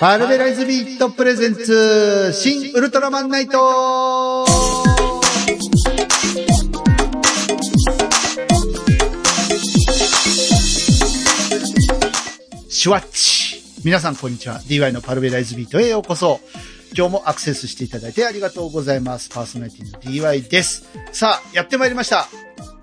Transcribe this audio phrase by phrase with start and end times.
[0.00, 4.46] パルベライズビートプレゼンツ、新ウルトラマンナイト
[12.68, 13.60] シュワッチ。
[13.84, 14.60] 皆さんこんにちは。
[14.60, 16.38] DY のパルベライズビートへようこそ。
[16.96, 19.28] 今日もアクセスしていただいてありがとうございます。
[19.30, 20.88] パーソナリティの DY です。
[21.10, 22.28] さあ、やってまいりました。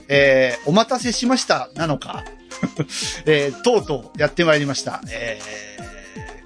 [0.10, 1.70] えー、お待たせしました。
[1.76, 2.26] なのか。
[3.26, 5.02] えー、とうとうやってまいりました。
[5.10, 5.75] えー、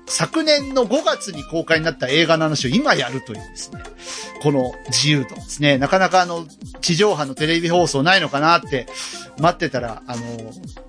[0.09, 3.81] 昨年の5月に公開になった映画の話を今やるというですね、
[4.41, 5.77] この自由度ですね。
[5.77, 6.45] なかなかあの、
[6.81, 8.87] 地上波のテレビ放送ないのかなって
[9.39, 10.21] 待ってたら、あの、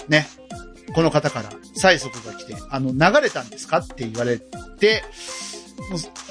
[0.08, 0.26] ね、
[0.94, 5.04] この方から催促が来て、あの、流れたんですかって言われて、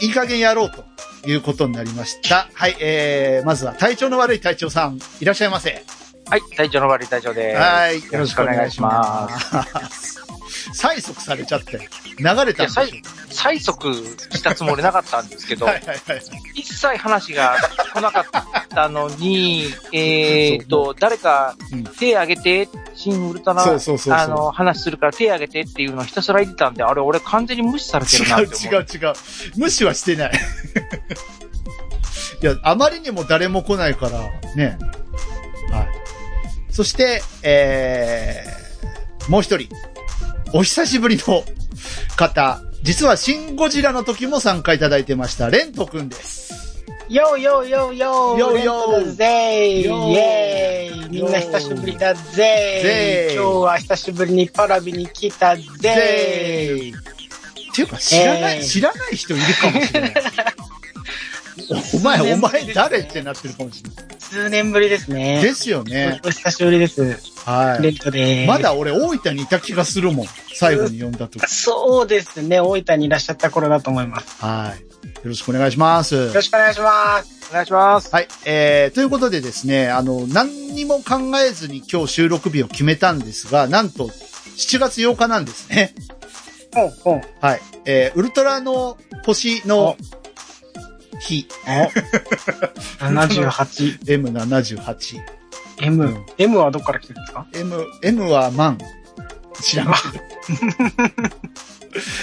[0.01, 0.83] いい加減やろうと
[1.29, 2.49] いうことになりました。
[2.53, 5.83] はい、えー、まずは体調の悪い隊長さん、いらっしゃいませ。
[6.29, 7.57] はい、体調の悪い隊長です。
[7.59, 7.95] はい、。
[7.97, 9.27] よろしくお願いしま
[9.89, 10.28] す
[10.73, 11.79] 催促されちゃって、
[12.17, 12.93] 流れたんでしょいや
[13.29, 16.21] 催促したつもりなかったんですけど、 はいはいはい。
[16.55, 17.57] 一切話が
[17.93, 18.25] 来なかっ
[18.69, 28.81] たのに、 えーっと、誰かうん手挙げて、新ウルトラ、そうそうそうそうあの、話するから手挙げてっていうのをひたすら言ってたんで、あれ俺完全に無視されてるな違うって思う。
[28.81, 29.13] 違う違う。
[29.57, 30.31] 無視はしてない。
[32.41, 34.19] いや、あまりにも誰も来ないから、
[34.55, 34.77] ね。
[35.71, 35.87] はい。
[36.69, 39.67] そして、えー、もう一人。
[40.53, 41.43] お久しぶりの
[42.15, 42.61] 方。
[42.81, 46.83] 実はシン・ゴジラの時も参加いただいてました、レントくんです。
[47.09, 51.09] よーよーよーよーよーよーぜーイよーイ。
[51.09, 52.21] みんな久しぶりだぜ。
[52.35, 57.01] ぜーー今日は久しぶりにパラビに来たぜぜーっ
[57.75, 58.63] ていうか、知らない、えー。
[58.63, 60.13] 知らない人いるかもしれない。
[61.69, 64.05] おお前、お前誰ってなってるかもしれない。
[64.19, 65.41] 数年ぶりですね。
[65.41, 66.19] ですよね。
[66.23, 67.01] お久しぶりです。
[67.45, 67.83] はい。
[67.83, 68.45] レントで。
[68.47, 70.27] まだ俺、大分にいた気がするもん。
[70.53, 71.45] 最後に呼んだ時。
[71.47, 72.59] そうですね。
[72.59, 74.43] 大分にいらっしゃった頃だと思います。
[74.43, 74.81] はい。
[74.81, 76.15] よろしくお願いします。
[76.15, 77.49] よろしくお願いします。
[77.49, 78.13] お願いします。
[78.13, 78.27] はい。
[78.45, 85.95] えー、ということでですね、あの、何にも考えずに今日収録日を決めたんですが、なんと、7月8日なんですね。
[86.75, 87.21] ほうほう。
[87.41, 87.61] はい。
[87.85, 89.97] えー、ウルトラの星の
[91.19, 91.47] 日、
[92.99, 93.99] 78。
[94.05, 95.21] M78。
[95.81, 98.77] M、うん M はどっから来てるんですか？M、M は万。
[99.61, 99.87] 知らん。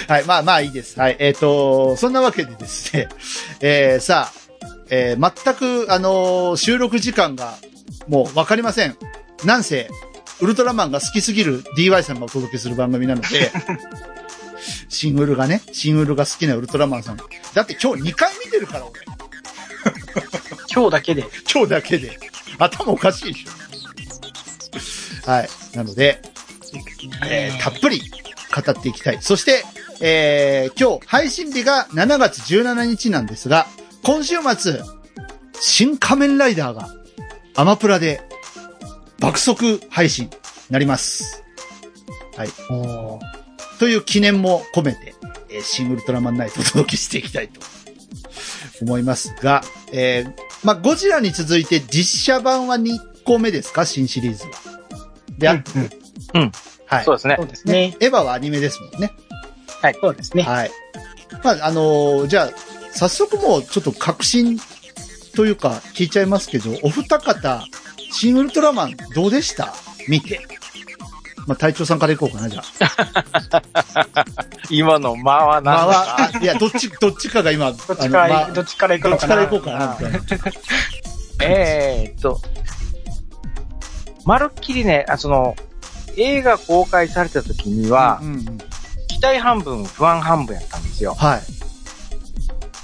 [0.09, 0.99] はい、まあまあいいです。
[0.99, 3.09] はい、えっ、と、そんなわけでですね、
[3.61, 4.47] えー、さあ、
[4.91, 7.55] えー、全く、あのー収録時間が
[8.09, 8.97] もうわかりません。
[9.45, 9.91] なんせ、
[10.41, 13.51] ウルトラマンが好きすぎる DY さんがお届けする番組なので、
[14.89, 17.17] シンウルがね、シンウルが好きなウルトラマンさん。
[17.17, 17.23] だ
[17.63, 19.01] って今日2回見てるから俺。
[20.75, 21.25] 今日だけで。
[21.53, 22.19] 今日だけで。
[22.59, 25.31] 頭おかしいでしょ。
[25.31, 25.49] はい。
[25.75, 26.23] なので、
[27.29, 29.19] えーたっぷり語っていきたい。
[29.21, 29.65] そして、
[30.01, 33.67] えー今日配信日が7月17日なんですが、
[34.03, 34.81] 今週末、
[35.61, 36.89] 新仮面ライダーが
[37.57, 38.21] アマプラで
[39.19, 40.31] 爆速配信に
[40.71, 41.43] なります。
[42.71, 43.46] おー
[43.79, 45.15] という記念も込めて、
[45.51, 47.61] えー新ウルトラマンナイトをお届けしていきたいと
[48.83, 50.33] 思いますが、えー
[50.65, 53.85] まあ、ゴジラに続いて実写版は2個目ですか？
[53.87, 54.51] 新シリーズは。
[55.39, 55.65] で、あうん
[56.35, 56.53] うんうん
[56.87, 57.05] はい。
[57.05, 57.45] そうですねそ。
[57.45, 57.97] うですね。
[58.01, 59.13] エヴァはアニメですもんね。
[60.01, 60.43] そうですね。
[60.43, 60.71] はい。
[61.43, 62.51] まあ、あのーじゃあ、
[62.93, 64.59] 早速もうちょっと確信
[65.35, 67.63] というか聞いちゃいますけど、お二方、
[68.11, 69.75] 新ウルトラマンどうでした？
[70.09, 70.41] 見て。
[71.47, 74.25] まあ、隊長さんからいこうかな、じゃあ。
[74.71, 75.95] 今の間はまあ何だ？
[75.95, 79.45] か、あいや、どっち、どっちかが今、どっちから、まあどっちから行くどのかな？
[79.45, 80.59] っちから行こうかな、みたいな。
[81.47, 82.41] えーっと、
[84.25, 85.55] まるっきりね、あその、
[86.17, 88.59] 映画公開された時には、うんうんうん
[89.09, 91.15] 期待半分、不安半分やったんですよ。
[91.15, 91.41] は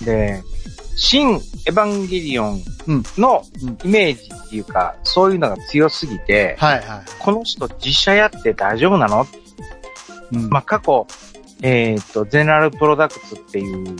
[0.00, 0.04] い。
[0.04, 0.42] で、
[1.04, 9.24] 新エヴァンゲリオンうんのうんイメージっていうか、そういうのが強すぎて、はいはこの人実写やって大丈夫なの？
[10.32, 10.36] い。
[10.36, 11.08] うんまあ、過去、
[11.60, 13.96] えっ、と、ゼネラルプロダクツっていう、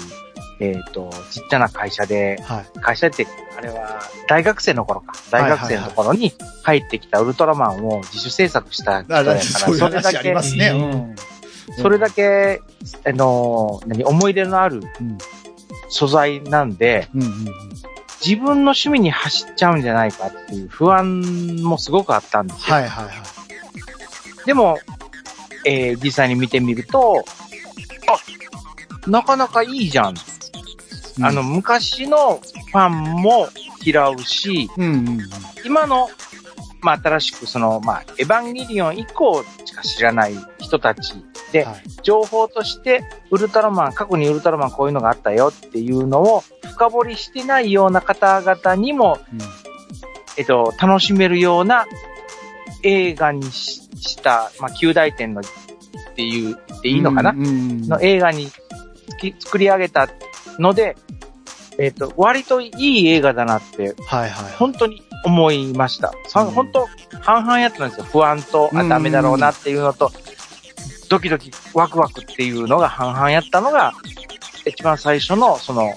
[0.61, 2.81] えっ、と、ちっちゃな会社で、はい。
[2.81, 3.27] 会社って、
[3.59, 5.13] あれは、大学生の頃か。
[5.33, 6.33] 大学生のところに
[6.63, 10.37] 入ってきたウルトラマンを自主制作した人あやから、それだけ。
[11.81, 12.61] それだけ、
[13.05, 15.19] あの、何、思い入れのあるうん。
[15.93, 17.35] 素材なんで、うんうんうん。
[18.25, 22.77] 自分の趣味に走っちゃうんじゃないかっていう不安もすごくあったんですよ。
[22.77, 24.47] はいはいはい。
[24.47, 24.79] でも、
[25.67, 27.25] えー実際に見てみると、
[29.07, 30.09] あ、なかなかいいじゃん。
[30.11, 32.41] うんあの、、昔の
[32.73, 33.49] ファンも
[33.85, 35.21] 嫌うし、うんうんうん。
[35.65, 36.09] 今の、
[36.83, 41.15] まあ、新しくその、まあ、エヴァンゲリオン以降しか知らない人たち
[41.53, 41.83] ではい。
[42.03, 46.43] 情報として、ウルトラマン、過去にウルトラマンこういうのがあったよっていうのを
[46.73, 49.39] 深掘りしてないような方々にも、うん。
[50.37, 51.87] えっと、楽しめるような
[52.83, 55.45] 映画にしした、まあ、旧大点のっ
[56.15, 58.51] ていう、っていいのかな、うんうんの映画に
[59.41, 60.09] 作り上げた
[60.59, 60.97] ので、
[61.79, 64.53] えっと、割といい映画だなって、はいはい。
[64.59, 66.13] 本当に思いました。
[66.29, 66.89] さうん本当、
[67.21, 68.05] 半々やったんですよ。
[68.05, 70.11] 不安と、あ、うんダメだろうなっていうのと、
[71.09, 73.93] ドキドキ、ワクワクっていうのが半々やったのが、
[74.65, 75.93] 一番最初の、その、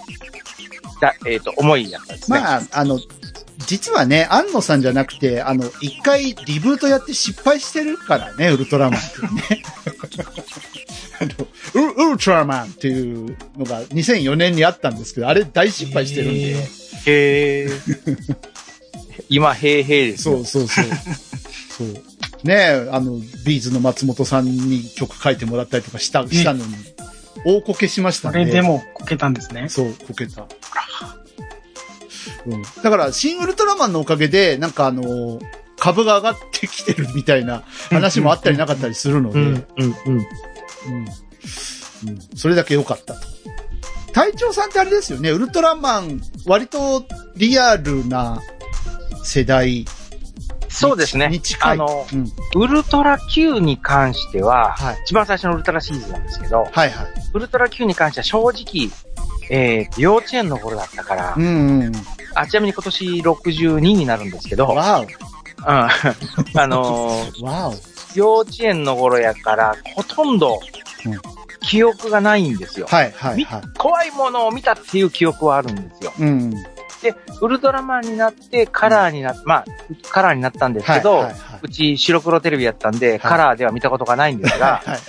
[1.01, 2.39] だえっ、と、思いやったんですね。
[2.39, 2.99] まあ、あの、
[3.65, 9.63] 実はね、安野さんじゃなくて、あの、一回リブートやって失敗してるからね、ウルトラマンってね。
[11.17, 11.31] あの
[11.73, 16.67] ウルウルトラマンっていうのが2004年にあったんですけど、あれ大失敗してるんで。
[17.05, 18.37] へー
[19.29, 20.43] 今、へーへーですよ。
[20.43, 20.95] そうそうそう。
[21.77, 22.03] そう。
[22.43, 26.75] ねえ、あの、ビーズの松本さんに曲書いてもらったりとかした、したのに、
[27.45, 28.45] 大こけしましたこんで。
[28.45, 29.67] れでもこけたんですね。
[29.69, 30.47] そう、こけた。
[32.45, 32.61] うん。
[32.61, 35.39] だから、新ウルトラマンのおかげで、なんかあの、
[35.77, 39.47] 株が上がってきてるみたいな話もあったりなかったりするので、うん。
[39.47, 40.17] うん、うん、うん。
[40.17, 40.25] うん。
[42.35, 43.35] それだけ良かったと。
[44.13, 47.05] 隊長さんってあれですよね、ウルトラマン、割と
[47.35, 48.41] リアルな
[49.25, 49.85] 世代
[50.75, 51.31] そうですね。
[51.61, 52.31] あの、うん。
[52.61, 54.97] ウルトラ Q に関しては、はい。
[55.05, 56.91] 一番最初のウルトラシリーズなんですけど、はいはい。
[57.33, 58.89] ウルトラ Q に関しては正直、
[59.49, 61.91] えー、幼稚園の頃だったから、うんうん。
[62.33, 64.75] あ、ちなみに今年62になるんですけど、うん。
[64.75, 65.05] わ
[65.63, 67.45] あのーお。
[67.45, 67.73] わお。
[68.13, 70.59] 幼稚園の頃やから、ほとんど
[71.05, 71.21] うん、
[71.61, 72.87] 記憶がないんですよ。
[72.89, 73.61] はいはいみはい。
[73.77, 76.13] 怖いものを見たっていう記憶はあるんですよ。
[76.19, 76.53] うん。
[77.05, 79.65] で、ウルトラマンになって、カラーになっ、まあ、
[80.09, 85.01] カラーになったんですはいけど、はいはいうち白黒テレビやったんで、カラーでは見たことがないんですが、はいはい。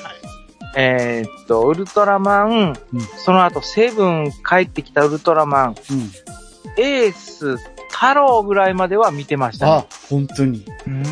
[0.79, 6.83] えーっと、ウルトラマン、うんその後、セブン帰ってきたウルトラマン、うん。
[6.83, 7.57] エース、
[7.91, 9.73] 太郎ぐらいまでは見てましたね。
[9.73, 10.65] あ、本当に。
[10.87, 11.03] うん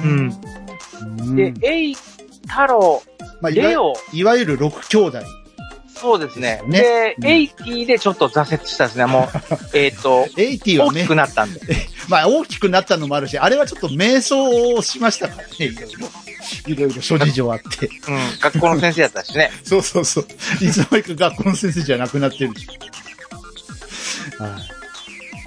[1.20, 3.02] うんで、エイ、太郎、
[3.40, 5.18] まあ、レオ、いわゆる六兄弟。
[6.04, 6.60] そうですね。
[6.68, 9.06] でエイティでちょっと挫折したですね。
[9.06, 9.32] もう、
[9.72, 11.60] えーっと、80はね大きく、なったんで。
[12.10, 16.08] まあ大きくなったのもあるし、あれはちょっと迷走をしましたからね、いろいろ。
[16.66, 17.86] いろいろ諸事情あって。
[17.86, 19.50] うん、学校の先生やったしね。
[19.64, 20.26] そうそうそう。
[20.60, 22.66] いつの間にか学校の先生じゃなくなってるし。
[24.38, 24.58] は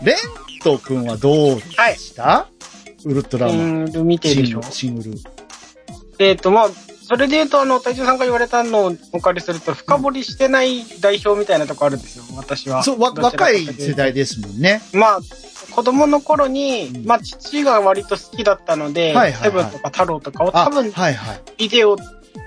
[0.02, 0.06] い。
[0.06, 0.16] レン
[0.64, 1.62] ト君はどうで
[1.98, 2.48] した、
[3.06, 3.58] ウルトラマン。
[3.58, 5.12] うん、ル見てでしょシングル。。
[5.12, 5.38] シングル。
[6.18, 6.70] えっ、と、まあ、
[7.08, 12.84] それで言うと、あの、隊長さんが言われたのをお借りすると、深掘りしてない代表みたいなとこあるんですよ、私は。
[12.84, 14.82] そう、わ、若とい世代ですもんね。
[14.92, 15.20] まあ、
[15.72, 21.42] 子供の頃に、うんまあ、父が割と好きだったので、はいはいはいセブンとか太郎とかをあ、多分、はいはい。
[21.58, 21.96] ビデオ、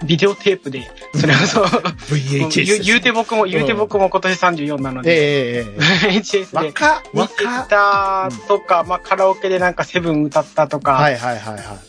[0.05, 5.67] ビデオテープで、それこそ、VHS 言う言うて僕も、言うて僕も今年34なので、えええ
[6.09, 6.63] ええ VHS え。
[6.63, 7.67] で若、見て若。
[7.69, 11.07] たとか、まあ、カラオケでなんかセブン歌ったとか。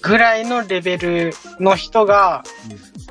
[0.02, 2.44] ぐらいのレベルの人が、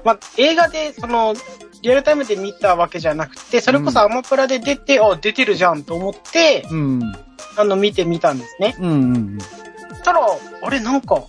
[0.04, 1.34] まあ、映画で、その、
[1.82, 7.12] リアルタイムで見たわけじゃなくて、それこそアマプラで出て、あ、出てるじゃんと思って、うん。
[7.56, 8.76] あの、見てみたんですね。
[8.78, 9.38] うんうんうん。
[10.02, 10.20] たら、
[10.62, 11.24] あれなんか、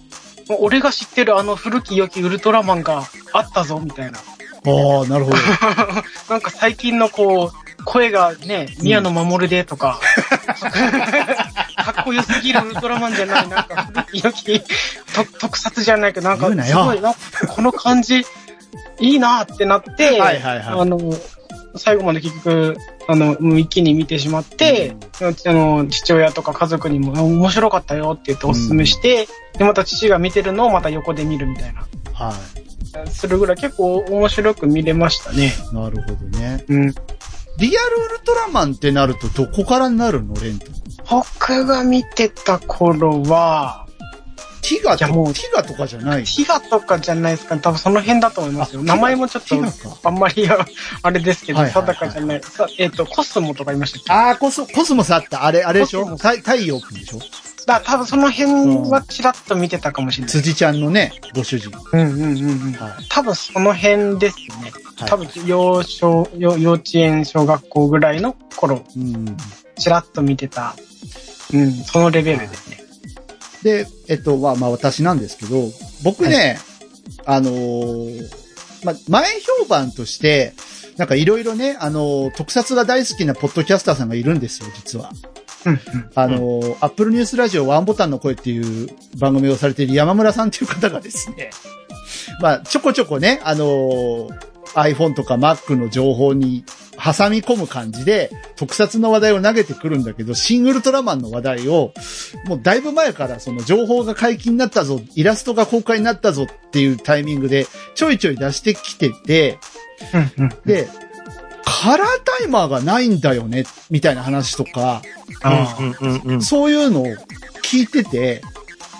[0.60, 4.20] 俺が知ってるあの古き良きウルトラマンがあったぞ、みたいな。
[4.20, 5.38] ああ、なるほど。
[6.30, 10.00] なんか最近のこう、声がね、宮野真守でとか、
[11.84, 14.66] かっこよすぎるウルトラマンじゃない、なんか良きと
[15.40, 17.14] 特撮じゃないけど、なんかすごい、な
[17.48, 18.26] この感じ、
[19.00, 20.82] いいなってなって、はいはいはい。
[20.82, 21.00] あの、
[21.76, 31.82] 最後まで結局、あの、もう一気に見てしまって、あの、父親とか家族にも、あ面白かったよって言っておすすめして、で、また父が見てるのをまた横で見るみたいな。
[32.14, 32.34] は
[33.10, 35.54] するぐらい結構面白く見れましたね。
[35.72, 35.76] い。
[35.76, 36.66] なるほどね。
[36.68, 36.94] うん。
[37.58, 40.34] リアルウルトラマンってなるとどこからになるの？
[40.36, 40.68] レント。
[41.10, 43.86] 僕が見てた頃は、
[44.62, 46.24] ティガとティガとかじゃない。
[46.24, 47.62] ティガとかじゃないですかね。
[47.62, 48.82] 多分その辺だと思いますよ。
[48.82, 49.56] あ名前もちょっと。
[50.04, 50.66] あんまりあ
[51.02, 52.42] あれですけど、定かじゃない。
[52.44, 54.14] さえっ、と、コスモとかいましたっけ？
[54.14, 55.44] ああ、コス、コスモスあった。
[55.46, 56.06] あれ、あれでしょ？
[56.16, 57.20] 太太陽くんでしょ？
[57.66, 60.32] だ多分その辺はちらっと見てたかもしれない。
[60.32, 61.72] 辻ちゃんのね、ご主人。
[61.94, 62.74] うんうんうんうん。
[62.74, 63.06] はい。
[63.10, 64.72] 多分その辺ですね。
[64.98, 69.36] はい多分幼少幼幼稚園、小学校ぐらいの頃、うん。
[69.76, 70.76] ちらっと見てた。
[71.54, 72.84] うん、そのレベルですね。
[73.64, 75.70] で、えっと、は、まあ私なんですけど、
[76.04, 76.60] 僕ね、
[77.26, 78.30] あのー
[78.84, 79.26] まあ、前
[79.60, 80.54] 評判として、
[80.98, 85.12] なんかいろいろね、あのー特撮が大好きなポッドキャスターさんがいるんですよ、実は。
[86.16, 91.52] あのー、アップルニュースラジオワンボタンの声っていう番組をされている山村さんっていう方がですね、
[92.42, 96.64] まあ、ちょこちょこね、あのー iPhone とか Mac の情報に
[96.94, 101.94] 挟み込む感じで、特撮の話題を投げてくるんだけど、シン・ウルトラマンの話題を、
[102.46, 107.66] もうだいぶ前からその情報が解禁になったぞ、イラストが公開になったぞっていうタイミングで、
[107.96, 109.58] ちょいちょい出してきてて。
[110.66, 110.88] で、
[111.66, 115.02] カラータイマーがないんだよね、みたいな話とか。
[116.42, 117.08] そういうのを
[117.64, 118.42] 聞いてて、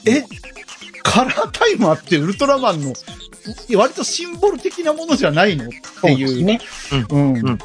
[0.06, 0.24] え、
[1.04, 2.94] カラータイマーってウルトラマンの
[3.76, 5.66] 割とシンボル的なものじゃないの？
[5.66, 5.68] っ
[6.02, 6.60] ていう、ね。
[7.12, 7.60] うんうん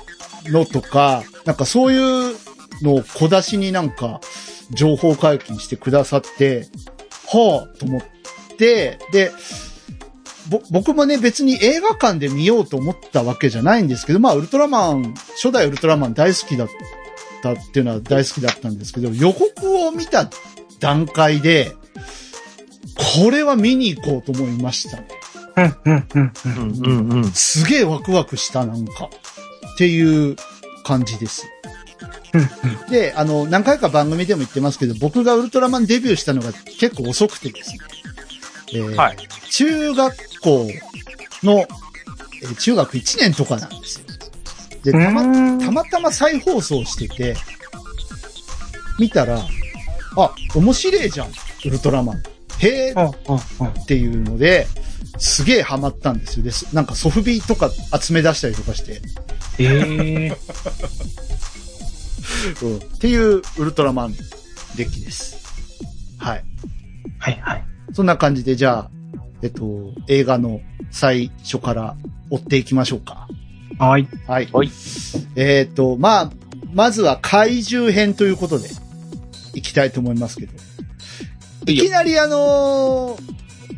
[0.49, 2.37] のとか、なんかそういう
[2.81, 4.21] のを小出しになんか
[4.71, 6.69] 情報解禁してくださって、
[7.27, 8.03] はあと思っ
[8.57, 9.35] て、で、ぼ、
[10.71, 16.69] 僕もね別に映画館で見ようと思ったわけじゃないんですけど、まあウルトラマン、初代ウルトラマン大好きだっ
[17.43, 20.29] たっていうのは大好きだったんですけど、予告を見た
[20.81, 21.75] 段階で、
[23.23, 25.09] これは見に行こうと思いましたね。
[27.35, 29.11] すげえワクワクした、なんか。
[29.75, 30.37] っていう
[30.85, 31.47] 感じです。
[31.47, 32.39] う
[32.89, 37.79] んで、あの、何回か番組でも言ってますけど、僕がウルトラマンデビューしたのが結構遅くてですね。
[38.75, 39.17] えーはい。
[39.51, 40.69] 中学校
[41.43, 44.07] の、えー中学1年とかなんですよ。
[44.85, 45.27] で、たま、う
[45.57, 47.35] んたまたま再放送してて、
[49.01, 49.41] 見たら、
[50.17, 51.29] あ、面白いじゃん、
[51.65, 52.23] ウルトラマン。
[52.59, 54.67] へーうんうんうんっていうので、
[55.19, 56.45] すげえハマったんですよ。
[56.45, 56.75] です。
[56.75, 59.01] なんかソフビとか集め出したりとかして、
[59.59, 60.37] ええ
[62.63, 64.15] うんっていうウルトラマン
[64.77, 65.37] デッキです。
[66.19, 66.45] はい。
[67.19, 67.65] はいはい。
[67.93, 68.91] そんな感じで、じゃあ、
[69.43, 71.97] えっと、映画の最初から
[72.31, 73.29] 追っていきましょうか。
[73.79, 74.09] はい。
[74.27, 74.49] はい。
[74.53, 74.71] はい
[75.37, 76.31] えっと、まあ、
[76.73, 78.69] まずは怪獣編ということで、
[79.55, 80.53] いきたいと思いますけど。
[81.67, 83.37] いきなりあのー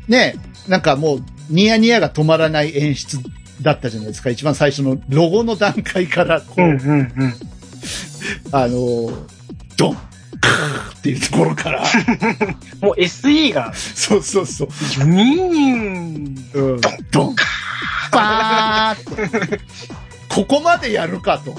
[0.09, 0.37] ね、
[0.69, 3.19] なんかもう、ニヤニヤが止まらない演出
[3.62, 4.31] だったじゃないですか。
[4.31, 7.35] 一番最初のロゴの段階から、こう、うんうんうん。
[8.53, 9.38] あのー
[9.77, 9.99] ドン
[10.99, 11.83] っていうところから、
[12.80, 16.50] もう SE が、そうそうそう、ジュニーン。
[16.54, 16.80] うん、
[17.11, 17.37] ドン
[18.12, 19.61] バーって。
[20.28, 21.54] ここまでやるかと。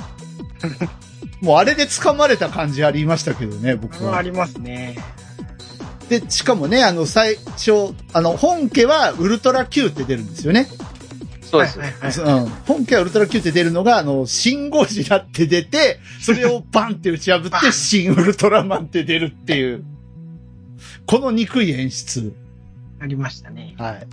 [1.41, 4.17] もうあれで掴まれた感じありましたけどね、僕は。
[4.17, 4.97] ありますね。
[6.09, 10.67] で、しかもね、あの、最初、あの、本家はウルトラ Q って出るんですよね。
[11.49, 11.79] そうです。
[11.79, 12.49] はいはいはいうん。
[12.49, 19.83] 本家はウルトラ Q って出るのが、あの、シンゴジラって出て、それをバンって打ち破って、シンウルトラマンって出るっていう、
[21.05, 22.33] この憎い演出。
[23.01, 23.75] ありましたね。
[23.77, 24.07] はい。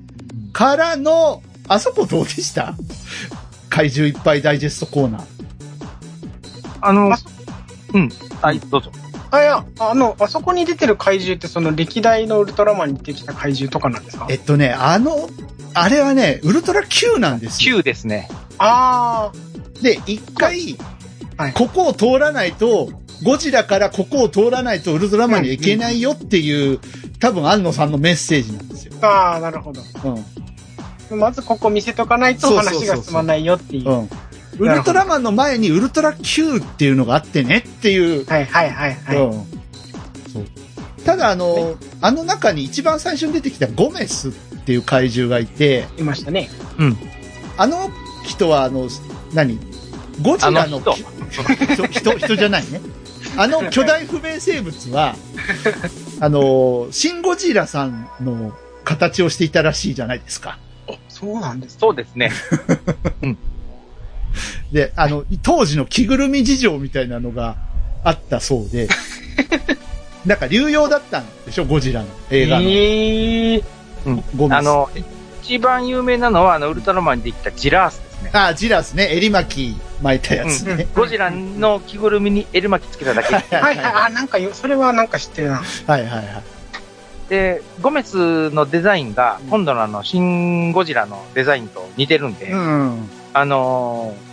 [0.53, 2.75] からの、あそこどうでした？
[3.69, 5.25] 怪獣いっぱいダイジェストコーナー。
[6.81, 7.19] あのあ、
[7.93, 8.09] うん。
[8.41, 8.93] はい、どうぞ。
[9.37, 14.27] あ、いや、あの、あそこに出てる怪獣ってその歴代のウルトラマンに出てきた怪獣とかなんですか？
[14.31, 15.29] えっとね、あの、
[15.75, 17.79] あれはね、ウルトラ Q なんですよ。
[17.79, 18.29] 9ですね。
[18.59, 19.31] あ
[19.83, 20.77] で、一回、
[21.37, 22.89] はいここを通らないと、
[23.23, 26.81] ゴジラからここを通らないとウルトラマンにはいけないよっていう、
[27.21, 28.95] 多分安野さんのメッセージなんですよ。
[29.03, 29.83] あ、ああ、なるほど。
[31.11, 31.19] うん。
[31.21, 34.09] まずここ見せとかないと話が進まないよっていう。
[34.59, 34.71] うん。
[34.71, 38.25] ウルトラマンの前にウルトラ Q っていうのがあってねっていう。
[38.27, 39.17] はいはいはいはい。
[39.17, 39.33] うん。
[40.33, 40.47] そう。
[41.05, 44.33] ただあの、あの中に一番最初に出てきたゴメスっ
[44.65, 46.51] ていう怪獣がいて、いましたね。
[47.57, 47.91] あの
[48.25, 48.89] 人はあの、
[49.33, 49.59] 何？
[50.23, 52.81] ゴジラの人人 人、人じゃないね。
[53.37, 55.15] あの巨大不明生物は、
[56.21, 58.53] あの、シン・ゴジラさんの
[58.85, 60.59] 形をしていたらしいじゃないですか。
[61.09, 61.77] そうなんです。
[61.79, 62.31] そうですね。
[64.73, 67.57] で、あの、当時の着ぐるみ事情みたいなのが
[68.05, 68.89] あったそうで、
[70.27, 71.65] なんか流用だったんでしょ？
[71.65, 72.63] ゴジラの映画の。
[72.69, 73.63] ええ
[74.37, 74.91] ゴメスあの、
[75.43, 78.31] 一番有名なのは、あの、ウルトラマンにできたジラースですね。
[78.33, 79.09] あ、ジラスね。
[79.17, 80.87] 襟巻き巻いたやつね。
[80.95, 83.35] ゴジラの着ぐるみにエル巻きつけただけ。
[83.57, 83.85] はいはい。
[84.07, 85.57] あ、なんかよ、それはなんか知ってるな。
[85.87, 86.25] はいはいはい。
[87.29, 93.09] で、ゴメスのデザインが、今度のあの、シン・ゴジラのデザインと似てるんで、うん。
[93.33, 94.26] あのー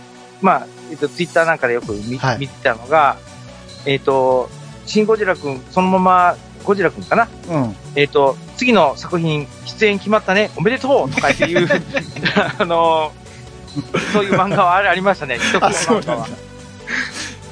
[0.44, 3.16] まあ、えっと、ツイッターなんかでよく見,、はい見てたのが、
[3.86, 4.50] えっと、
[4.84, 7.28] シン・ゴジラくん、そのまま、ゴジラくんかな？
[7.48, 7.76] うん。
[7.94, 11.66] えっ、と、次の作品、出演決まったね、おめでとうとかっていう、
[12.58, 13.24] あのー
[14.12, 16.28] そういう漫画はあれありましたね、 一つの漫画は。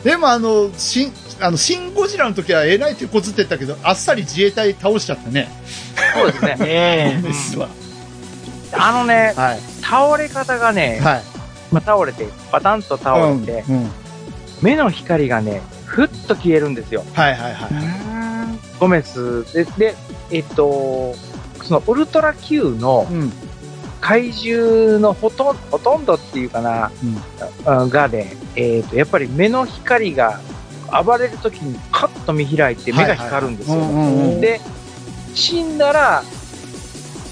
[0.04, 5.50] でもあの、シン、あの、シン・ゴジラの時はえらい手こずってたけど、あっさり自衛隊倒しちゃったね。
[6.14, 6.56] そうですね。
[6.62, 7.68] えゴメスは。
[8.72, 9.60] あのね、はい。
[9.82, 11.22] 倒れ方がね、はい。
[11.72, 13.82] まあ、倒れて、バタンと倒れて、うん。
[13.82, 13.90] うん。
[14.62, 17.04] 目の光がね、ふっと消えるんですよ。
[17.14, 18.78] はいはいはい。
[18.78, 19.94] ゴメスで、で、
[20.30, 21.14] えっと、
[21.62, 23.32] そのウルトラ Q のうん。
[24.02, 30.40] 怪獣のほとんほとんどっていうかな、うんうんがね、えっ、と、やっぱり目の光が
[31.04, 33.78] 暴れるときにカッと見開いて目が光るんですよ。
[33.78, 34.60] はいはいうんうんうんで、
[35.34, 36.24] 死んだら、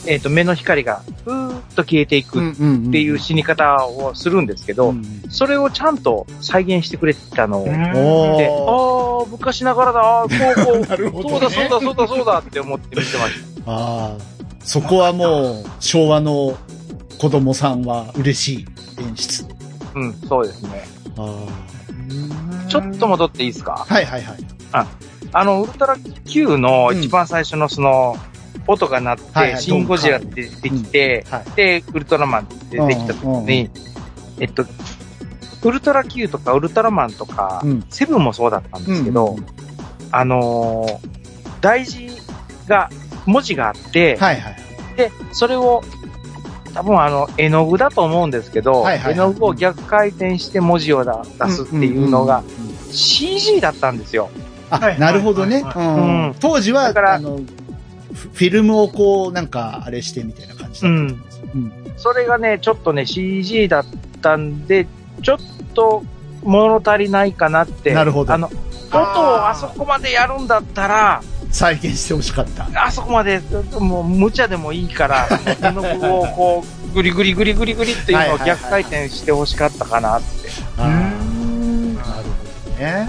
[0.07, 10.81] えっ、と、目の光がふーっと消えていくっんていう死に方をするんですけど、うんそれをちゃんと再現してくれてたのを、で、ああ、昔ながらだ、あーこうこう、
[11.23, 11.31] ね。
[11.31, 13.33] そうだそうだそうだそうだって思って見てまし
[13.67, 14.23] ああ、
[14.65, 16.57] そこはもう、昭和の
[17.19, 18.67] 子供さんは嬉しい
[19.03, 19.45] 演出。
[19.45, 19.55] た。
[19.95, 20.85] うん、そうですね。
[21.17, 21.47] あ
[22.69, 24.37] ちょっと戻っていいですかあはいはいはい。
[25.33, 28.17] あの、ウルトラ Q の一番最初のその、
[28.67, 29.63] 音が鳴って、はいはい。
[29.63, 31.51] シンゴジラって出てきて、はい。
[31.57, 33.71] で、ウルトラマンって出てきた時うんうんに、
[34.39, 34.65] えっと、
[35.63, 37.85] ウルトラ Q とかウルトラマンとか、うん。
[37.91, 39.47] セブンもそうだったんですけど、うん
[40.13, 41.21] あのー
[41.61, 42.09] 大事
[42.67, 42.89] が、
[43.27, 44.57] 文字があって、はいはい。
[44.97, 45.83] で、それを、
[46.73, 49.13] 多分あの、絵の具だと思うんですけど、はいはいはい。
[49.13, 51.11] 絵の具を逆回転して文字を出
[51.45, 52.93] 出すっていうのがんんうんうん。
[52.93, 54.31] CG だったんですよ。
[54.71, 55.65] あ、はいなるほどね。
[56.41, 57.41] 当時は、だからあの、
[58.13, 61.41] フフィルムをこう、なんか、あれしてみたいな感じだったんです。
[61.55, 61.95] うん。
[61.97, 63.85] それがね、ちょっとね、CG だっ
[64.21, 64.87] たんで、
[65.23, 65.39] ちょっ
[65.75, 66.03] と
[66.43, 67.93] 物足りないかなって。
[67.93, 68.51] なるほどあの、
[68.93, 72.69] 音をあそこまでやるんだったら、再現してほしかった。
[72.75, 73.41] あそこまで、
[73.79, 75.29] もう無茶でもいいから、
[75.61, 80.27] 絵の具をこう、グリグリグリグリグリっていうのを逆回転してほしかったかなって。
[80.79, 82.23] あーなる
[82.65, 83.09] ほどね。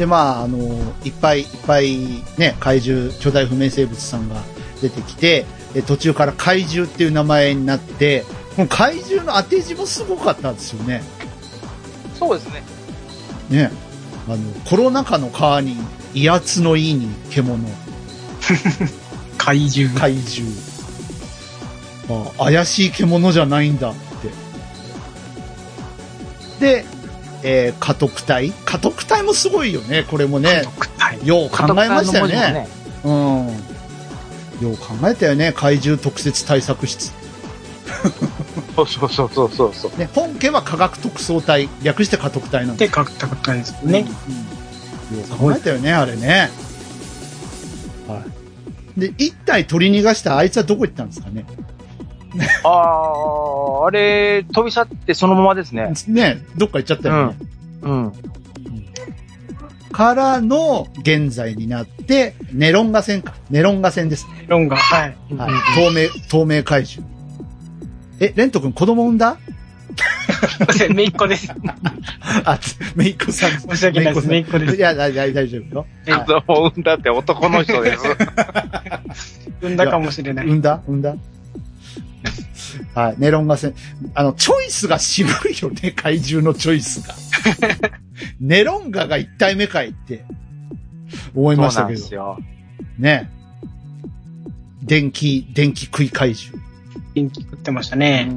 [0.00, 0.58] うん、で、まあ、あの、
[1.04, 4.42] いっぱいいっぱいね、怪獣、巨大不明生物さんが
[4.80, 8.24] 出てきて、で途中から怪獣っていう名前になって、
[8.56, 11.02] この怪獣の当て字もすごかったんですよね。
[12.18, 12.62] そうですね。
[13.50, 13.70] ね。
[14.28, 14.38] あの、
[14.68, 15.76] コロナ禍の川に
[16.14, 17.58] 威圧のいいに獣、
[19.38, 19.98] 怪獣。
[19.98, 20.50] 怪獣。
[22.38, 23.94] あ、怪しい獣じゃないんだっ
[26.58, 26.82] て。
[26.82, 26.84] で、
[27.42, 28.52] えー、家督隊？
[28.64, 30.62] 家督隊もすごいよね、これもね。
[31.24, 32.34] よう考えましたよね。
[32.34, 33.60] 家督さんの文字も
[34.60, 34.68] うん。
[34.68, 37.12] よう考えたよね、怪獣特設対策室。
[38.76, 39.98] そうそうそうそうそうそう。
[39.98, 44.06] ね、本家は科学特捜隊、略して家督隊なんでで、特体ですよね。
[45.10, 45.18] うん。
[45.18, 46.50] よう考えたよね、あれね。
[48.06, 48.22] は
[48.96, 49.00] い。
[49.00, 51.46] で、一体取り逃がしたあいつはどこ行ったんですかね。
[52.64, 55.92] ああ、あれ、飛び去ってそのままですね。
[56.06, 57.36] ね、どっか行っちゃったよね。
[57.82, 58.12] うん。
[59.92, 63.34] からの現在になって、ネロンガ戦か。
[63.50, 64.44] ネロンガ戦ですね。
[64.46, 65.16] ロンが、はい。
[65.36, 65.52] はい。
[65.74, 67.08] 透明、透明怪獣。
[68.20, 69.36] え、レント君子供産んだ？
[70.94, 71.52] めいっ子です。
[72.44, 72.58] あ、
[72.94, 73.60] めいっ子さん。
[73.60, 75.22] 申し訳ないですめいっ子ですいや、大丈
[75.58, 75.86] 夫よ。
[76.06, 79.50] 子供を産んだって男の人です。
[79.60, 80.46] 産んだかもしれない。
[80.46, 80.80] 産んだ？
[80.86, 81.14] 産んだ？
[82.94, 83.14] はい。
[83.18, 83.74] ネロンガ戦。
[84.14, 87.14] あの、チョイスが渋いよね、怪獣のチョイスが。
[88.40, 90.24] ネロンガが一体目かいって
[91.34, 92.14] 思いましたけどそうです。
[92.14, 92.38] よ。
[92.98, 93.30] ね。
[94.82, 96.62] 電気、電気食い怪獣。
[97.14, 98.30] 元気食ってましたね。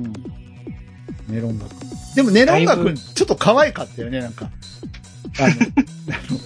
[1.28, 1.80] ネロンガ君。
[2.16, 4.50] でもネロンガ君、ちょっと可愛かったよね、なんか。
[5.40, 5.50] あの、あ
[6.32, 6.40] の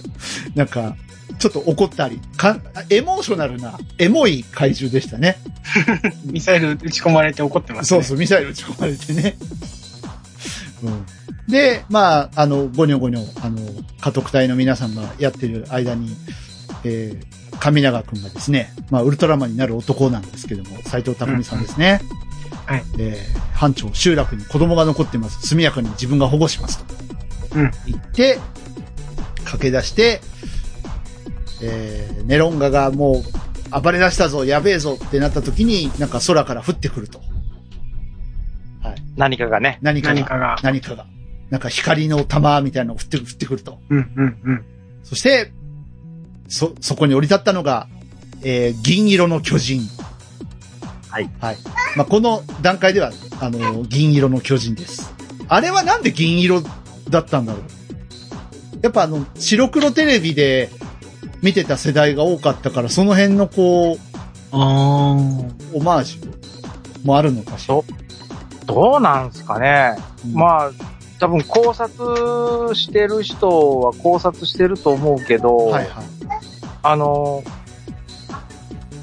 [0.54, 0.96] なんか、
[1.38, 2.58] ちょっと怒ったり、か、
[2.90, 5.38] エモーショナルな、エモい怪獣でしたね。
[6.24, 8.00] ミサイル撃ち込まれて怒ってますね。
[8.00, 9.36] そうそう、ミサイル撃ち込まれてね。
[10.82, 11.06] うん。
[11.48, 13.58] で、まあ、あの、ゴニョゴニョ、あの、
[14.00, 16.14] 家督隊の皆さんがやってる間に、
[16.84, 22.00] えー、上永くんがですね、まあ、ウルトラマンになる男なんですけども、斎藤匠さんですね。
[22.66, 22.84] はい。
[22.98, 25.46] えー、班長、集落に子供が残ってます。
[25.46, 26.94] 速やかに自分が保護しますと。
[27.56, 27.70] うん。
[27.86, 28.38] 言って、
[29.44, 30.20] 駆け出して、
[31.62, 37.20] えー、ネロンガがもう暴れ出したぞ、やべえぞってなった時に、なんか空から降ってくると。
[38.82, 39.02] はい。
[39.16, 39.78] 何かがね。
[39.82, 40.14] 何かが。
[40.14, 41.06] 何かが何かが。
[41.50, 43.80] なんか光の玉みたいなのが降って降ってくると。
[43.88, 44.64] うん、うん、うん。
[45.02, 45.52] そして、
[46.48, 47.88] そ、そこに降り立ったのが、
[48.42, 49.80] えー、銀色の巨人。
[51.08, 51.30] はい。
[51.40, 51.56] はい。
[51.96, 55.12] まあ、この段階では、あの、銀色の巨人です。
[55.48, 56.62] あれはなんで銀色
[57.08, 57.62] だったんだろう？
[58.82, 60.70] やっぱあの、白黒テレビで
[61.42, 63.98] 見てた世代が多かったから、その辺のこう、
[64.50, 65.16] あ
[65.74, 67.80] オマージュもあるのかしら？
[68.66, 69.96] どうなんすかね。
[70.24, 70.70] うんまあ、
[71.20, 76.04] 多分考察してる人は考察してると思うけど、はいはい。
[76.82, 77.42] あの、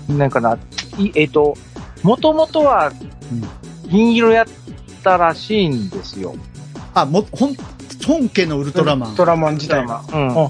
[0.08, 0.58] なんかな、
[0.98, 1.56] いえっ、と、
[2.04, 4.46] もともとはうん銀色やっ
[5.04, 6.36] たらしいんですよ。
[6.94, 7.56] あ、も、ほん、
[8.06, 9.18] 本家のウルトラマンウル。
[9.18, 10.04] トラマン自体が。
[10.14, 10.46] うん。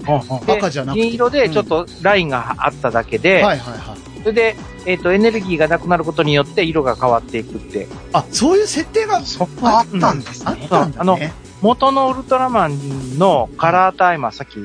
[0.51, 3.97] 赤じゃなくて銀色でちょっとラインがあっただけで、はいはいはい。
[4.19, 7.87] それで、えっ、と、エネルギーがなくなることによって色が変わっていくって。
[8.11, 10.51] あ、そういう設定がそこあったんですね。
[10.51, 11.33] あったんだね。
[11.61, 14.59] 元のウルトラマンのカラータイマー、さっき、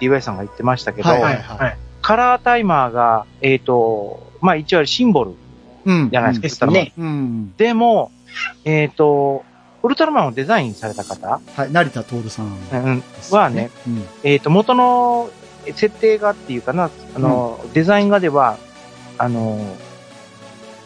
[0.00, 1.78] え DY さんが言ってましたけど、はいはいはい。
[2.00, 5.34] カラータイマーが、えっ、と、まあ一応シンボル
[5.84, 6.10] うん。
[6.10, 6.92] じゃないですか、ですね。
[6.98, 7.56] うん。
[7.56, 8.12] でも、
[8.64, 9.44] えっ、と、
[9.88, 14.06] ウルトラマンをデザインされた方、はい、成田徹さんうんはね、、うん。
[14.22, 15.30] えっ、と、元の
[15.64, 18.58] 設定がっていうかな、あの、デザイン画では、
[19.16, 19.58] あの、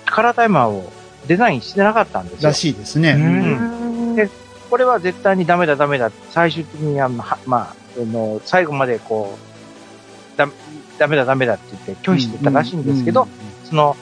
[0.07, 0.89] カラータイマーを
[1.27, 2.55] デザインしてなかったんですよら。
[2.55, 3.11] しいですね。
[3.11, 4.31] うんで
[4.71, 6.13] これは絶対にダメだダメだ。
[6.31, 9.37] 最終的にあの、はまあ、あの、最後までこ
[10.35, 10.49] う、だ、
[10.99, 13.27] ダメだダメだって言って拒否してたらしいんですけど、
[13.65, 13.97] その、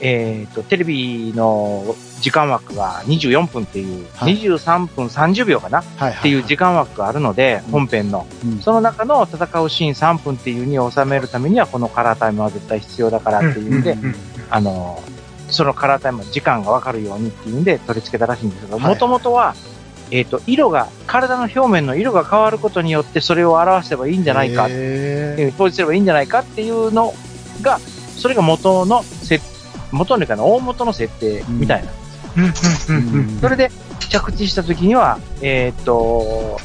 [0.00, 4.36] えっ、と、テレビの時間枠が24分っていう、はい。
[4.36, 6.22] 23分30秒かなっはいはい。
[6.22, 7.70] ていう時間枠があるので、うん。
[7.72, 8.26] 本編の。
[8.44, 8.58] うん。
[8.60, 14.14] その中の戦うシーン3分っていうに収めるためには、このカラータイムは絶対必要だからっていうんで、うんうんうん
[14.50, 15.02] あの、
[15.48, 18.94] そのカラータイム、時間がわかるようにっていうんで取り付けたらしいんですけど、はいはい。
[18.94, 19.54] もともとは、
[20.10, 27.12] えっ、と、色が、体の表面の色が変わることによってそれを表せばいいんじゃないか、表示すればいいんじゃないかっていうの
[27.62, 27.78] が、
[28.16, 29.44] それが元の設、
[29.92, 31.90] 元というかな大元の設定みたいな。
[33.40, 33.70] それで
[34.08, 36.58] 着地した時には、えっ、と、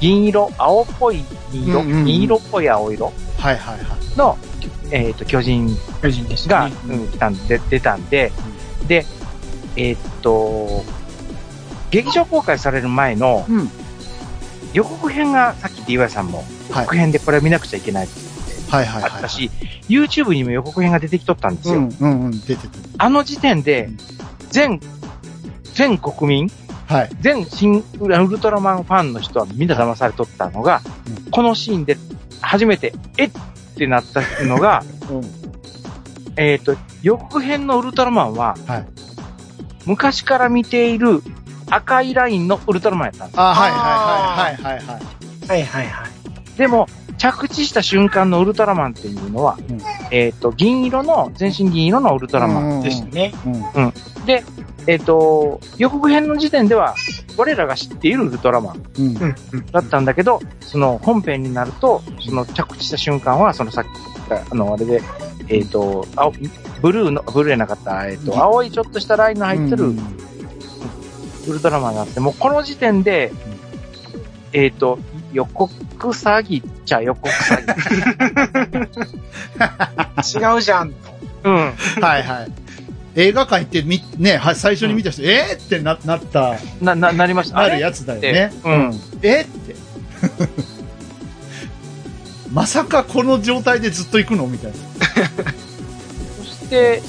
[0.00, 4.18] 銀色、青っぽい銀色、銀色っぽい青色はいはいはい。
[4.18, 4.38] の、
[4.90, 5.68] えっ、と、巨人
[6.02, 6.74] 巨人でしたが、ね。
[6.88, 7.46] うん、来たん。
[7.46, 8.08] で、出たん。
[8.08, 8.32] で、
[8.86, 9.04] で、
[9.76, 10.84] えーっと、
[11.90, 13.46] 劇場公開される前の。
[14.72, 16.28] 予告編が、さっき DY さん。
[16.28, 18.27] も、予はい告編でこれを見なくちゃいけないって
[18.70, 19.10] 言ってはいはいはい。
[19.12, 19.50] あったし、
[19.88, 21.74] YouTube にも予告編が出てきとったんですよ。
[21.76, 22.78] うんうんうん、出てた。
[22.98, 23.96] あの時点でうん、
[24.50, 24.80] 全、
[25.74, 26.50] 全国民、
[26.86, 27.10] はい。
[27.20, 30.80] 全新ウルトラマンファンの人はみんな騙されとったのが、
[31.26, 31.98] うこのシーンで
[32.40, 35.24] 初めて、えっってなったのが、 うん。
[36.36, 38.86] えーっと、予告編のウルトラマンは、はい。
[39.86, 41.22] 昔から見ている
[41.70, 43.42] 赤いラインのウルトラマンやったんですよ。
[43.42, 45.48] あ、はいはいはいはいはいはい。
[45.48, 46.58] はいはいはい。
[46.58, 49.78] でも、着地した瞬間のウルトラマンっていうのは、うん
[50.10, 52.82] えっ、と、銀色の、全身銀色のウルトラマン。
[52.82, 53.34] でしたね。
[53.74, 53.92] うん。
[54.24, 54.44] で、
[54.86, 56.94] えっ、と、予告編の時点では、
[57.36, 58.82] 我らが知っているウルトラマン。
[59.72, 63.88] だったんだけど、その本編になると、その着地した瞬間は、そのさっき
[64.28, 65.02] 言った、あの、あれで、
[65.48, 66.32] えっ、と、青、
[66.80, 69.98] ブルーの、ブルーじゃなかった、えっ、うんと、青いちょっとしたラインの入ってるうん
[71.48, 73.32] ウルトラマンがあって、もうこの時点で、
[74.52, 74.98] えっ、と、
[75.32, 75.72] 予告
[76.08, 77.64] 詐欺っちゃ予告詐
[80.22, 80.54] 欺。
[80.54, 80.94] 違うじゃん。
[81.44, 81.54] うん。
[82.00, 82.52] はいはい。
[83.14, 87.58] 映画館行ってみ、ね、は最初に見た人、えーってな、なった、な、な、なりました。
[87.58, 88.52] あるやつだよね。
[88.64, 89.00] うん。
[89.22, 89.74] えって。
[92.52, 94.76] まさかこの状態でずっと行くのみたいな。
[96.38, 97.02] そして、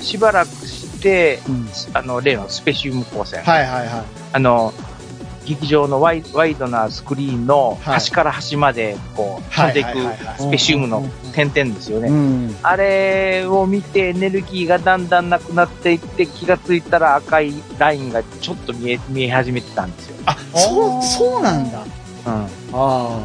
[0.00, 1.68] しばらくして、うん。
[1.92, 3.42] あの、例のスペシウム光線。
[3.42, 4.04] はいはいはい。
[4.32, 4.72] あの、
[5.44, 9.90] 劇場のワイワイドなスクリーンのはい端から端まで、こう、飛はいんでいく
[10.38, 12.08] スペシウムの点々ですよね。
[12.08, 12.56] うん。
[12.62, 20.16] あれを見てエネルギーがだんだんなくなっていって気がついたら赤いラインがちょっと見え、見え始めてたんですよ。
[20.26, 21.82] あ、そう、そうなんだ。
[22.26, 22.32] うん。
[22.34, 23.18] ああ。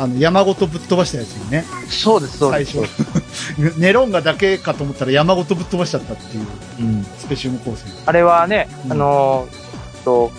[0.00, 1.64] あの、山ごとぶっ飛ばしたやつよね。
[1.90, 2.80] そうです、そう最です。
[2.80, 3.76] 初。
[3.78, 6.46] ネロンガだけかと思ったら山ごとぶっ飛ばしちゃったっていう、
[6.80, 7.06] うん。
[7.18, 7.86] スペシウム光線。
[8.06, 9.69] あれはね、うんあのー、
[10.04, 10.30] と、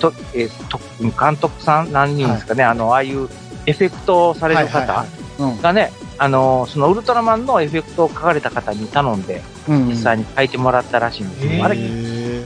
[0.00, 0.78] と、えーと、
[1.18, 3.28] 監督さん、何人ですかね、あの、ああいう
[3.66, 5.04] エフェクトをされる方
[5.38, 5.60] うん。
[5.60, 9.88] がね、あのー、そのウルトラマンのエフェクトを書かれた方に頼んで、うん。
[9.88, 12.44] 実際に書いてもらったらしいんですけど、へーあれ、へ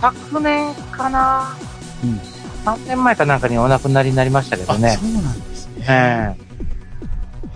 [0.00, 1.56] 昨年かな、
[2.02, 4.98] うん3年前かなんかにお亡くなりになりましたけどね。
[5.00, 6.36] そうなんですね。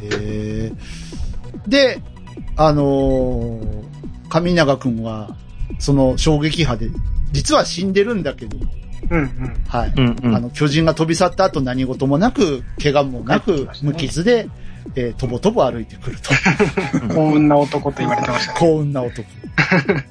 [0.03, 0.09] えへ
[0.67, 0.73] え。
[1.67, 2.01] で、
[2.57, 3.85] あのー、
[4.29, 5.35] 上永くんは、
[5.81, 6.91] その衝撃波で、
[7.33, 8.59] 実は死んでるんだけど、
[9.11, 9.65] うんうん。
[9.69, 9.95] はい。
[9.97, 10.35] えうんうん。
[10.37, 14.49] あの、巨人が飛び去った後何事もなく、怪我もなく無傷で、
[14.95, 16.31] えーとぼとぼ歩いてくると。
[17.15, 18.59] 幸運な男と言われてましたね。
[18.59, 19.27] 幸運な男。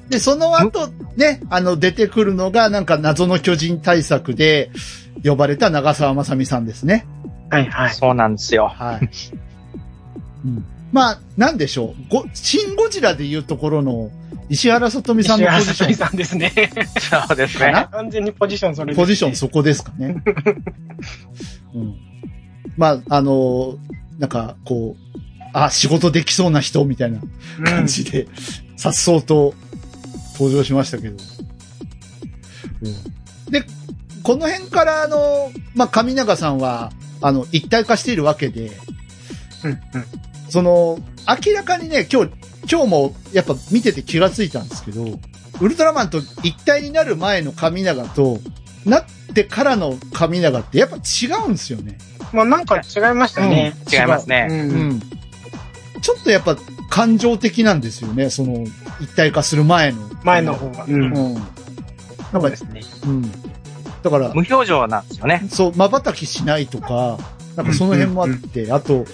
[0.08, 4.70] で、その後、ね、あの、出てくるのが、なんか謎の巨人対策で、
[5.24, 7.06] 呼ばれた長澤まさみさんですね。
[7.50, 7.94] はいはい。
[7.94, 8.68] そうなんですよ。
[8.68, 9.10] はい。
[10.44, 12.02] うん、まあ、なんでしょう。
[12.08, 14.10] ご、シンゴジラでいうところの、
[14.50, 15.90] 石原さとみさんのポジション。
[15.90, 16.52] 石原さとみさんですね。
[17.28, 17.88] そうですね。
[17.92, 20.16] 完全にポジションそれねポジションそこですかね。
[21.72, 21.96] うん。
[22.76, 23.78] まあ、あの、
[24.18, 25.20] なんか、こう、
[25.52, 27.20] あ、仕事できそうな人みたいな
[27.64, 28.26] 感じで、
[28.76, 29.54] さっそうと
[30.34, 31.16] 登場しましたけど。
[32.82, 33.64] うん、で、
[34.24, 36.90] この辺から、あの、まあ、上永さんは、
[37.22, 38.72] あの、一体化しているわけで、
[39.62, 39.78] うんうん
[40.48, 40.98] その、
[41.46, 42.32] 明らかにね、今日、
[42.70, 45.18] 今日もやっぱ見てて気がついたんですけど、
[45.60, 48.38] ウルトラマンと一体になる前の神長と、
[48.84, 51.98] なってからの神長ってやっぱ違うんですよね。
[52.32, 53.74] まあなんか違いましたね。
[53.92, 54.46] 違いますね。
[54.48, 54.52] う。
[54.52, 55.00] うんん。
[56.00, 56.56] ちょっとやっぱ
[56.88, 58.64] 感情的なんですよね、その
[59.00, 59.98] 一体化する前の。
[60.24, 60.84] 前の方が。
[60.84, 60.94] うん。
[60.94, 61.34] うん。
[62.32, 62.80] なんかで、すね。
[63.04, 63.30] うん。
[64.02, 65.46] だから、無表情なんですよね。
[65.50, 67.18] そう、瞬きしないとか、
[67.56, 69.04] なんかその辺もあって、あと、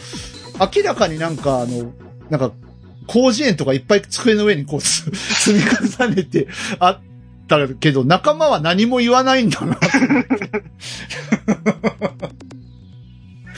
[0.75, 1.93] 明らかになんかあの、
[2.31, 2.53] なんか、
[3.09, 5.11] 広辞苑とかいっぱい机の上にこう積
[5.53, 7.01] み重ねてあっ
[7.49, 9.79] たけど、仲間は何も言わないんだな。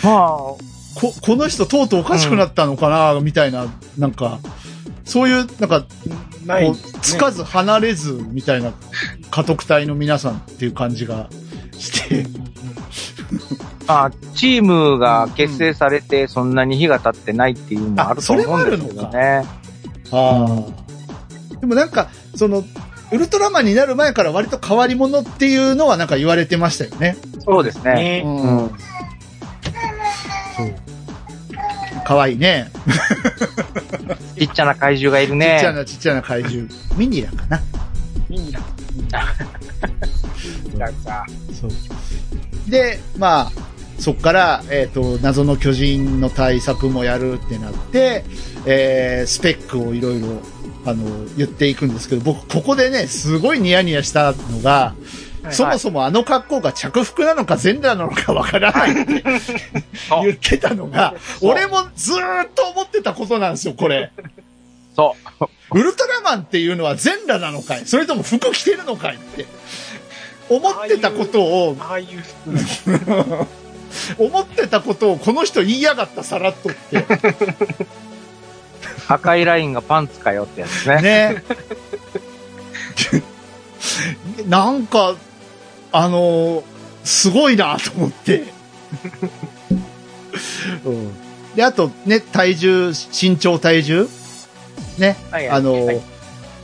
[0.02, 0.56] ま
[0.98, 3.66] こ、この人とうとうおかしくなったのかな、みたいな、
[3.98, 4.40] なんか、
[5.04, 5.86] そういう、なんか、
[6.44, 8.72] ないこう、つかず離れず、みたいな、
[9.30, 11.30] 家督隊の皆さんっていう感じが
[11.78, 12.26] して、
[13.88, 19.44] まあ、チームが結成されてそんなに日が経ってないっていうのもあると思うんですけね。
[20.12, 21.58] ああ。
[21.58, 22.62] でもなんか、その、
[23.10, 27.16] ウルトラマンになる前から割と変わり者っていうのはなんか言われてましたよね。
[27.40, 27.94] そうですね。
[27.94, 28.22] ね。
[28.26, 28.70] うん。
[30.54, 30.74] そう。
[32.04, 32.70] かわいいね。
[34.38, 35.78] ちっちゃな怪獣がいるちっちゃね。
[35.78, 36.68] なちっちゃな怪獣。
[36.96, 37.60] ミニラかな。
[38.28, 38.60] ミニラ。
[40.76, 41.24] なんか、
[41.58, 41.70] そう。
[42.70, 43.52] で、まあ、
[43.98, 48.24] そっから、えっ、と、謎の巨人の対策もやるってなって、
[48.64, 50.40] えー、スペックをいろいろ、
[50.84, 51.04] あの、
[51.36, 59.22] 言っていくんですけど、僕、ここでね、すごいニヤニヤしたのが、はいそもそもあの格好が着服なのか全裸なのかわからない って
[60.22, 64.10] 言ってたのが、俺もずーっと思ってたことなんですよ、これ。
[64.96, 65.78] そう。
[65.78, 67.86] ウルトラマンっていうのは全裸なのかい？
[67.86, 69.46] それとも服着てるのかいって。
[70.48, 72.06] 思ってたことを、ああいう
[72.84, 73.46] 服。
[74.18, 77.04] 思ってたことをこの人言いやがった、さらっとって。
[79.08, 81.02] 赤いラインがパンツかよってやつね。
[81.02, 81.42] ね。
[84.46, 85.14] なんか、
[85.92, 86.64] あのー
[87.04, 88.52] すごいなと思って。
[90.84, 94.06] うん、で、あとね、体重、身長体重
[94.98, 95.16] ね。
[95.30, 96.00] はいあのーはい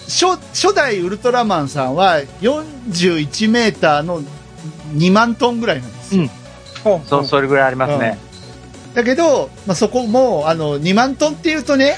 [0.06, 4.22] 初、初代ウルトラマンさんは41メーターの
[4.92, 6.22] 2万トンぐらいなんですよ。
[6.22, 6.30] うん
[7.08, 8.18] そう、それぐらいありますね。
[8.94, 11.96] だけど、まあ、そこも、あの、2万トンっていうとね、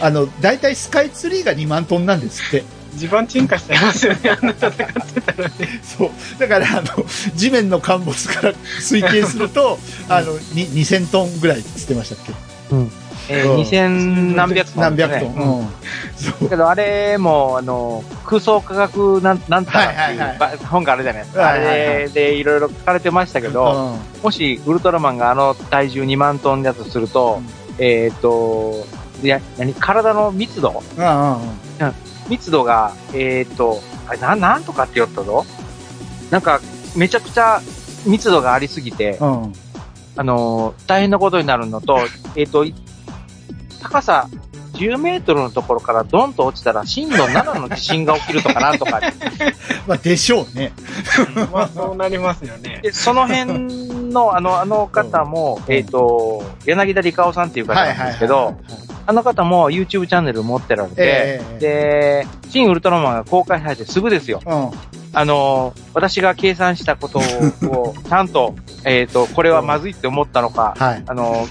[0.00, 2.64] あの、大体スカイツリーが2万トンなんですって。
[2.96, 5.54] 地盤沈下しちゃいますよね、あんな戦ってたらね。
[5.82, 6.10] そう。
[6.38, 7.04] だから、あの、
[7.34, 9.78] 地面の陥没から推計すると、
[10.08, 12.32] あの、に2000トンぐらいって言ってましたっけ？
[13.28, 15.34] えー、うん2000何百トン、何百トン。
[15.34, 15.66] うんうん。
[16.16, 16.48] そう。
[16.48, 21.42] けど、あれも、あの、空想科学なん、なんとかってはいいうはいはいば本があるじゃないですか。
[21.42, 27.40] はいはいはいあれでいろいろ書かれてましたけど、もしウルトラマンがあの体重2万トンだとすると、
[27.78, 28.86] えっ、と、
[29.22, 30.82] いや、何体の密度？
[30.96, 31.04] うん。
[31.04, 31.94] うんうんうん。
[32.28, 35.44] 密度が、えっ、と、あれ、なん、なんとかって言ったぞ
[36.30, 36.60] なんか、
[36.96, 37.60] めちゃくちゃ
[38.06, 39.52] 密度がありすぎて、うん。
[40.16, 41.98] あのー大変なことになるのと、
[42.36, 42.74] えっ、と、い
[43.84, 44.28] 高さ
[44.72, 49.00] 10メートルのところからドンと落ちたら震度7の地震が起きるとかなんとか。
[49.86, 50.72] まあ、でしょうね。
[51.52, 52.80] まあ、そうなりますよね。
[52.82, 58.56] で、その辺の、あの、あの方も、うんえっ、と、柳田理香さんっていう方なんですけど、
[59.06, 64.40] あの方も YouTube チャンネル持ってられて、ええで、新ウルトラマンが公開されてすぐですよ。
[64.44, 64.70] うん。
[65.16, 71.04] あの、私が計算したことを、ちゃんと、えっ、と、これはまずいって思ったのか、はい。
[71.06, 71.46] あの、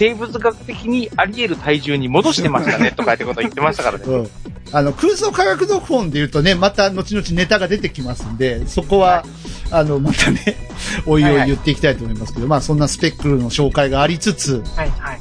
[0.00, 4.04] 生物学的にあり得る体重に戻してましたね、とかってことを言ってましたからね。
[4.06, 4.30] うん。
[4.72, 9.26] あの、空想科学読本で言うとね、また後々ネタが出てきますんで、そこは、
[9.70, 10.56] あの、またね、
[11.04, 15.20] おいおい言っていきたいと思いますけど、まあそんなスペックルの紹介がありつつ、はい、はい、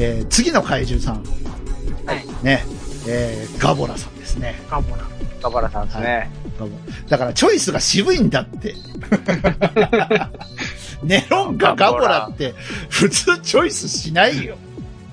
[0.00, 1.22] えー次の怪獣さん、
[2.04, 2.26] はい。
[2.42, 2.64] ね、
[3.06, 4.60] えーガボラさんですね。
[4.68, 5.04] カモラ。
[5.40, 6.28] ガバラさんですね。
[6.60, 6.72] ガボ
[7.08, 8.74] だからチョイスが渋いんだって。
[11.02, 12.54] ネロンがガボラって、
[12.90, 14.56] 普通チョイスしないよ。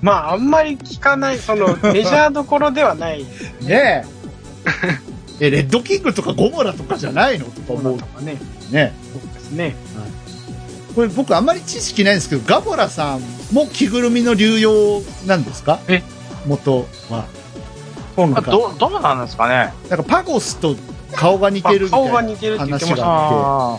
[0.02, 3.24] まあ、あんまり聞かない、その、 メジャーどころではない。
[3.24, 3.26] ね
[3.70, 4.04] え。
[5.40, 7.46] え、レッドキングとかゴモラとかじゃないの？
[7.46, 8.36] とか思うとかね。
[8.70, 8.92] ね。
[9.12, 9.74] そうですね。
[10.94, 13.20] これ僕あんまり知識ないんですけど、ガボラさん
[13.52, 15.78] も着ぐるみの流用なんですか？
[15.88, 16.02] え？
[16.46, 17.24] 元は。
[18.16, 19.72] そうなんかど、どうなんですかね？
[19.88, 20.74] なんかパゴスと
[21.12, 23.78] 顔が似てるみたいなあ顔が似てるって言ってましたね話があっ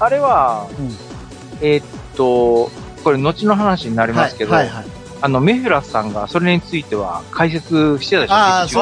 [0.00, 0.04] あ。
[0.04, 1.12] あれは、うん
[1.60, 1.84] えーっ
[2.16, 2.70] と、
[3.04, 4.18] これ後の話になりて。
[4.18, 4.86] ますけど、はいはいはい。
[5.20, 8.80] あの、メフィラスさんがそれについては解説してたでしょあー劇中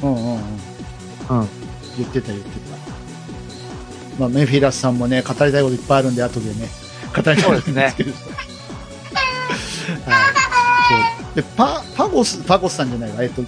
[0.00, 1.40] そううんうんうん。
[1.40, 1.48] うん
[1.96, 2.76] 言ってた言ってた。
[4.18, 6.68] まあメフィラスさんもね、語りたいこといっぱいあるんで、後でね、
[7.14, 8.12] 語りたいとですけど。
[8.12, 8.22] はい。
[11.24, 11.34] そう。
[11.34, 13.42] で、パ、パゴス、パゴスさんじゃないわ、えっと、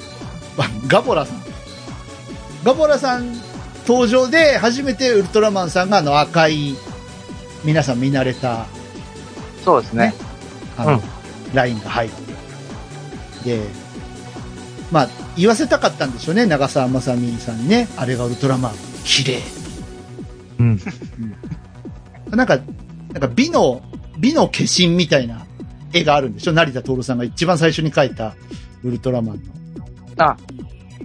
[0.58, 1.41] あガボラさん。
[2.64, 3.32] ガボラさん
[3.86, 6.74] 登場で初めてウルトラマンさんがあの赤い、
[7.64, 8.66] 皆さん見慣れた、
[9.64, 10.14] そうですね。
[10.76, 11.00] あの、うん
[11.54, 12.10] ラインが入っ
[13.44, 13.56] て。
[13.58, 13.62] で、
[14.90, 17.88] まあ、言わせたかったんでしょうね、長澤まさみさんにね。
[17.98, 18.72] あれがウルトラマン。
[19.04, 19.38] 綺麗。
[20.58, 20.80] うん。
[22.30, 23.82] なんか、なんか美の、
[24.18, 25.44] 美の化身みたいな
[25.92, 26.52] 絵があるんでしょ？
[26.54, 28.34] 成田徹さんが一番最初に描いた
[28.82, 29.42] ウルトラマン
[30.16, 30.38] あ、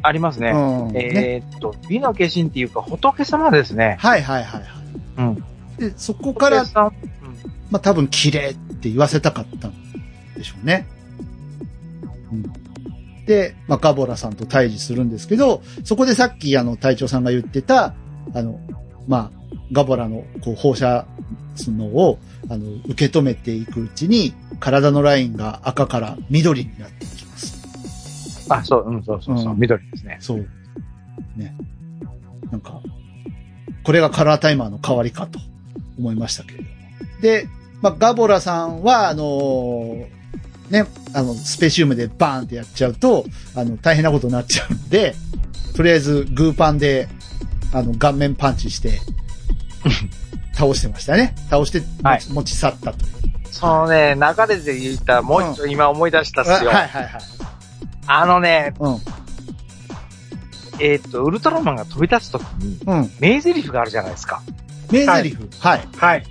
[0.04, 0.54] ありますね。
[0.54, 0.86] の。
[0.88, 0.94] うん。
[0.94, 1.44] ね。
[1.44, 3.98] えーっと、美の化身っていうか仏様ですね。
[4.00, 4.72] はいはいはいはい。
[5.18, 5.36] うん。
[5.78, 6.94] で、そこから仏、様
[7.70, 9.74] まあ多分綺麗って言わせたかったん
[10.36, 10.88] でしょうね。
[12.32, 13.26] うん。
[13.26, 17.94] で、まあガボラさんと対峙するんですけど、そこでさっきあの隊長さんが言ってた、
[18.34, 18.60] あの、
[19.08, 19.32] まあ、
[19.72, 21.06] ガボラのこう放射
[21.72, 27.17] のを、あの、受け止めていくうちに、体のラインが赤から緑になっていきます。
[28.50, 30.18] あ、そう、うん、そうそうそう、うん緑ですね。
[30.20, 30.48] そう。
[31.36, 31.56] ね。
[32.52, 32.82] なんか、
[33.84, 35.40] これがカラータイマーの代わりかと
[35.98, 36.70] 思いましたけれども。
[37.22, 37.48] で、
[37.82, 40.18] まあ、ガボラさんは、あのー
[40.70, 45.16] ね、あの、スペシウムでバーンってやっちゃうと、あの、大変なことになっちゃうんで、
[45.76, 47.08] とりあえずグーパンで、
[47.74, 49.00] あの、顔面パンチして、
[50.54, 51.36] 倒してましたね。
[51.50, 53.12] 倒して持ち,、はい持ち去ったという。
[53.52, 56.70] そのね、流れで言った、もう一度今思い出したっすよ。
[56.70, 57.22] はいはいはい。
[58.08, 58.98] あのね、うん。
[60.80, 63.12] えーっと、ウルトラマンが飛び立つときに、うん。
[63.20, 64.42] 名台詞があるじゃないですか。
[64.92, 65.38] 名台詞。
[65.60, 65.88] はい。
[65.98, 66.24] はい。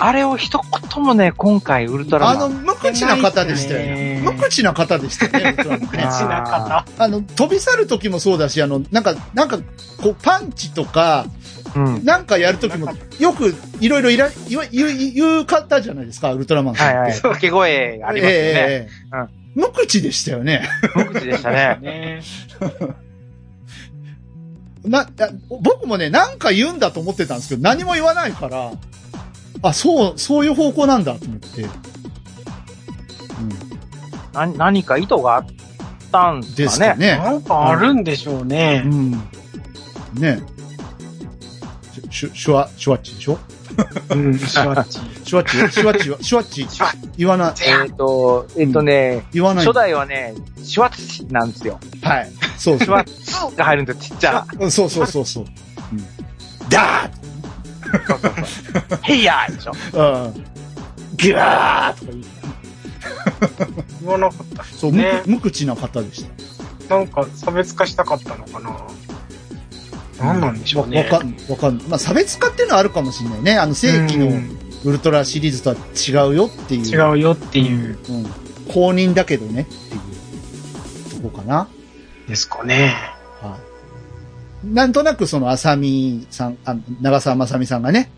[0.00, 0.60] あれを一
[0.94, 2.64] 言もね、今回ウルトラあの、マン。
[2.64, 4.20] 無口な方でしたよね。
[4.24, 6.84] 無口な方でしたよね、ウルトラマンね口な方。
[6.98, 9.58] あの、飛び去る時もそうだし、あの、なんか、なんか、
[10.00, 11.26] こう、パンチとか、
[11.74, 12.04] うん。
[12.04, 16.96] なんかやる時も、よく、いろいろいら、言う、言う、方じゃないですか、ウルトラマンさんって。
[16.96, 17.16] はいはい。
[17.16, 18.48] 掛け声ありますよね。
[18.52, 20.68] ええええ無口でしたよね。
[20.94, 21.78] 無口でしたね。
[21.82, 22.22] ね
[24.88, 25.08] な、あ
[25.62, 28.70] 僕もね、なんか言うんだと思ってたんですけど、何も言わないから、
[29.62, 31.62] あ、そう、そういう方向なんだと思って。
[31.62, 31.70] うん。
[34.32, 35.46] な何か意図があっ
[36.12, 37.16] たんでですすかね。
[37.16, 37.30] かね。
[37.30, 38.88] なんかあるんでしょうねう。
[38.88, 39.10] ん。
[40.14, 40.40] ね
[42.10, 43.38] シュ、シュワ、シュワッチでしょ？
[44.10, 45.00] うん、シュワッチ。
[45.28, 46.66] シュワッチ、シュワッチは、シュワッチ、
[47.18, 49.66] 言わない、えっ、と、えっ、とね、言わない。
[49.66, 51.78] 初代はね、シュワッチなんですよ。
[52.02, 52.32] はい。
[52.56, 53.04] そうそうシュワ。
[53.04, 54.46] ッチが入るんですよ、ちっちゃ。
[54.58, 55.44] うんそうそうそうそう。
[55.44, 57.10] うん、ダ
[59.02, 59.72] ヘイヤーでしょ。
[59.72, 60.44] ーうん。
[61.18, 62.24] ギャーとか言う。
[64.00, 64.64] 言わなかった。
[64.64, 66.24] そう、ね無無口な方でし
[66.88, 66.96] た。
[66.96, 70.24] なんか差別化したかったのかな。
[70.24, 71.02] なんなんでしょうわね。
[71.10, 71.82] わかん、わかん。
[71.86, 73.58] まあ、差別化っていうのはあるかもしれないね。
[73.58, 76.86] あの、正規のうんウルトラシリーズとは違うよっていう。
[76.86, 78.24] 違うよっていう、うん。
[78.72, 81.68] 公認だけどねっていうとこかな。
[82.28, 82.94] ですかね。
[83.40, 83.58] は
[84.64, 84.66] い。
[84.66, 88.10] なんとなくその、あさみさん、あ長澤まさみさんがね、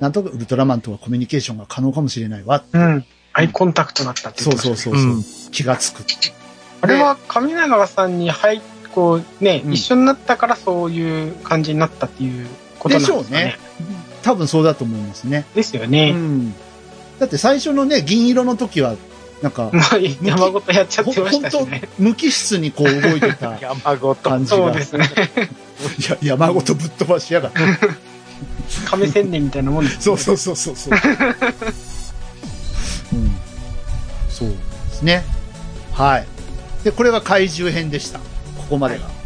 [0.00, 2.64] なんとなくウルトラマンとはコミュニケーションが可能かもしれないわ。
[2.72, 3.04] うん。
[3.32, 6.02] アイコンタクトだったって言そうってましたねそうそうそう、気がつく。
[6.80, 8.60] あれは上永さんに入
[8.98, 13.22] こうね、うん一緒になったからそういう感じになったっていうことなんですかね。
[13.22, 13.58] でしょうね
[14.22, 15.46] 多分そうだと思いますね。
[15.52, 16.12] うですよね。
[16.12, 16.52] ん。
[17.18, 18.96] だって最初のね、銀色の時は、
[19.42, 21.88] なんか、 まあ、山ごとやっちゃってましたしね。
[21.98, 24.30] 無機質にこう動いてた 山ごと。
[24.30, 24.56] 感じが。
[24.56, 25.10] そうですね。
[25.98, 27.58] いや、山ごとぶっ飛ばしやがって。
[28.86, 30.02] 亀仙人みたいなもんです、ね。
[30.02, 30.94] そうそうそうそうそう。
[33.12, 33.36] うん。
[34.28, 34.54] そうで
[34.92, 35.24] すね。
[35.92, 36.26] はい。
[36.84, 38.18] で、これが怪獣編でした。
[38.18, 38.24] こ
[38.70, 39.18] こまでが。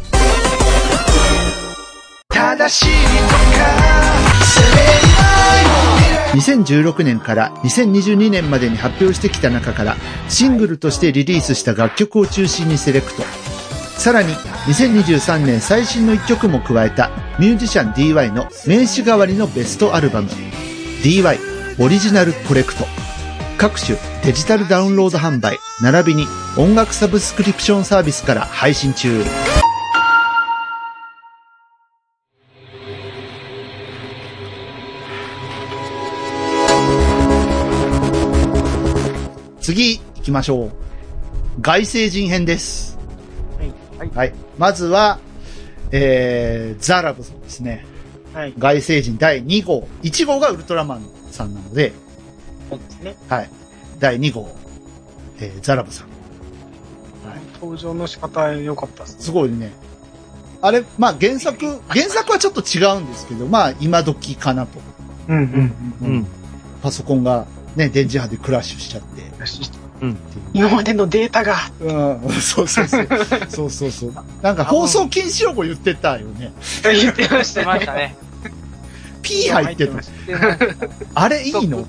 [2.29, 4.32] 正しい
[6.33, 9.95] 2016年から2022年までに発表してきた中から
[10.29, 13.23] シングルとしてリリースした楽曲を中心にセレクト。
[13.97, 14.33] さらに
[14.65, 20.29] 2023年最新の一曲も加えたミュージシャン DY の名刺代わりのベストアルバム
[21.03, 21.37] DY
[21.79, 22.85] オリジナルコレクト。
[23.57, 26.27] 各種デジタルダウンロード販売並びに
[26.57, 29.23] 音楽サブスクリプションサービスから配信中。
[40.23, 40.71] きましょう。
[41.61, 42.97] 外星人編です。
[43.99, 44.09] はい。
[44.09, 44.33] はい。
[44.57, 45.19] まずは、
[45.91, 47.85] えー、ザラブさんですね。
[48.33, 48.53] はい。
[48.57, 49.87] 外星人第2号。
[50.01, 51.93] 1号がウルトラマンさんなので、
[52.69, 53.15] そうですね。
[53.29, 53.49] はい。
[53.99, 54.49] 第2号、
[55.39, 56.13] えー、ザラブさん。
[57.63, 59.17] 登場の仕方良かったです。
[59.19, 59.71] すごいね。
[60.61, 64.79] あれ、まあ原作、原作はちょっと違うんですけど、まあ今時かなと。
[65.29, 66.07] うんうん。
[66.07, 66.27] うん。
[66.81, 67.45] パソコンが
[67.75, 69.21] ね、電磁波でクラッシュしちゃって。
[69.39, 69.61] よし
[70.03, 70.17] うん
[70.53, 71.55] 今までのデータが。
[71.79, 73.07] うん、そうそうそう。
[73.47, 74.13] そうそうそう。
[74.41, 76.51] なんか放送禁止用語言ってたよね。
[76.83, 78.15] 言ってましたね。
[79.21, 79.93] P 入ってた。
[81.15, 81.81] あれいいの？
[81.81, 81.87] って。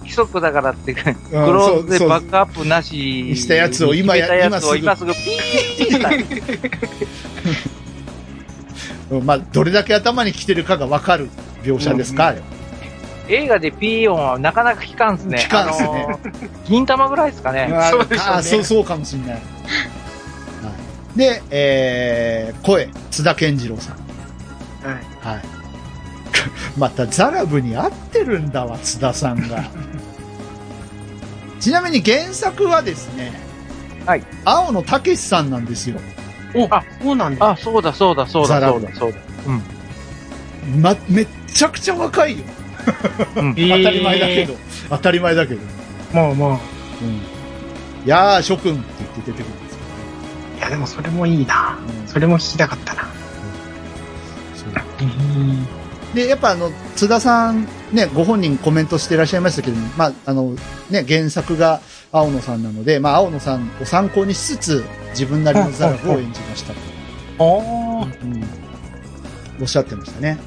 [0.00, 11.28] 規則だからって、クうんローズでバックアップなししたやつを今や決めたやつを今今すぐピー まあ、どれだけ頭に来てるかがわかる
[11.62, 12.44] 描写ですか、あれは
[13.28, 15.38] 映画でピー音はなかなか聞かんすね。
[15.38, 17.62] 聞かんっすねあのー銀玉ぐらいですかね。
[17.72, 19.30] あそうでしょうねあそう、そうかもしれない。
[19.32, 19.38] は
[21.14, 23.96] い、で、えー、声、津田健次郎さん。
[23.96, 25.34] はい。
[25.34, 25.42] はい。
[26.78, 29.64] また、ザラブに合ってるんだわ、津田さんが。
[31.60, 33.32] ちなみに原作はですね、
[34.06, 34.22] はい。
[34.44, 35.98] 青野武さんなんですよ。
[36.54, 37.50] お、あそうなんだ。
[37.50, 39.18] あ、そうだそうだそうだそうだそうだ。
[40.80, 42.44] ま、めっちゃくちゃ若いよ。
[43.36, 43.54] うん。
[43.54, 44.56] 当 当たり前だけど。
[44.90, 45.60] 当たり前だけど。
[46.12, 46.58] まあまあ。
[47.02, 47.08] うん。
[48.04, 49.78] いやー、諸君って言って出てくるんですよ。
[50.58, 51.78] いや、でもそれもいいな。
[52.02, 53.02] うんそれも聞きたかったな。
[54.56, 60.56] そうで、やっぱあの、津田さん、ね、ご本人コメントしてらっしゃいましたけども、まあ、あの、
[60.90, 61.80] ね、原作が
[62.10, 66.80] 青野さんなので、まあ、青野さんを参考にしつつ、自分なりのザラブを演じましたと。
[67.38, 68.22] おー。
[68.22, 68.44] うん。
[69.60, 70.38] おっしゃってましたね。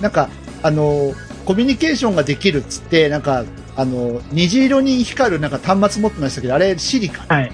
[0.00, 0.30] なんか、
[0.62, 1.12] あの、
[1.44, 3.44] コミュニケーションができるっつって、なんか、
[3.76, 7.24] あの、虹色に光るなんか端末持ってましたけど、あれ、シリか。
[7.32, 7.52] はい。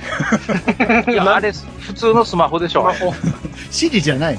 [1.12, 2.90] いや、あれ、普通のスマホでしょ。
[3.70, 4.38] シリじゃない。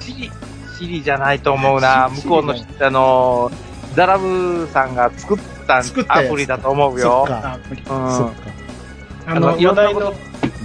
[0.00, 0.30] シリ、
[0.78, 2.10] シリじゃないと思うな。
[2.22, 7.28] 向こうの人、あのー、ザラブさんが作った作っアプリだと思うそよっ。
[7.28, 7.58] か。
[7.86, 8.52] そっか。
[9.26, 10.14] あの、話題の、んなこと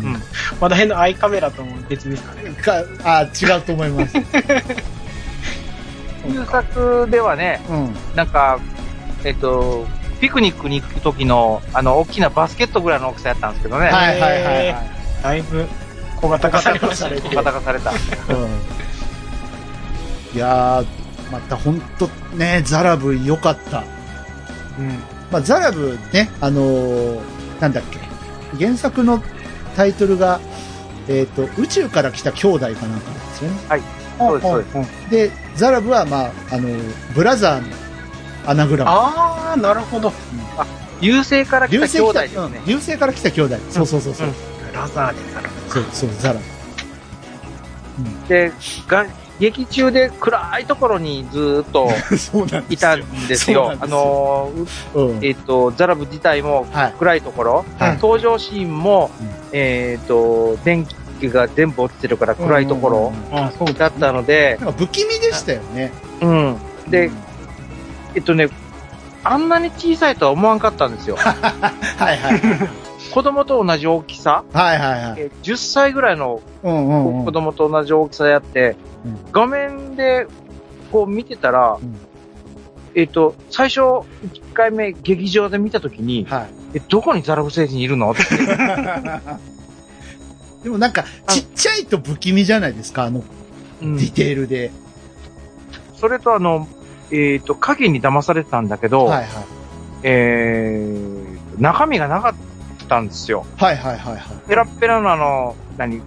[0.03, 0.21] うん。
[0.59, 2.51] 話題のアイカメラとも別ですかね。
[2.51, 4.15] か、あ、違うと思います。
[6.33, 7.95] 旧作ではね、うん。
[8.15, 8.59] なんか、
[9.23, 9.85] えっと、
[10.19, 13.87] ピクニックに行く時の、あの、大きなバスケットぐらいの大きさやったんですけどね。
[13.87, 14.75] はいはいはいはい。
[15.23, 15.65] だいぶ
[16.19, 17.21] 小型化されましたね。
[17.21, 17.91] 小型化された。
[17.91, 17.97] うん
[20.33, 23.83] いやー、またほんとね、ザラブ良かった。
[24.77, 24.89] うん。
[25.31, 27.21] まあ、ザラブね、あのー
[27.59, 27.99] なんだっけ、
[28.63, 29.21] 原作の
[29.75, 30.39] タイトルが、
[31.07, 33.01] えっ、と、宇宙から来た兄弟かなんかなんで
[33.33, 33.57] すよね。
[34.17, 36.69] そうですそうですで、ザラブは、まあ、あの
[37.13, 37.67] ブラザーの
[38.45, 38.91] アナグラム。
[38.91, 40.11] あー、なるほど。
[41.01, 42.65] 流星から来流た兄弟ですねうん。
[42.65, 43.57] 流星から来た兄弟。
[43.69, 44.27] そうそうそうそう。
[44.27, 44.33] うん
[44.67, 46.41] ブラザーでなるそう、そう、ザラブ。
[48.27, 48.51] で、
[48.87, 49.05] が、
[49.39, 52.69] 劇中で暗いところにずーっと そうなんですよ。
[52.69, 53.73] いたんですよ。
[53.79, 55.25] あのー、うん。
[55.25, 56.93] えっ、と、ザラブ自体もはい。
[56.97, 60.95] 暗いところ、はい登場シーンも、うんえっ、と、電気
[61.29, 63.13] が全部落ちてるから暗いところ
[63.73, 65.91] だったので、なんか不気味でしたよね。
[66.21, 66.57] うん。
[66.89, 67.11] で、
[68.15, 68.49] えっとね、
[69.23, 71.17] あんなに小さいとは思わんかったんですよ。
[71.19, 71.33] は
[72.13, 72.41] いはい。
[73.11, 75.21] 子供と同じ大きさ、はいはいはい。
[75.21, 76.41] えー10歳ぐらいの。
[76.63, 80.27] 子供と同じ大きさやって、うん画面で
[80.91, 81.97] こう見てたら、うん
[82.95, 84.05] えっ、と、最初、1
[84.53, 86.77] 回目劇場で見たときに、はい。
[86.77, 88.09] え、どこにザラブ星人いるの？
[88.09, 88.21] って。
[90.63, 93.23] でもなんか、ちっちゃいと不気味じゃないですか、あの、
[93.81, 94.71] うんディテールで。
[95.95, 96.67] それとあの、
[97.11, 99.27] えっ、と、影に騙されてたんだけど、はいはい。
[100.03, 103.45] えー、中身がなかったんですよ。
[103.57, 104.21] はいはいはいはい。
[104.47, 106.01] ペラッペラのあの、何、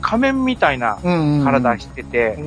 [0.00, 1.44] 仮面みたいなうんうん。
[1.44, 2.38] 体してて、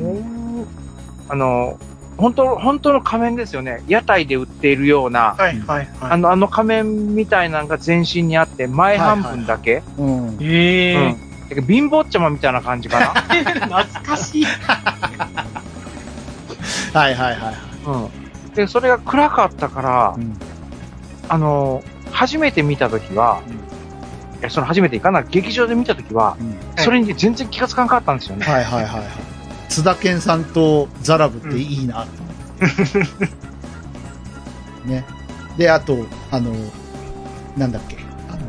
[1.29, 1.77] あの、
[2.17, 3.83] 本当、本当の仮面ですよね。
[3.87, 5.87] 屋台で売っているような、はいはいはい。
[6.01, 9.83] あの、あの仮面みたいなのが全身にあって、前半分だけ。
[9.97, 10.37] うん。
[10.41, 11.30] ええうん。
[11.55, 12.97] 貧乏ちゃまみたいな感じか
[13.27, 14.45] 懐かしい。
[16.93, 17.39] はいはいはい。
[17.85, 17.93] な。
[17.93, 18.09] うん。
[18.53, 20.37] で、それが暗かったから、うん
[21.29, 28.45] あの、初めて見たときは、うんいや、その初めていかな、劇場で見たときは、うんそれに全然気がつかなかったんですよね。
[28.45, 29.05] はいはいはいはい。
[29.69, 32.31] 津田健さんとザラブっていいなと思
[32.71, 32.89] っ
[34.85, 34.89] て。
[34.89, 35.05] ね。
[35.57, 36.53] で、あと、あの、
[37.55, 37.97] なんだっけ、
[38.29, 38.39] あの、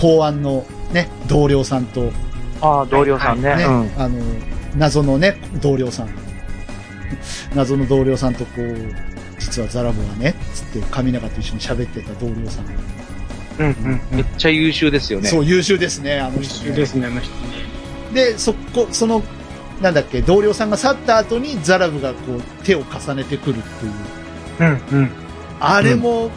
[0.00, 2.10] 公安のね、同僚さんと、
[2.60, 3.56] ああ、同僚さんね。
[3.56, 3.90] ね、うん。
[3.96, 4.18] あの、
[4.76, 6.08] 謎のね、同僚さん。
[7.54, 8.74] 謎の同僚さんとこう、
[9.38, 12.66] 実はザラブはね、つって神永と一緒に喋ってた同僚さん。
[13.58, 15.28] うんうんめっちゃ優秀ですよね。
[15.28, 16.70] そう、優秀ですね、あの優人、ね。
[16.70, 17.46] 秀ですね、あの人ね。
[18.12, 19.22] で、そこ、その、
[19.80, 23.92] なんだっけ、同僚さんが去った後にザラブがこう、手を重ねてくるっていう。
[24.92, 25.10] うんうん。
[25.58, 26.30] あれも、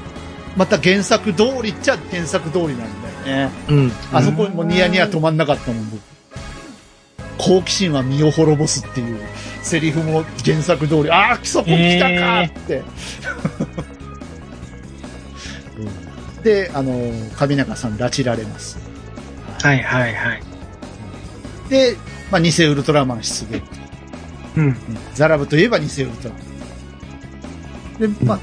[0.55, 2.89] また原作通りっちゃ原作通りなんだよ
[3.25, 3.49] ね。
[3.69, 3.91] うん。
[4.11, 6.01] あそこもニヤニヤ止まんなかったもん、僕。
[7.37, 9.19] 好奇心は身を滅ぼすっていう
[9.63, 12.77] セリフも原作通り、ああ、そこ来たかって。
[12.77, 12.83] うん
[16.43, 18.77] で、あの、上中さん拉致られます。
[19.61, 20.41] はいはいはい。
[21.69, 21.97] で、
[22.31, 23.61] まあ、偽ウルトラマン出現。
[24.55, 24.65] うん。
[24.67, 24.77] うん
[25.13, 26.35] ザラブといえば偽ウルトラ
[27.99, 28.15] マン。
[28.15, 28.39] で、まあ、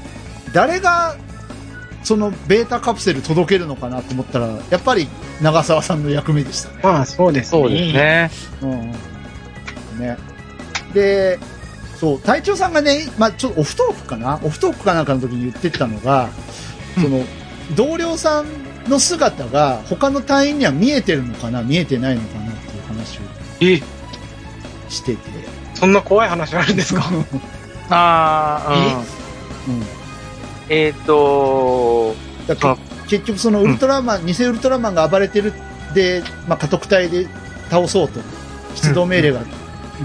[0.53, 1.17] 誰が、
[2.07, 5.09] そのベータカプセル届けるのかなと思ったら、やっぱり
[5.41, 6.79] 長澤さんの役目でしたね。
[6.81, 7.61] まあ、そうですね。
[7.61, 7.93] そうです。
[7.93, 8.31] ね。
[8.61, 9.99] うんうん。
[9.99, 10.17] ね。
[10.93, 11.37] で、
[11.97, 14.39] そう、隊長さんがね、まあちょっとオフトークかな？
[14.41, 16.29] オフトークかなんかの時に言ってたのが、
[16.95, 17.25] その、
[17.75, 18.45] 同僚さん
[18.87, 21.61] の姿が他の隊員には見えてるのかな？
[21.61, 23.21] 見えてないのかなっていう話を
[23.59, 23.81] え、
[24.87, 25.19] してて。
[25.73, 27.03] そんな怖い話あるんですか？
[27.89, 29.03] ああ、
[29.67, 29.75] うん。
[29.75, 29.83] うん。
[30.69, 32.15] えっ、と、
[32.47, 35.53] だからけ結局そのウルトラマン、偽ウルトラマンが暴れてる
[35.93, 37.27] で、まあ、家督隊で
[37.69, 38.19] 倒そうと、
[38.75, 39.41] 出動命令が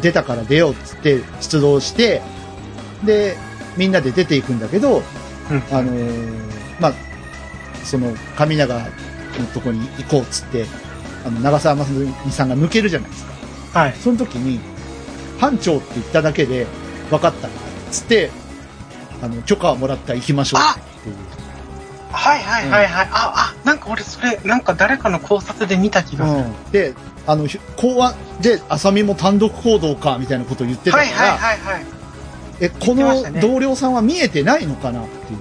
[0.01, 2.23] 出たから出ようっつって出動して、
[3.05, 3.37] で、
[3.77, 5.03] みんなで出ていくんだけど、
[5.51, 6.93] うんあのーまあ、
[7.85, 8.85] その、神長の
[9.53, 10.67] とこに行こうっつって、
[11.25, 11.91] あの、長澤まさ
[12.25, 13.25] みさんが抜けるじゃないです
[13.73, 13.81] か。
[13.81, 13.95] はい。
[13.95, 14.61] その時に、
[15.39, 16.67] 班長って言っただけで、
[17.11, 17.51] 分かったっ
[17.91, 18.31] つって、
[19.23, 21.17] あの、許可をもらったら行きましょうっていう。
[22.11, 23.09] はいはいはいはい。
[23.11, 26.41] あ、あ、なんか俺それ、なんか誰かの考察で見た気がする。
[26.41, 26.95] うん、で、
[27.27, 31.85] あの、ひ公安で、浅見も単独行動か、みたいなことを言ってたから、はいはいはいはい。
[32.61, 35.39] え、この同僚さんは見えてないのかなっていう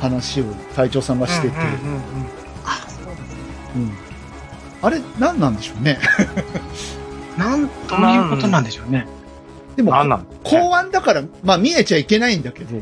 [0.00, 0.44] 話を
[0.74, 2.02] 隊長さんがしてて、うんうんうんうん
[2.64, 3.36] あ、そうです。
[3.76, 3.92] うん
[4.82, 5.98] あれ、何なんでしょうね。
[7.38, 9.06] なん、どういうことなんでしょうね。
[9.76, 9.92] でも、
[10.42, 12.76] 公安だから、まあ見えちゃいけないんだけど、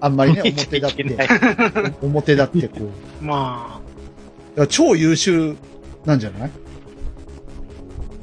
[0.00, 1.04] あんまりね、 表だって、
[2.02, 2.90] 表だってこ
[3.20, 3.80] う、ま
[4.56, 5.56] いや超優秀
[6.04, 6.50] なんじゃない、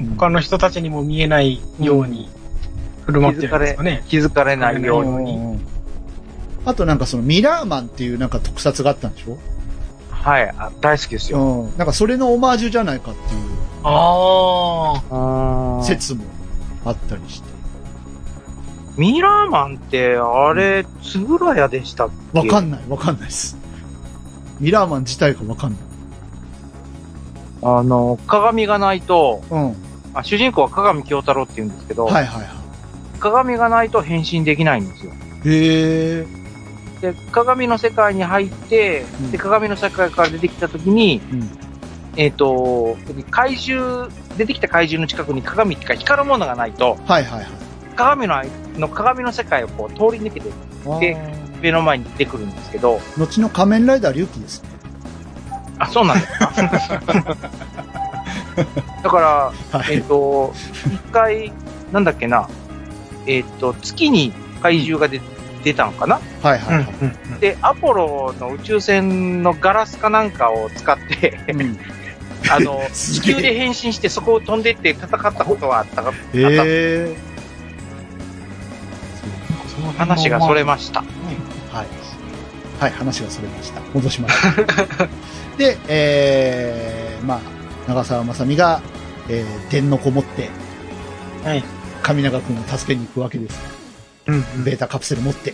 [0.02, 2.30] あ、他の人たちにも見えないように
[3.06, 4.04] 振る舞ってるんですかね。
[4.08, 5.60] 気づかれないように。
[6.66, 9.38] あとなんかそのミラーマンっていうなんか特撮があったんでしょ？
[10.10, 11.38] はい、あ大好きですよ。
[11.40, 11.78] うん。
[11.78, 13.42] なんかそれのオマージュじゃないかっていう
[13.84, 15.84] ああ。
[15.84, 16.24] 説も
[16.84, 17.55] あったりして。
[18.98, 22.40] ミラーマンって、あれ、つぶらやでしたっけ？
[22.40, 23.58] わかんない、わかんないです。
[24.60, 25.80] ミラーマン自体がわかんない。
[27.62, 29.76] あの、鏡がないと、うん。
[30.14, 32.56] あ主人公は鏡京太郎って言うんですけど、はいはいは
[33.20, 35.12] 鏡がないと変身できないんですよ。
[35.44, 35.50] い。
[35.50, 36.28] へえ。
[37.02, 41.50] で、鏡の世界に入って、うんで、鏡の世界から出てきたときに、うん。
[42.16, 42.96] えっ、と、
[43.30, 47.65] 怪獣、出てきた怪獣の近くに鏡ってか光るものがないと、はいはいはい。
[47.96, 48.44] 鏡の
[48.78, 50.50] の鏡の世界をこう通り抜けて
[51.00, 54.70] であ目の前に出てくるんですけど、ー後の仮面ライダー龍騎ですね。
[55.80, 57.36] あ、そうなんですか？
[59.04, 59.18] だか
[59.72, 59.96] ら、はい。
[59.96, 60.54] えっ、と、
[60.88, 61.52] 一回、
[61.92, 62.48] なんだっけな、
[63.26, 64.32] えっ、と、月に
[64.62, 65.22] 怪獣が出
[65.64, 66.20] 出たのかな？
[66.44, 67.40] はいはいはい。
[67.40, 71.78] で、アポロの宇宙船のガラスかなんかを使って、うん
[72.52, 77.16] あの、地球で変身してそこを飛んでって戦ったことはあったが、へえ。
[77.16, 77.35] そ
[79.86, 81.02] の話がそれました。
[81.72, 81.88] はい。
[82.80, 83.82] はい、話がそれました。
[83.94, 85.08] 戻しました。
[85.58, 87.40] で、えー、まあ、
[87.88, 88.82] 長澤まさみが、
[89.30, 90.50] えー、電の子持って、
[91.44, 91.64] はい。
[92.02, 93.58] 神永くんを助けに行くわけです。
[94.28, 95.54] うんうんベータカプセル持って。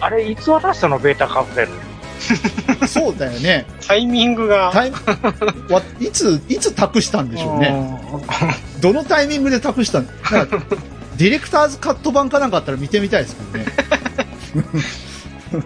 [0.00, 1.68] あれ、いつ渡したのベータカプセル？
[2.86, 3.66] そうだよね。
[3.86, 4.70] タイミングが。
[4.72, 4.90] タイ
[5.70, 8.00] わいつ、いつ託したんでしょうね。
[8.80, 10.08] どのタイミングで託したん？
[10.30, 10.58] なんか
[11.20, 13.72] ディレクターズカット版かなんかあったら見てみたいですけどね。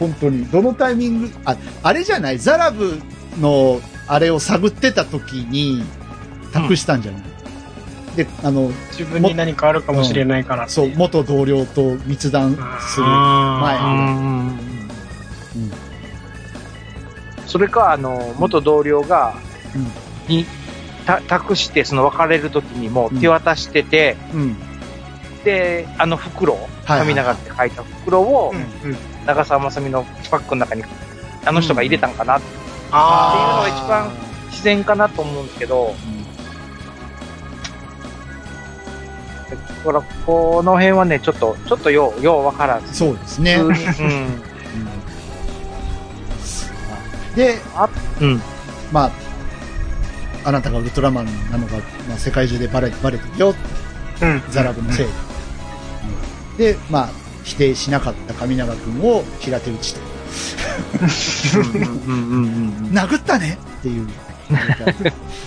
[0.00, 0.46] 本当に。
[0.46, 2.38] どのタイミング、あ、あれじゃない？
[2.38, 2.98] ザラブ
[3.38, 5.84] のあれを探ってた時に
[6.54, 7.22] 託したんじゃない、
[8.16, 10.96] で、あの、自分に何かあるかもしれないからってそ、いうう。
[10.96, 13.06] 元同僚と密談する。
[13.06, 13.94] 前あ
[15.54, 15.72] うん
[17.46, 19.34] それか、あの、元同僚が、
[19.76, 20.61] うんに、た、
[21.04, 24.56] 託して、その別れる時にもう手渡してて、うん。
[25.44, 28.54] で、あの袋、神長って書いた袋を
[29.26, 30.84] 長澤まさみのバッグの中に、
[31.44, 32.40] あの人が入れたんかな、
[32.90, 34.12] あっていうのが一番
[34.50, 35.94] 自然かなと思うんですけど、
[39.84, 42.94] だから、この辺はね、ちょっと、ちょっとよう、ようわからず。
[42.94, 43.56] そうですね。
[43.56, 44.40] 普うん うん。
[47.34, 47.88] で、あ
[48.20, 48.42] うん。
[48.92, 49.10] まあ、
[50.44, 51.78] あなたがウルトラマンなのが、
[52.08, 53.54] まあ、世界中でバレバレてるよ、
[54.20, 54.42] うん。
[54.50, 55.06] ザラブのせい
[56.58, 56.72] で。
[56.74, 57.08] で、まあ、
[57.44, 60.00] 否定しなかった神永君を平手打ちと。
[61.54, 64.08] うんうんうんうん殴ったねっていう。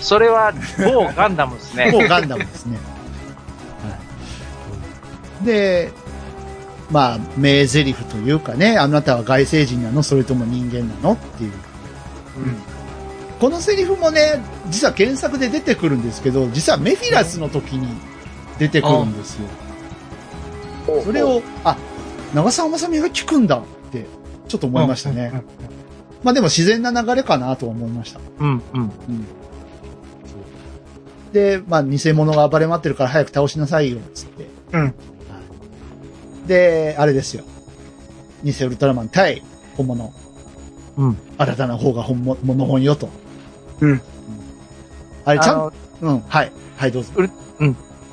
[0.00, 1.90] それは、某ガンダムですね。
[1.92, 2.78] もうガンダムですね。
[3.82, 3.96] は
[5.42, 5.46] い。
[5.46, 5.92] で、
[6.90, 10.02] まあ、名台詞というかね、あなたは外星人なの？
[10.02, 11.12] それとも人間なの？
[11.14, 11.52] っていう。
[13.40, 17.88] このセリフもね、実は原作で出てくるんですけど、実はメフィラスの時に
[18.58, 19.48] 出てくるんですよ。
[21.04, 21.76] それを、あ、
[22.34, 24.06] 長澤まさみが聞くんだって、
[24.48, 25.30] ちょっと思いましたね。
[25.32, 25.40] うんう
[25.72, 25.76] ん
[26.26, 28.18] まあでも自然な流れかなとは思いました。
[28.40, 28.90] うん、うん。
[31.32, 34.46] で、まあ偽物が暴れ回ってるから早く倒しなさいよ、つって。
[34.72, 34.94] うん。
[36.48, 37.44] で、あれですよ。
[38.42, 39.42] 偽ウルトラマン対
[39.76, 40.12] 本物。
[40.96, 41.16] うん。
[41.38, 43.08] 新たな方が本物物本よと。
[43.80, 44.00] うん。
[45.24, 45.72] あれ、ちゃん
[46.02, 46.52] うん、はい。
[46.76, 47.10] はい、どうぞ。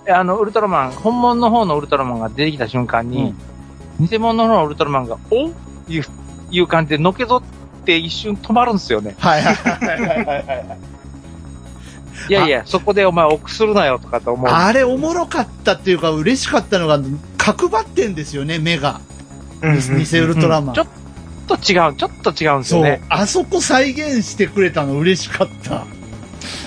[0.09, 3.33] あの、ウルトラマン、本物の方のウルトラマンが出てきた瞬間に、
[3.99, 5.47] 偽物の方のウルトラマンが、お
[5.89, 6.03] いう、
[6.51, 7.41] いう感じでのけぞ
[7.81, 9.15] って一瞬止まるんですよね。
[9.19, 10.93] はいはいはいはいはいはい。
[12.29, 14.49] いやいや、そこでお前臆するなよとかと思う。
[14.49, 16.99] あれおもろかったっていうか嬉しかったのが、
[17.37, 19.01] 角張ってんですよね、目が。
[19.61, 20.75] うん偽ウルトラマン。
[20.75, 20.87] ちょっ
[21.47, 23.01] と違う、ちょっと違うんですそうよね。。
[23.09, 25.85] あそこ再現してくれたの嬉しかった。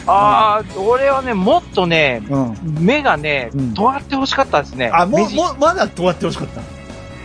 [0.06, 2.56] ああ、俺はね、もっとね、うん。
[2.80, 4.90] 目がねうん、尖ってほしかったですね。
[4.92, 6.60] あ、ももう、まだ尖ってほしかった。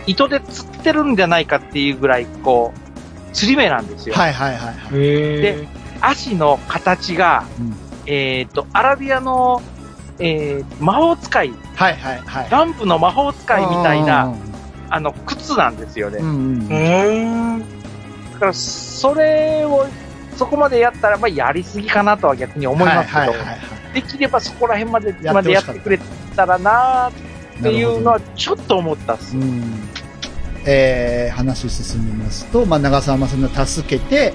[0.06, 4.14] 糸で釣ってるんじゃないかっていうぐらい、こう、釣り目なんですよ。
[4.14, 4.74] はいはいはいはい。
[4.92, 5.68] へ
[6.00, 7.76] 足の形が、うん
[8.06, 9.62] えっ、と、アラビアの、
[10.18, 12.50] えー魔法使い、はいはいはい。
[12.50, 14.34] ランプの魔法使いみたいうんな、
[14.94, 16.18] あの、靴なんですよね。
[16.18, 16.74] うんう
[17.56, 17.58] ん。
[18.32, 19.86] だから、それを、
[20.36, 25.98] そこまでやったら、まあ、やりすぎかなとは逆に思いますけど、はいはいはいはいできればそこら辺まで、までやってくれ
[26.34, 27.12] たらなっ
[27.62, 29.36] ていうのは、ちょっと思ったっす。
[29.36, 29.62] うん
[30.64, 34.32] えー、話進みますと、まあ、長澤まさみを助けて、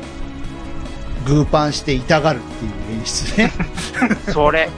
[1.25, 3.51] グーパンして痛がるっていう演出ね。
[4.31, 4.69] それ。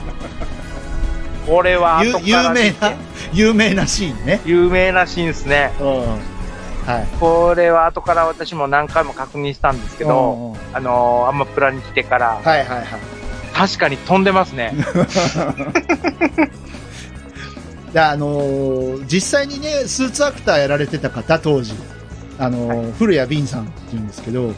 [1.46, 2.14] これは有
[2.50, 2.94] 名な、
[3.34, 4.42] 有名なシーンね。
[4.46, 5.72] 有名なシーンですね。
[6.86, 7.08] はい。
[7.20, 12.86] これは後から私も何回も確認したんですけど、うんうんあのーアマプラに来てから、はいはいはい。
[13.54, 14.74] 確かに飛んでますね。
[17.94, 21.74] で、あのー実際にね、スーツアクターやられてた方、当時。
[22.38, 24.54] あのー古谷敏さんって言うんですけど、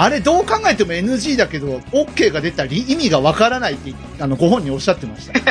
[0.00, 5.40] あれどう考えても NG だけど、OK が出たり意味がわからないって、あの、ご本人おっしゃってました。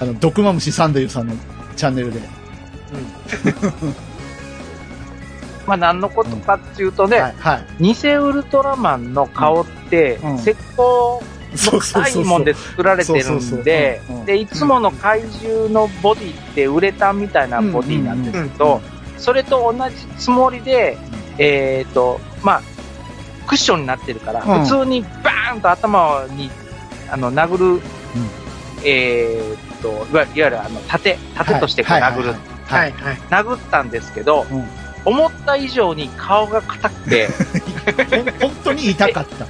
[0.00, 1.34] あの、毒マムシサンデルさんの
[1.76, 2.20] チャンネルで。
[5.68, 7.94] まあ何のことかっていうとね、はい、はい。
[7.94, 10.34] 偽ウルトラマンの顔って、うん。
[10.34, 11.22] 石膏
[11.54, 12.24] そうそうそうそう。
[12.24, 14.12] モンで作られてるそうそうそうんでう。
[14.14, 18.80] ん、で、いつもの怪獣のボディってウレタンみたいなボディなんですけど、
[19.16, 20.98] それと同じつもりで、
[21.38, 22.62] えっ、と、まあ、
[23.46, 24.64] クッションになってるから、うん。
[24.64, 26.50] 普通にバーンと頭に、
[27.10, 27.82] あの、殴る、
[28.84, 32.34] えっ、と、いわいわゆるあの、盾、盾として殴る、
[32.66, 32.92] はい。
[33.30, 34.64] 殴ったんですけど、うん。
[35.04, 37.28] 思った以上に顔が硬くて、
[38.40, 39.46] 本当に痛かった。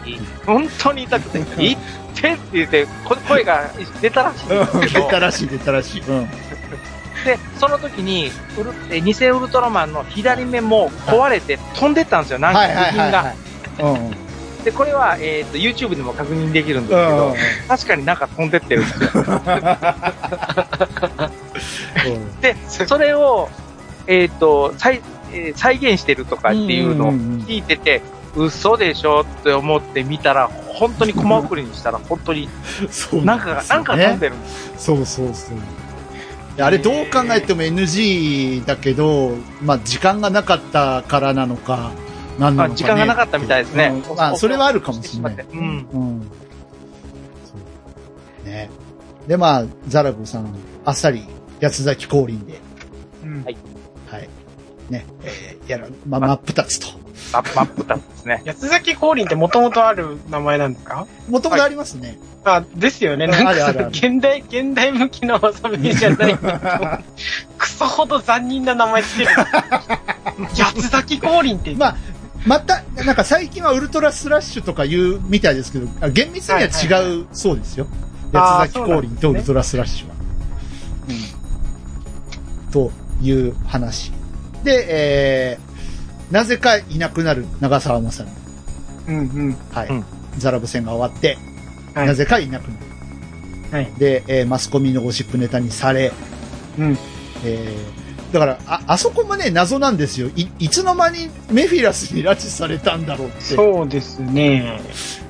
[0.47, 1.77] 本当に痛くて、いっ
[2.15, 3.71] てって言って、こ声が
[4.01, 6.03] 出たらしいんですけ出ど、たらしい、出たらしい。
[6.03, 6.29] うん。
[7.29, 13.35] で、その時に、ウルえ偽ウルトラマンの左目も壊れて飛んでったんですよ、なんか部品が。
[14.65, 17.37] で、これは、えっ、と、YouTube でも確認できるんですけど、
[17.69, 19.11] 確かになんか飛んでってるんですよ。
[22.41, 22.57] で、
[22.87, 23.51] それを、
[24.07, 28.01] えっ、と、再、えー再現してるとかっていうのを聞いてて、
[28.35, 32.49] 嘘でしょって思って見たら、本当にコマ送りにしたら、本当に
[32.91, 34.73] そうなんかが、なんか飛んででるんです。
[34.79, 35.59] そうそうそう。
[36.61, 41.93] あれどう考えても NG だけど、まあ時間がなかったからなのか、
[42.39, 42.69] なんなのか、ね。
[42.69, 44.03] まあ、時間がなかったみたいですね。
[44.09, 45.89] うんまあそれはあるかもしれないうん。
[45.93, 46.21] うん。
[48.45, 48.71] ね。
[49.27, 50.55] で、まあ、ザラブさん、
[50.85, 51.25] あっさり、
[51.61, 52.61] 八つ崎降臨で、
[53.23, 53.57] うんはい
[54.11, 54.29] はい。
[54.89, 56.98] ね、えーやら、まあ、真っ二つと。
[57.33, 58.43] マップタですね。
[58.47, 61.07] 八つ崎降臨ってもともとある名前なんですか？
[61.29, 62.19] もともとありますね。
[62.45, 63.27] あ、ですよね。
[63.27, 66.39] うんなんかあるあるある現代、現代向きの遊びじゃない。
[67.59, 69.31] クソほど残忍な名前つける。
[70.57, 71.75] 八つ崎降臨って。
[71.75, 71.97] まあ、
[72.47, 77.87] また、なんか最近はウルトラスラッシュとか言うみたいですけど、あ厳密には違うそうですよ。
[78.33, 80.15] 八つ崎降臨とウルトラスラッシュは。
[81.09, 82.73] うん。
[82.73, 84.13] という話。
[84.65, 85.68] で、えー、
[86.31, 88.25] なぜかいなくなる長澤まさ
[89.09, 89.15] み。
[89.15, 89.57] うんうん。
[89.73, 89.89] はい。
[89.89, 90.05] うん
[90.39, 91.37] ザラブ戦が終わって、
[91.95, 92.85] はいなぜかいなくなる。
[93.73, 93.93] はい。
[93.99, 96.13] で、えーマスコミのゴシップネタにされ、
[96.79, 96.97] うん。
[97.45, 100.29] えー、だから、あ、あそこもね、謎なんですよ。
[100.37, 103.41] い、いつの間にメフィラスに拉致されたんだろうって。
[103.41, 104.81] そうですね。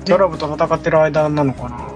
[0.05, 1.87] ドラブと戦ってる間なのかな。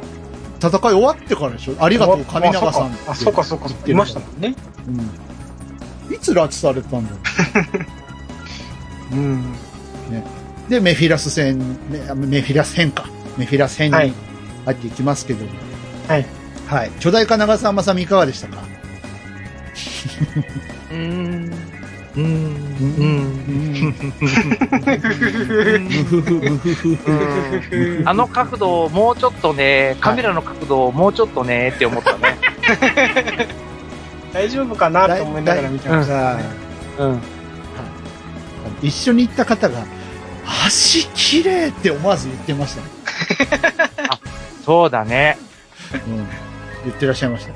[0.57, 1.75] 戦い終わってからでしょ？
[1.79, 3.09] ありがとう、神永さんって。
[3.11, 3.91] あ、そうかそうかそうか。
[3.91, 4.55] いましたもんね。
[4.87, 6.15] うん。
[6.15, 7.19] いつ拉致されたんだろう？
[9.15, 9.55] ん。
[10.67, 10.69] う。
[10.69, 11.59] で、メフィラス戦、
[11.89, 13.05] メメフィラス編か。
[13.37, 14.13] メフィラス編にはい。
[14.65, 15.45] 入っていきますけど。
[15.45, 15.51] も。
[16.07, 16.25] はい。
[16.67, 16.91] はい。
[16.99, 18.63] 巨大化長澤まさみいかがでしたか？
[20.91, 21.51] うーん。
[22.15, 22.25] うーん。
[28.01, 28.07] うん。
[28.07, 32.37] あの角度をもうちょっとね、カメラの角度をもうちょっとね、って思ったね。
[34.31, 36.13] 大丈夫かなと思いながら見てました。
[36.13, 36.43] はい
[36.99, 37.21] うん。
[38.83, 39.85] 一緒に行った方が、
[40.65, 42.87] 足綺麗って思わず言ってましたね。
[44.65, 45.37] そうだね。
[46.07, 46.15] うん。
[46.85, 47.53] 言ってらっしゃいました。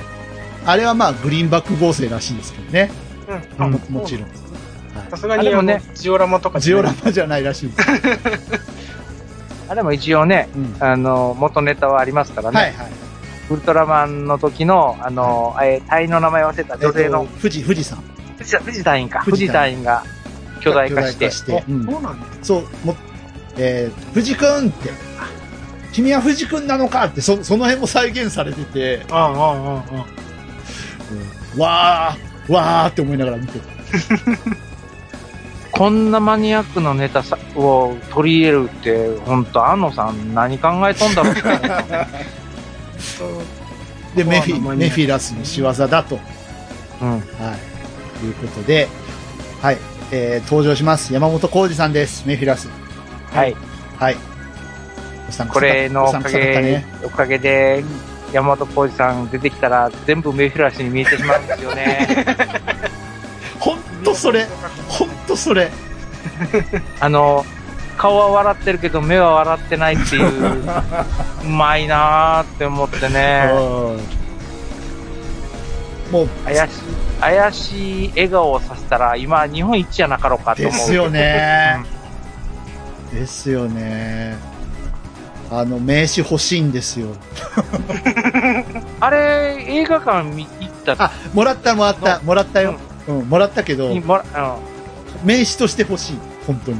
[0.71, 2.91] あれはまあ、グリーンバック合成らしいですけどね。
[3.57, 3.63] うん。
[3.63, 4.29] あももちろん。
[5.09, 6.95] さすがにねジオラマとかジオラマ。
[7.05, 7.89] マじゃないらしいです。
[9.69, 10.75] あれも一応ね、うん。
[10.79, 12.57] あの、元ネタはありますからね。
[12.57, 12.87] はいはい。
[13.49, 18.01] ウルトラマンの時の、あの、えー隊員の名前忘れた女性のえっと、富士、富士山。
[18.37, 19.21] 富士富士隊員か。
[19.25, 20.03] 富士隊員が
[20.57, 21.59] 巨大化して。
[21.59, 22.27] あうんそうなんだ。
[22.41, 22.95] そう、も、
[23.57, 24.91] えー、藤くんって、
[25.93, 29.83] 君は藤くんなのかって、そ、その辺も再現されてて、ああ、ああ、あ
[31.57, 31.61] あ。
[31.61, 33.65] わー、わーって思いながら見てた。
[35.71, 41.41] こんなマニアックなネタさを取り入れるって、本当安野さん何考えとんだろうって。
[44.15, 46.19] で、メフィ、メフィラスの仕業だと、
[47.01, 47.09] うん。
[47.11, 47.17] は
[48.23, 48.87] い、いうことで、
[49.61, 49.77] はい、
[50.11, 51.13] えー、登場します。
[51.13, 52.27] 山本浩二さんです。
[52.27, 52.69] メフィラス。
[53.31, 53.55] はい。
[53.97, 54.15] はい。
[55.49, 57.83] これのおかげね。、おかげで、
[58.31, 62.07] 山本浩二さん出てきたら全部メフィラスに見えてしまうんですよね。
[63.59, 64.47] ほんとそれ、
[64.87, 65.69] ほんとそれ。
[66.99, 67.45] あの、
[67.97, 70.27] 顔は笑ってるけど目は笑ってないっていう、
[71.43, 73.49] うまいなーって思ってね。
[73.53, 74.17] うん
[76.11, 76.65] もう、怪しい、
[77.19, 80.73] 怪しい笑顔をさせたら今日本一やなかろうかと思う。
[80.73, 81.83] ですよね。
[83.13, 84.37] ですよね。
[85.49, 87.07] あの、名刺欲しいんですよ。
[88.99, 91.05] あれ、映画館見行った？
[91.05, 92.75] あ、もらった、もらった、もらったよ。
[93.07, 94.23] うん、もらったけどに、もら、
[95.23, 95.27] うん。
[95.27, 96.19] 名刺として欲しい。
[96.45, 96.79] 本当に。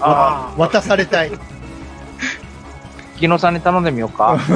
[0.00, 1.30] ああ渡されたい。
[1.34, 1.38] あ、
[3.20, 4.38] 木野さんに頼んでみようか。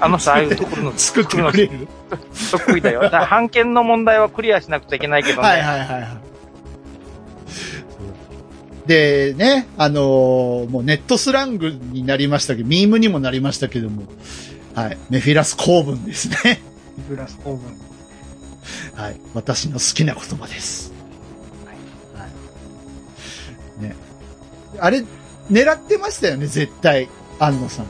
[0.00, 1.88] あの人、ああいうところの作ってくれる？
[2.50, 3.08] 得意 だよ。
[3.10, 5.48] だ判件の問題はクリアしなくちゃいけないけどね。
[5.48, 6.08] はいはいはいはい。
[8.86, 14.04] で、ね、あのーもうネットスラングになりましたけど、ミームにもなりましたけども、
[14.74, 16.60] はい、メフィラス公文ですね。
[17.08, 17.78] グラスオーブン。
[18.94, 20.92] はい、私の好きな言葉です。
[21.66, 22.22] はい。
[22.22, 22.28] は
[23.80, 23.82] い。
[23.90, 23.96] ね。
[24.78, 25.04] あれ、
[25.50, 27.86] 狙ってましたよね、絶対、安野さん。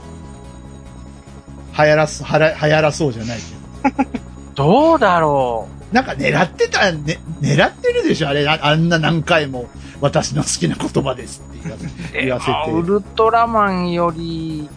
[1.78, 4.18] 流行らす、はら流行らそうじゃないけど。
[4.54, 9.66] どうだろなんか狙ってた、ね、狙ってるでしょあれ、ああんな何回も、
[10.00, 12.22] 私の好きな言葉ですって言わせう。
[12.24, 14.68] 言わせてあウルトラマンより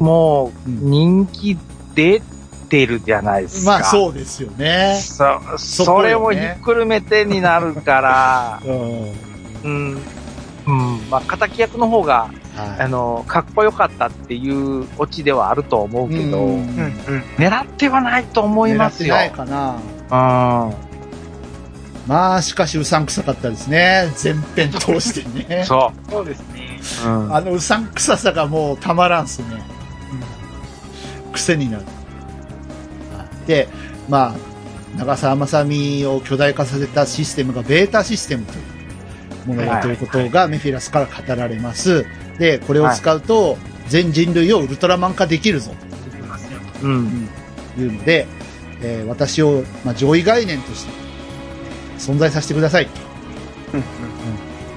[0.00, 1.56] うんもううん人気
[1.94, 2.22] 出
[2.68, 3.70] てるじゃないですか。
[3.70, 4.98] まあそうですよね。
[5.00, 9.12] そ、それをひっくるめてになるから、うん。
[9.64, 10.02] うん。
[10.66, 11.10] うん。
[11.10, 12.30] まあ、敵役の方が、
[12.78, 16.16] あはの、かっこよかったっていうオチではあると思うい。
[16.16, 17.22] けど、うんうん、うん。
[17.36, 19.14] 狙ってはないと思いますよ。
[19.14, 19.78] 狙ってないか
[20.10, 20.68] な。
[20.68, 20.90] うん。
[22.06, 24.10] まあ、しかしうさんくさかったですね。
[24.16, 25.64] 全編通してね。
[25.68, 26.80] そそうですね。
[27.04, 27.08] う。
[27.08, 27.34] うん。
[27.34, 29.62] あのうさんくささがもうたまらんっすね。
[31.32, 31.84] 癖になる。
[33.46, 33.68] で、
[34.08, 34.50] まあ、
[34.98, 42.04] 長澤まさみを巨大化させたシステムがベータシステムというものだということがメフィラスから語られます。
[42.40, 45.72] で、これを使うと全人類をウルトラマン化できるぞ。
[46.82, 47.28] うん。
[47.76, 48.26] というので、
[48.82, 50.92] えー私を、まあ、上位概念として
[51.98, 52.88] 存在させてください。
[53.74, 53.84] うん、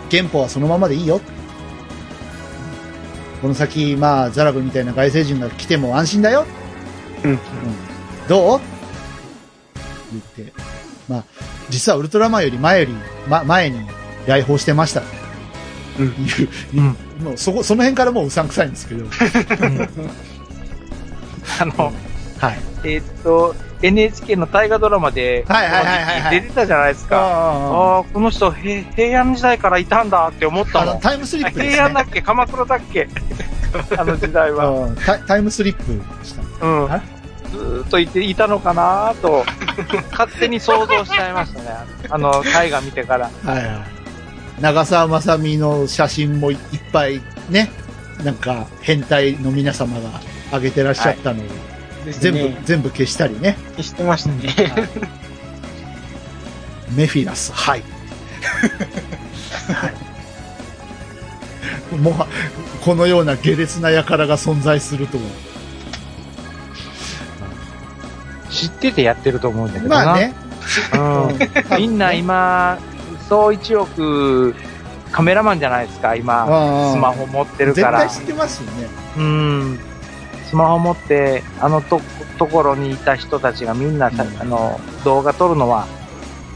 [0.10, 1.22] 憲法はそのままでいいよ。
[3.42, 6.46] この先、まあ、ザラブみたいな外星人が来ても安心だよ。
[7.24, 7.32] うん。
[7.32, 7.40] うん。
[8.28, 8.60] どう？
[10.12, 10.54] 言って。
[11.08, 11.24] まあ、
[11.70, 12.94] 実はウルトラマンより前より、
[13.28, 13.80] ま、前に
[14.28, 15.02] 来訪してました。
[16.00, 16.14] うんいう、
[16.76, 16.98] うん。
[17.20, 19.06] もうそこ、その辺からもううさんくさいんですけど。
[21.60, 21.92] あの、
[22.40, 22.58] はい。
[22.86, 27.18] えーっと、NHK の大河ドラマで、はいはいはいはいはい出てたじゃないですか。
[27.18, 27.22] あ
[27.98, 30.96] ああ、この人、へ平安時代からいたんだって思ったあの。
[31.00, 32.02] タイムスリップですね平安だ。
[32.02, 33.08] っけ鎌倉だっけ？
[33.98, 34.70] あの時代は。
[34.70, 35.84] うんタタイムスリップ
[36.20, 36.42] でした。
[36.66, 37.02] うんあ。
[37.52, 39.46] ずーっといていたのかなと、
[40.12, 41.70] 勝手に想像しちゃいましたね。
[42.10, 43.30] あの、大河見てから。
[43.46, 43.68] はいはい。
[44.60, 46.60] 長澤まさみの写真もいっ
[46.92, 47.72] ぱいね、
[48.24, 51.48] なんか変態の皆様が上げてらっしゃったのを、
[52.06, 52.62] です全部、ね。
[52.64, 53.58] 全部消したりね。
[53.72, 54.54] 消してましたね。
[56.96, 57.84] メフィラス、はい。
[61.98, 62.28] もは、
[62.84, 65.24] このような下劣な輩が存在するとは。
[68.50, 70.06] 知っててやってると思うんだけどな。
[70.06, 70.34] まあね。
[70.94, 70.98] う
[71.76, 71.78] ん。
[71.78, 72.78] みんな今、
[73.30, 74.56] 総一億
[75.12, 76.46] カメラマンじゃないですか、今。
[76.94, 78.22] スマホ持ってるから絶対。
[78.22, 78.88] 知ってますよね。
[79.18, 79.80] うん。
[80.50, 82.02] スマホ持って、あのと、
[82.38, 85.86] ところにいた人たちがみんなさ、うんあの、動画撮るのは、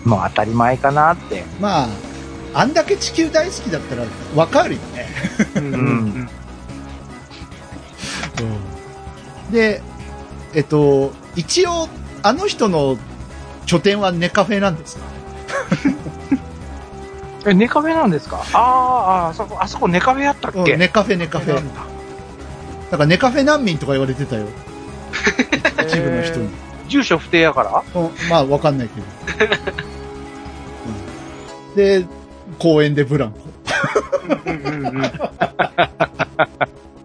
[0.06, 1.44] もう当たり前かなって。
[1.60, 1.88] まあ、
[2.54, 4.04] あんだけ地球大好きだったら
[4.36, 5.06] わかるよね。
[5.56, 6.30] うんうん
[9.52, 9.82] で、
[10.54, 11.88] えっと、一応、
[12.22, 12.98] あの人の
[13.66, 15.06] 拠点はネカフェなんですか？
[17.50, 18.38] え、ネカフェなんですか？
[18.38, 21.54] あーあー、あそこ、あそこネカフェやったっけ、うん、ネカフェネカフェ。
[21.56, 21.64] なん
[22.92, 24.46] だかネカフェ難民とか言われてたよ。
[25.88, 26.50] 一部の人に。
[26.88, 27.84] 住所不定やから？
[28.02, 29.56] うんまあ、わかんないけど。
[31.70, 32.06] うんで、
[32.60, 33.40] 公園でブランコ。
[34.46, 35.12] うんうんうんうん。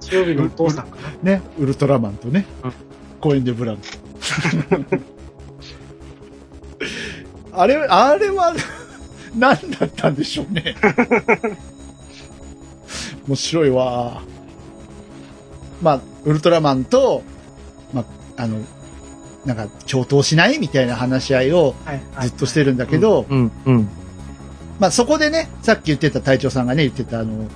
[0.01, 1.33] 強火のお父さんかな。
[1.33, 2.73] ね、ウルトラマンとね、うん
[3.21, 3.83] 公園でブランコ。
[7.61, 8.53] あれ、あれは、
[9.37, 10.75] 何だったんでしょうね。
[13.27, 14.23] 面白いわ。
[15.81, 17.23] まあ、ウルトラマンと、
[17.93, 18.05] ま
[18.37, 18.61] あ、あの、
[19.45, 20.59] なんか、共闘しない？
[20.59, 21.75] みたいな話し合いを
[22.21, 23.27] ずっとしてるんだけど。
[24.79, 27.47] まあそこでね、さっき言ってた隊長さんがね、言ってたあの、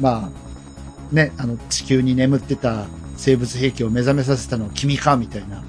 [0.00, 2.86] まあ、ね、あの、地球に眠ってた
[3.16, 5.62] 生物兵器を目覚めさせたのは君か、みたいな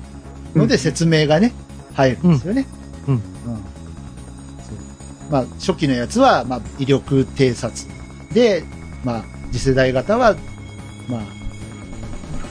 [0.56, 1.54] ので説明がね、
[1.94, 2.66] 入るんですよね。
[3.08, 3.56] うんそう
[5.30, 7.88] まあ、初期のやつは、まあ、威力偵察
[8.34, 8.64] で、
[9.04, 10.36] まあ、次世代型は、
[11.08, 11.22] まあ、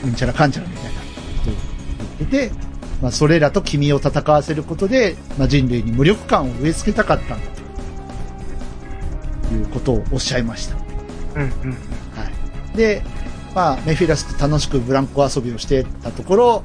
[0.05, 0.97] うんちゃらかんちゃらみたいなこ
[1.45, 1.55] とを
[2.18, 7.47] 言ってて、まあ、それらと君を戦わせることで、まあ、人類に無力感を植え付けたかったんだ
[9.49, 10.77] ということをおっしゃいました。
[11.37, 11.49] うんうん。
[11.70, 11.77] は
[12.75, 12.77] い。
[12.77, 13.03] で、
[13.55, 16.62] まあ、メフィラスと楽しくブランコ遊びをしてたところ、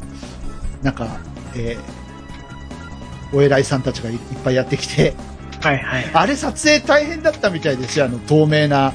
[0.81, 1.19] なんか、
[1.55, 5.13] えー、お偉いさんたちがいいっぱいやってきて、
[5.61, 6.09] はいはい。
[6.13, 8.05] あれ撮影大変だったみたいですよ。
[8.05, 8.93] あの、透明な、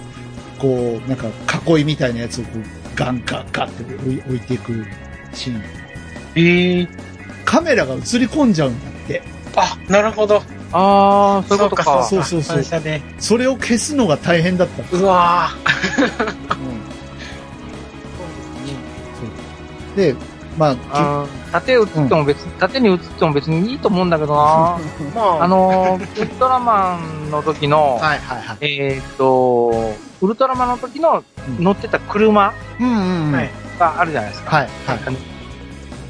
[0.58, 1.28] こう、なんか
[1.66, 4.84] 囲いみたいなやつをこう、ガンガンガンって置い置いていく
[5.32, 5.62] シーン。
[6.36, 6.88] ええ
[7.44, 9.22] カメラが映り込んじゃうんだって。
[9.56, 10.42] あ、なるほど。
[10.72, 12.04] ああ、そういうことか。
[12.04, 13.00] そうそうそう反射で。
[13.18, 14.96] それを消すのが大変だった。
[14.96, 15.50] うわ
[15.96, 16.04] そ
[19.94, 20.16] うで、
[20.56, 24.78] まあ、縦映っても別、縦に映っても別にいいと思うんだけどな。
[24.78, 28.56] ー まあ、あのー、ウルトラマンの時の、はいはいはい。
[28.60, 31.24] えーっと、ウルトラマンの時の
[31.58, 33.32] 乗ってた車うんうんうん。
[33.32, 34.56] はいがあるじゃないですか。
[34.56, 34.98] はいはい。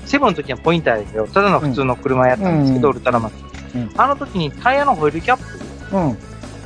[0.05, 1.27] セブンの時はポインターですよ。
[1.27, 3.33] ただの普通の車やったんですけど、うんウルトラマン。
[3.75, 5.39] うんあの時にタイヤのホイールキャッ
[5.91, 6.19] プ、うん。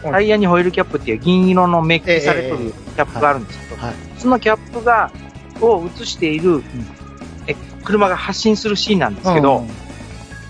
[0.03, 3.95] タイヤにホイールキャップっていう銀色のメッキされてるキャップがあるんですけど、はい。
[4.19, 5.11] そのキャップが、
[5.61, 6.98] を映している、え
[7.89, 9.65] 車が発進するシーンなんですけど、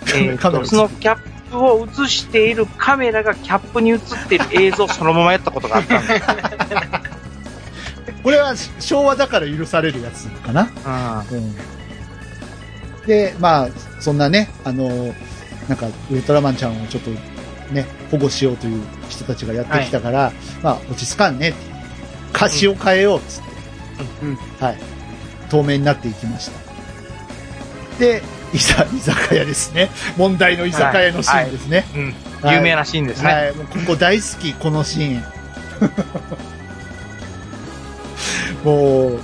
[0.07, 1.19] えー そのキャッ
[1.51, 6.23] プを映しているカメラがキャップに映っている映像をそのままやったことがあったんです。
[8.25, 10.69] これは昭和だから許されるやつかな。
[11.31, 11.55] うん。
[13.07, 13.69] で、まあ、
[14.01, 15.15] そんなね、あの、
[15.69, 17.11] なんか、ウルトラマンちゃんをちょっと
[17.73, 20.33] ね、保護しようという人たちがやってきたから、
[20.63, 21.55] まあ、落ち着かんね。
[22.35, 23.49] 歌詞を変えようっつって、
[24.23, 24.79] うんはい。
[25.49, 26.68] 透明になっていきました。
[27.99, 28.23] で、
[28.53, 29.91] いざ、居酒屋ですね。
[30.17, 31.85] 問題の居酒屋のシーンですね。
[31.95, 33.33] うんはい有名なシーンですね。
[33.33, 35.25] はい、もうここ大好き、このシーン。
[38.65, 39.21] もう、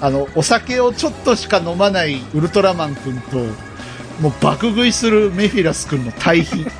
[0.00, 3.36] あの、お酒をちょっとしか飲まないウルトラマン君と、
[4.20, 6.66] もう爆食いするメフィラス君の対比。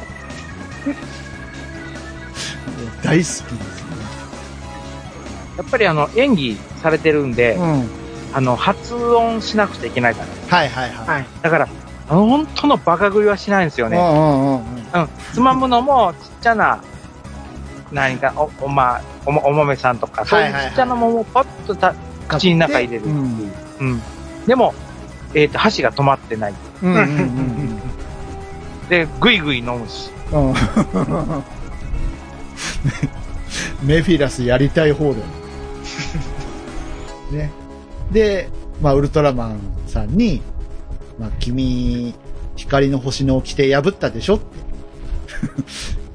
[3.02, 3.46] 大好きですね。
[5.58, 7.88] やっぱりあの、演技されてるんで、うん。
[8.32, 10.26] あの、発音しなくちゃいけないから。
[10.54, 11.08] はいはいはい。
[11.08, 11.26] はい。
[11.42, 11.68] だから、
[12.06, 13.96] 本当のバカ食いはしないんですよね。
[13.96, 15.02] うんうんうんうん。
[15.02, 15.08] うん。
[15.32, 16.80] つまむのも、ちっちゃな、
[17.90, 21.94] 何か、お、おま、おも、お豆さんとか、そういうちっちゃなものをパッとた、
[22.28, 23.08] 口の中入れるう。
[23.08, 24.02] うんうん。
[24.46, 24.74] でも、
[25.34, 26.54] えっ、と、箸が止まってない。
[26.82, 27.80] うんうんうん
[28.88, 30.10] で、ぐいぐい飲むし。
[30.30, 30.50] うん。
[30.50, 30.54] う ん
[33.82, 35.26] メフィラスやりたい方だよ。
[37.32, 37.50] ね。
[38.10, 38.48] で、
[38.80, 40.42] まあ、ウルトラマンさんに、
[41.18, 42.14] まあ、君、
[42.56, 44.44] 光の星の掟破ったでしょって。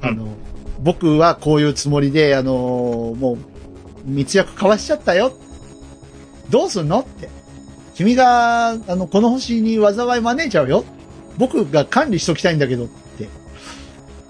[0.02, 0.28] あの、
[0.80, 3.38] 僕はこういうつもりで、あの、もう、
[4.04, 5.32] 密約交わしちゃったよ。
[6.48, 7.28] どうすんのって。
[7.94, 10.84] 君が、あの、この星に災い招いちゃうよ。
[11.38, 13.28] 僕が管理しときたいんだけどって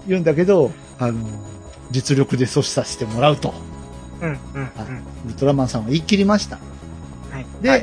[0.07, 1.27] 言うんだけど、あの、
[1.89, 3.53] 実力で阻止させてもらうと。
[4.21, 4.67] うん、うん、うん。
[5.25, 6.57] ウルトラマンさんは言い切りました。
[7.31, 7.45] はい。
[7.61, 7.77] で、は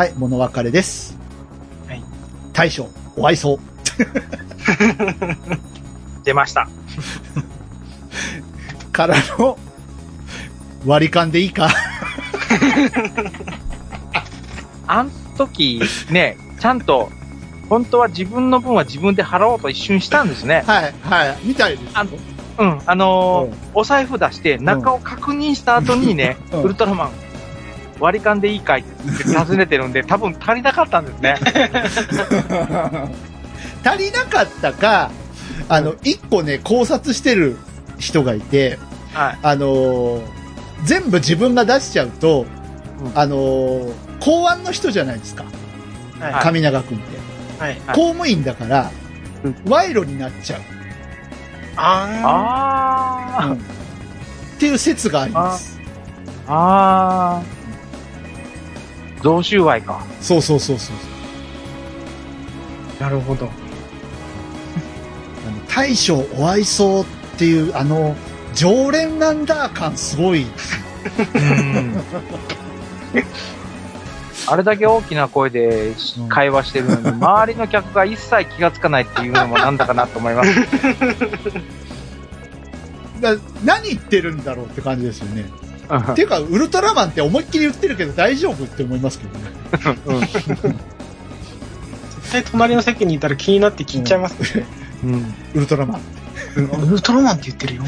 [0.00, 1.14] はいい、物別れです。
[1.86, 2.02] はい。
[2.54, 2.88] 大将、
[3.18, 3.60] お愛想。
[6.24, 6.70] 出ました。
[8.92, 9.58] からの、
[10.86, 11.68] 割り勘でいいか。
[14.88, 17.10] あん時、ね、ちゃんと、
[17.68, 20.64] 本当は自分の分は自分で払おうと一瞬したんですね。
[20.66, 21.90] はい、はい、みたいですよ。
[21.92, 22.06] あ
[22.58, 22.80] うん。
[22.86, 27.10] あのーうんお財布出して中を確認した後にね、うんウルトラマン、
[28.00, 31.36] 割り勘でいいかいって尋ねてるんで、多分足りなかったんですね。
[33.84, 35.10] 足りなかったか、
[35.68, 37.56] あの、一個ね、考察してる
[37.98, 38.78] 人がいて、
[39.12, 39.38] はい。
[39.42, 40.22] あのー
[40.84, 42.46] 全部自分が出しちゃうと、
[43.04, 45.44] うんあのー公安の人じゃないですか。
[46.20, 46.44] はい。
[46.44, 47.18] 上永くんって。
[47.62, 47.72] はい。
[47.72, 48.90] はい公務員だから、
[49.44, 50.60] うん賄賂になっちゃう。
[51.76, 53.58] ああー、っ
[54.58, 55.78] ていう説があります。
[56.46, 57.59] あー。
[59.22, 60.04] 贈収賄か。
[60.20, 60.96] そうそうそうそう。
[62.98, 63.02] ー。
[63.02, 63.46] なるほど。
[63.46, 63.48] あ
[65.50, 67.04] の大将お愛想っ
[67.38, 68.16] ていう、あの、
[68.54, 70.82] 常連なんだ感すごいですよ。
[71.34, 71.94] うん。
[74.46, 80.50] あれだけ大きな声でうん会話してるのに、 周りの客が一切気がつかないっていうのもなんだかなと思います。
[83.20, 85.44] だ何言ってるんだろうって感じですよね。
[85.90, 89.50] うんっていうか、ウルトラマンって思いっきり言ってるけど大丈夫って思いますけどね。
[92.22, 94.66] 絶対隣の席にいたら気になって聞いちゃいますね。
[95.04, 95.34] うん。
[95.54, 96.00] ウルトラマン。
[96.56, 97.82] うんウルトラマンって言ってるよ。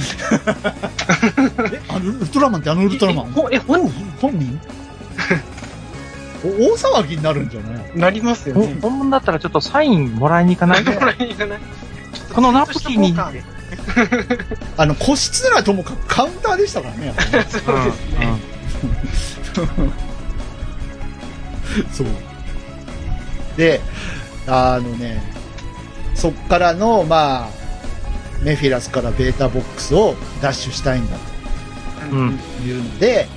[1.73, 3.29] え、あのウルトラマンってあのウルトラマン？
[3.29, 3.93] えほえ、本人？
[4.21, 4.61] 本人？
[6.45, 7.91] お大騒ぎになるんじゃない？
[7.95, 8.77] なりますよほね。
[8.83, 10.85] 本物だったらちょっとサインもらいに行かない？
[10.85, 11.61] これいかない
[12.35, 13.15] このナプキンに。
[14.77, 18.39] あの、個室ならともかくカウンターでしたからね、そうですね。
[21.93, 22.07] そう。
[23.57, 23.81] で、
[24.47, 25.23] あのね、
[26.15, 27.49] そっからの、まあ、
[28.43, 31.17] メフィラスからベータボックスをダッシュしたいんだ
[32.11, 32.39] うん。
[32.39, 33.29] というので、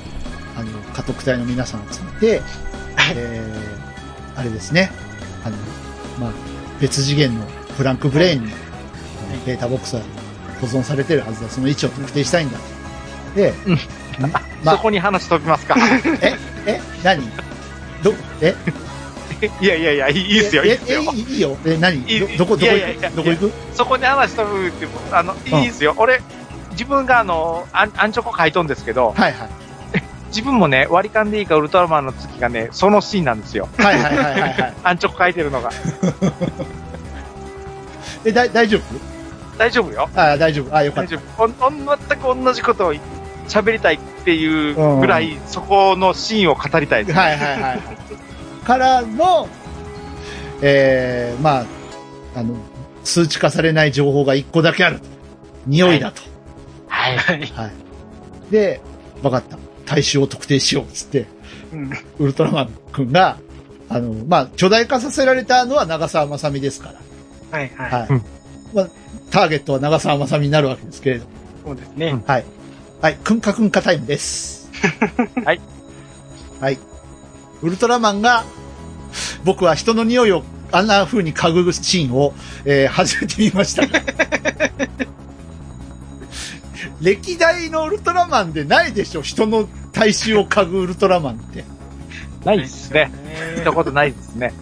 [0.57, 2.41] あの、家督隊の皆さんを集めて、
[3.15, 4.91] えー、あれですね、
[5.43, 5.57] あの、
[6.19, 6.31] まあ、
[6.79, 7.45] 別次元の
[7.77, 10.01] フランクブレインに、あのベータボックスは
[10.65, 11.49] 保存されてるはずだ。
[11.49, 12.57] その位置を特定したいんだ。
[13.35, 13.77] で、うん
[14.63, 15.75] まあそこに話しときますか。
[16.21, 16.35] え、
[16.65, 17.21] え、何？
[18.01, 18.55] ど、え？
[19.61, 21.15] いやいやいや、いいですよ、いいえですよえ。
[21.15, 21.57] いいよ。
[21.65, 21.97] え、何？
[22.09, 23.15] いいど、どこ、どこ行く？
[23.15, 23.51] どこ行く？
[23.73, 25.93] そこに話しとくって、あの、いいですよ。
[25.97, 26.21] 俺、
[26.71, 29.49] 自分があの、アンアンチョコ書いとんですけど、はいはい。
[30.29, 33.67] 自分もね、割り勘でいいかウルトラマンの月がね、そのシーンなんですよ。
[33.77, 34.73] はいはいはいはいはい。
[34.83, 35.69] アンチョコ書いてるのが。
[38.23, 39.14] え、だ、大丈夫？
[39.57, 40.09] 大丈夫よ。
[40.15, 40.75] あ大丈夫。
[40.75, 41.15] あよかった。
[41.15, 41.97] 大丈夫。
[41.97, 42.93] 全く同じことを
[43.47, 47.17] 喋りたいっていうぐらい、そこのシーンを語りたいです。
[47.17, 48.65] はいはいはいはい。
[48.65, 49.47] からの、
[50.61, 51.65] えー、まあ、
[52.35, 52.55] あの、
[53.03, 55.05] 数値化されない情報が一個だけあると。
[55.67, 56.21] 匂いだと。
[56.87, 57.17] はい。
[57.17, 57.41] はい。
[57.45, 57.71] はい。
[58.51, 58.81] で、
[59.21, 59.57] わかった。
[59.85, 61.27] 体臭を特定しようっつって、
[61.71, 63.37] うんウルトラマン君が、
[63.89, 66.93] あの、まあ、巨大化させられたのは長澤まさみですか
[67.51, 67.59] ら。
[67.59, 67.91] はいはい。
[67.91, 68.07] はい。
[68.09, 68.34] うん
[68.75, 68.89] まあ、
[69.31, 71.31] ターゲットは長澤まさみになるわけですけれども。
[71.65, 72.21] そうですね。
[72.27, 72.45] はい。
[73.01, 73.15] はい。
[73.15, 74.69] くんかくんかタイムです。
[75.45, 75.61] はい。
[76.59, 76.79] はい。
[77.61, 78.43] ウルトラマンが、
[79.45, 82.33] 僕は人の匂いをあんな風に嗅ぐシーンを、
[82.65, 83.83] えー初めて見ました。
[87.01, 91.63] 歴代のウルトラマンでないでしょ人の体臭を嗅ぐウルトラマンって。
[92.43, 93.09] ないですね。
[93.57, 94.53] 見たことないですね。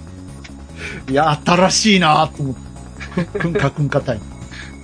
[1.10, 2.73] いや、新しいなと思って。
[3.14, 4.20] くんかくんかタイ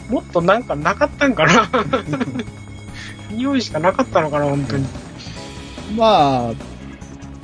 [0.10, 0.16] ム。
[0.16, 1.70] もっとなんかなかったんかな
[3.32, 4.86] 匂いしかなかったのかな、本当に。
[5.96, 6.54] まあ、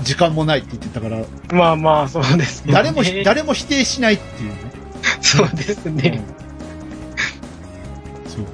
[0.02, 4.58] 時間もないって言ってたから、まあまあ、そうですね誰も、誰も否定しないっていうね。
[5.22, 6.22] そうですね。
[8.28, 8.46] そう。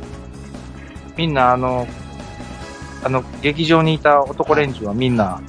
[1.18, 1.88] みんなあの、
[3.04, 5.42] あの、劇場にいた男連中はみんな、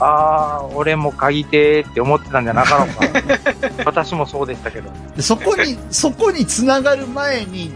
[0.00, 3.82] ああ、俺も鍵てーって思ってたんじゃなかろうか。
[3.84, 4.90] 私もそうでしたけど。
[5.16, 7.72] でそこに、そこに繋がる前に、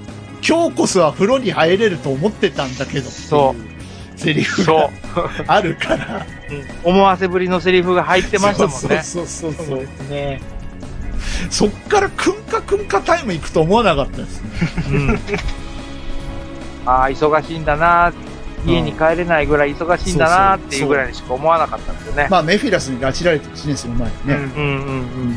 [0.46, 4.90] 今日こそは風呂に入れると思ってたんだけど、そうセリフそがう。
[5.46, 6.26] あるから。
[6.84, 9.02] 思わせぶりのセリフが入ってましたもんね。
[9.02, 10.40] そうそうそうそうそうですね。
[11.50, 14.48] そっからくんかくんかタイム行くと思わなかったですね。
[14.90, 15.18] うん。
[16.86, 18.12] ああ、忙しいんだな、
[18.66, 22.28] 家に帰れないぐらい忙しいんだなっていうぐらいにしか思わなかったんですよね。
[22.30, 24.34] まあ、メフィラスに拉致られてるしね、その前にね。
[24.34, 25.36] うんうんうん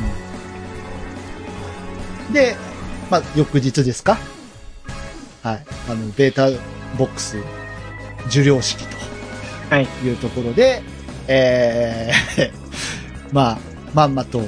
[2.33, 2.55] で、
[3.09, 4.17] まあ、翌日ですか？
[5.43, 5.65] はい。
[5.89, 6.49] あの、ベータ
[6.97, 7.37] ボックス、
[8.27, 8.95] 受領式と。
[9.69, 9.87] はい。
[10.03, 10.81] いうところで、
[11.27, 12.51] えー、
[13.31, 13.57] まあ、
[13.93, 14.41] まんまと、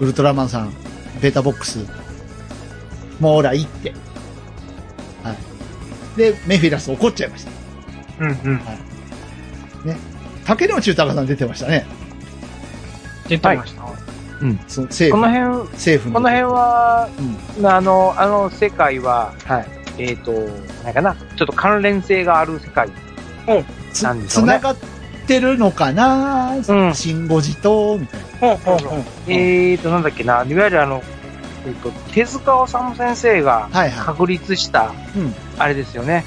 [0.00, 0.72] ウルトラマンさん、
[1.22, 1.86] ベータボックス、
[3.20, 3.94] もうらいって。
[5.22, 6.18] はい。
[6.18, 7.50] で、メフィラス怒っちゃいました。
[8.20, 8.60] うんうん。
[10.44, 11.86] 竹野内豊さん出てましたね。
[13.28, 13.86] 出てました。
[14.68, 16.14] その政府、この辺、政府の。
[16.14, 17.08] この辺は、
[17.58, 17.66] うん。
[17.66, 19.66] あの、あの世界は、はい。
[19.98, 20.32] えっ、と、
[20.84, 22.88] なんかな、ちょっと関連性がある世界。
[23.92, 24.76] つなんでしょうねつながっ
[25.26, 28.58] てるのかな、うんシンゴジと、みたいな。
[29.26, 31.02] えっ、と、なんだっけな、いわゆるあの、
[31.66, 35.18] えっ、と、手塚治虫先生がはいは確立した、い。
[35.18, 35.34] うん。
[35.58, 36.24] あれですよね。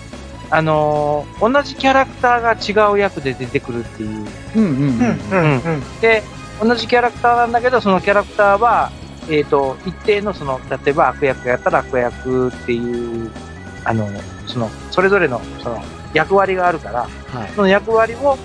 [0.52, 4.28] あのー同じキャラクターが違う役で出てくるっていう。
[4.56, 5.00] うんうん
[5.32, 5.62] うん。
[5.62, 6.00] うん。
[6.02, 6.24] で、
[6.62, 8.91] 同じキャラクターなんだけど、そのキャラクターは、
[9.30, 13.32] えっ、と、一定のその、例えば悪役やったら悪役っていう、
[13.86, 14.08] あの、
[14.47, 15.82] その、それぞれの、その、
[16.14, 17.52] 役割があるから、はい。
[17.56, 18.38] その役割を、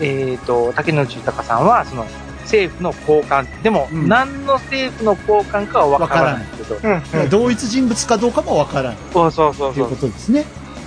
[0.00, 2.06] えっ、と、竹野内豊さんは、その、
[2.44, 3.46] 政府の高官。
[3.62, 6.76] でも、うん何の政府の高官かはわからないけど。
[6.82, 7.30] うんうん。
[7.30, 9.88] 同一人物かどうかもわからないそうそうそうという。
[9.88, 10.44] ことですね。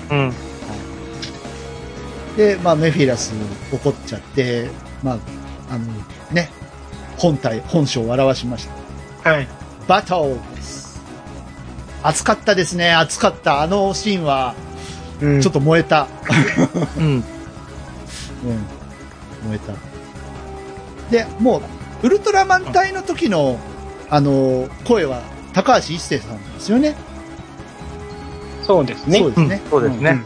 [0.09, 0.33] うん。
[2.37, 3.33] で、まあ、メフィラス
[3.73, 4.69] 怒っちゃって、
[5.03, 5.17] まあ、
[5.71, 5.85] あの、
[6.31, 6.49] ね、
[7.17, 8.67] 本体、本性を表しまし
[9.23, 9.31] た。
[9.31, 9.47] はい。
[9.87, 11.01] バトルです。
[12.03, 13.61] 熱かったですね、熱かった。
[13.61, 14.53] あのシーンは、
[15.19, 16.07] うんちょっと燃えた。
[16.97, 17.03] うん。
[17.03, 17.23] うん。
[19.47, 19.73] 燃えた。
[21.11, 21.61] で、も
[22.03, 23.57] う、ウルトラマン隊の時の、
[24.09, 25.21] あの、声は、
[25.53, 26.95] 高橋一生さんですよね。
[28.63, 29.19] そうですね。
[29.19, 29.61] そうですね。
[29.69, 30.21] そうですね。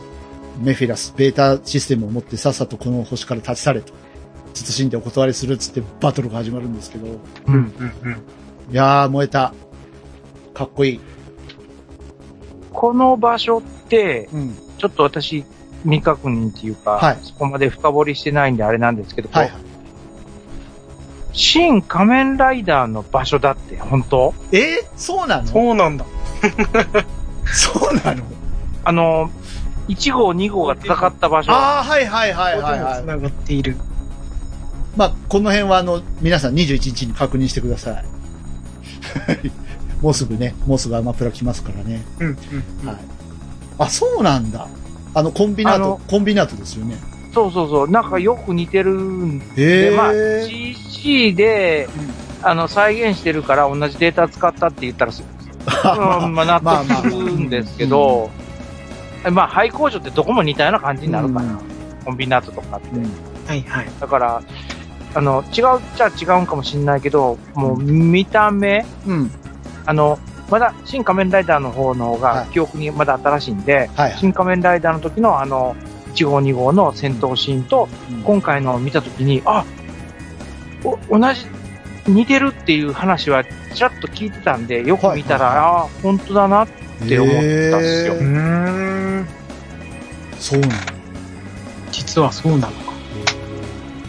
[0.59, 3.93] メフィラス、ベータシステムを持ってさっさとこの星から立ち去れと。
[4.53, 7.07] 慎んでお断りするっつってバトルが始まるんですけど。
[7.47, 8.11] うんうんうん。
[8.71, 9.53] いやー、燃えた。
[10.53, 10.99] かっこいい。
[12.73, 14.55] この場所って、うん。
[14.77, 15.45] ちょっと私、
[15.83, 19.55] 未確認っていうか、はいそこまで深掘りしてないんであれなんですけど、はいこ。
[19.57, 19.70] う
[21.33, 24.33] 新仮面ライダーの場所だって、本当？
[24.51, 24.57] え？
[24.83, 25.47] ーそうなの？
[25.47, 26.05] そうなんだ。
[27.51, 28.23] そうなの？
[28.83, 29.29] あの、
[29.87, 31.51] 1号、2号が戦った場所。
[31.51, 33.01] ああ、はいはいはいはいはい。
[33.01, 33.75] 繋がっている。
[34.95, 38.05] まあ、この辺はあの、皆さん21日に確認してください。
[40.01, 42.03] もうすぐね、もうすぐアマプラ来ますからね。
[42.19, 42.37] うん
[42.81, 42.87] うん。
[42.87, 42.97] はい。
[43.77, 44.67] あ、そうなんだ。
[45.13, 46.97] あの、コンビナートコンビナートですよね。
[47.33, 47.89] そうそうそう。
[47.89, 49.89] なんかよく似てるんへえ。
[49.89, 51.87] で、まあ、GC で、
[52.43, 58.29] あの、再現してるから同じデータ使ったって言ったらす、うん、まあ納得するんですけど、
[59.31, 61.59] まあ、廃工場ってどこも似たような感じになるかな。
[62.03, 62.89] コンビナートとかって。
[62.95, 63.87] うんはいはい。
[63.99, 64.41] だから、
[65.13, 69.31] あの、違うっちゃ違うんかもしれないけど、もう見た目、うん。
[69.85, 70.19] あの、
[70.49, 74.17] まだ新仮面ライダーの方の方はいが記憶にまだ新しいんで、はい。
[74.17, 75.75] 新仮面ライダーの時のあの、
[76.13, 79.65] 1号2号の戦闘シーンと、うん今回のを見た時に、あ
[80.83, 81.45] お同じ、
[82.07, 83.43] 似てるっていう話は
[83.73, 86.67] ちらっと聞いてたんで、よく見たら、はいああ、本当だなっ
[87.07, 89.25] て思ったっすよへうー。
[90.39, 90.73] そうなの。
[91.91, 92.93] 実はそうなのか。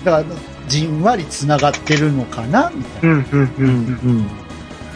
[0.04, 0.24] だから、
[0.68, 2.70] じんわり繋がってるのかな？
[2.74, 3.16] みたいな。
[3.16, 4.28] うんうんうんうん。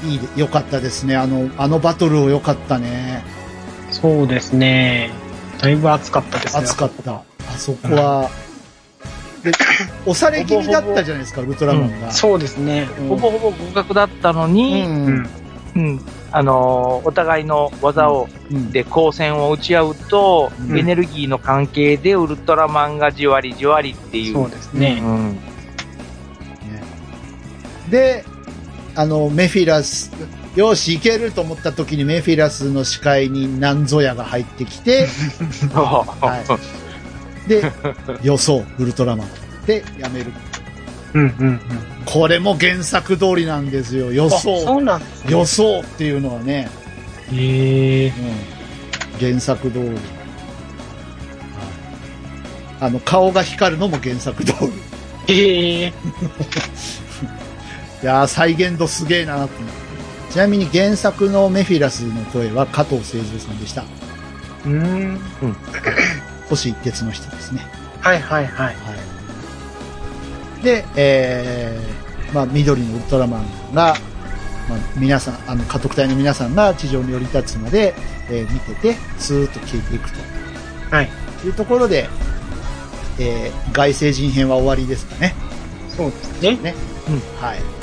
[0.05, 0.11] うん。
[0.11, 1.17] いいで、よかったですね。
[1.17, 3.24] あの、あのバトルをよかったね。
[3.91, 5.11] そうですね。
[5.61, 6.62] だいぶ暑かったですね。
[6.62, 7.12] 熱かった。
[7.15, 7.23] あ
[7.59, 8.31] そこは、
[9.43, 9.53] で、
[10.07, 12.11] 押され気味だったじゃないですか、ウルトラマンが。
[12.11, 12.89] そうですね。
[13.01, 15.31] うんほぼほぼ互角だったのうに、うんん。
[15.77, 16.01] うん。
[16.33, 24.35] あのーお互いの技を、うんで、光線を打ち合うと、うんエネルギーの関係でウルトラマンがじわりじわりっていう。
[24.35, 24.99] そうですね。
[25.01, 25.33] うん。
[25.35, 25.41] ね
[27.91, 28.24] で、
[28.95, 30.11] あの、メフィラス、
[30.57, 35.07] よし、いけると思った時にメフィラスの視界にナンゾヤが入ってきて、
[35.74, 36.07] は
[37.47, 37.70] いで、
[38.23, 39.28] 予想、ウルトラマン。
[39.66, 40.33] で、やめる。
[41.15, 41.61] うんうんうん。
[42.05, 44.12] これも原作通りなんですよ。
[44.12, 44.78] 予あ、そ想。
[44.78, 45.33] うなんですね。
[45.33, 46.69] 予想っていうのはね、
[47.33, 48.12] へえ。
[49.20, 49.87] うん、原作通り。
[49.89, 49.97] はい
[52.78, 54.53] あの、顔が光るのも原作通
[55.28, 55.35] り。
[55.35, 55.93] へえ。
[58.03, 59.86] いやー、再現度すげえなと思って。
[60.37, 63.85] ちなみに原作のメフィラスの声は加藤清三さんでした。
[64.67, 65.19] うーん。
[66.51, 67.67] 星一徹の人ですね。
[68.03, 68.67] はいはいはい。
[68.67, 68.95] は
[70.61, 70.63] い。
[70.63, 73.95] で、えー、まあ、緑のウルトラマンが、
[74.69, 77.95] まあ、皆さん、あの、家督隊の皆さんが地上に降り立つまで、
[78.29, 80.19] えー見てて、スーッと消えていくと。
[80.95, 81.11] はい。
[81.47, 82.11] いうところで、
[83.19, 85.35] えー、外星人編は終わりですかね。
[85.89, 86.57] そうですね。
[86.57, 86.75] ね。
[87.41, 87.76] はい。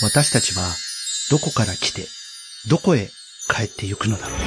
[0.00, 0.62] 私たちは
[1.28, 2.06] どこから来て
[2.68, 3.10] どこへ
[3.50, 4.38] 帰ってゆくのだろう。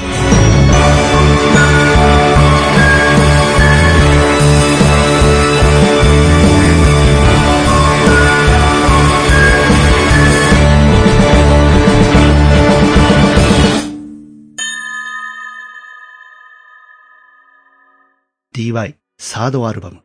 [18.54, 20.02] DY サードアルバム、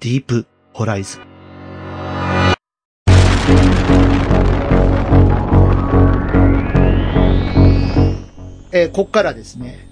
[0.00, 0.24] ディ
[8.72, 9.88] えーこっからですね、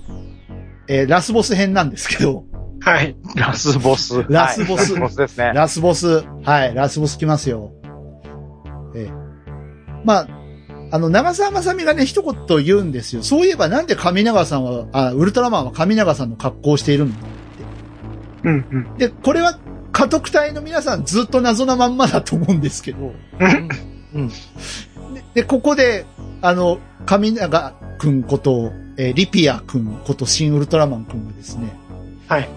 [0.88, 2.44] えーラスボス編なんですけど、
[2.80, 3.14] はい。
[3.36, 4.24] ラスボス。
[4.28, 5.52] ラスボスはいラスボスですね。
[5.54, 7.72] ラスボス、はい、ラスボス来ますよ。
[8.94, 9.20] えー
[10.04, 10.28] まあ、
[10.92, 13.22] あの、長澤まさみがね、一言言うんですよ。
[13.22, 17.16] そういえばなんで神長さんは、あ、ウルトラマンは神長さんの格好をしているんだ
[18.44, 18.96] うんうん。
[18.96, 19.58] で、これは、
[19.92, 23.12] 家督隊の皆さんずっと謎なまんまだと思うんですけど、
[24.14, 24.28] うん。
[24.28, 24.34] で、
[25.34, 26.04] でここで、
[26.42, 31.72] あの、神長くんこと、えーリピアくんこと新ウルトラマンくんがですね、
[32.28, 32.40] はい。
[32.40, 32.48] はい、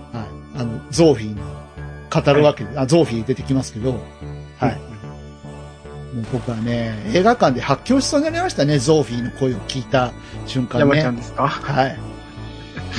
[0.57, 1.35] あの、ゾーフィーに
[2.26, 3.91] 語るわけで、あ、ゾーフィー出てきますけど、
[4.57, 4.76] はい。
[6.15, 10.11] もう僕はね、映画館で発狂しそうになりましたね、ゾーフィーの声を聞いた
[10.45, 11.22] 瞬間山ちゃんね。
[11.22, 11.48] ですか？
[11.48, 11.98] はい。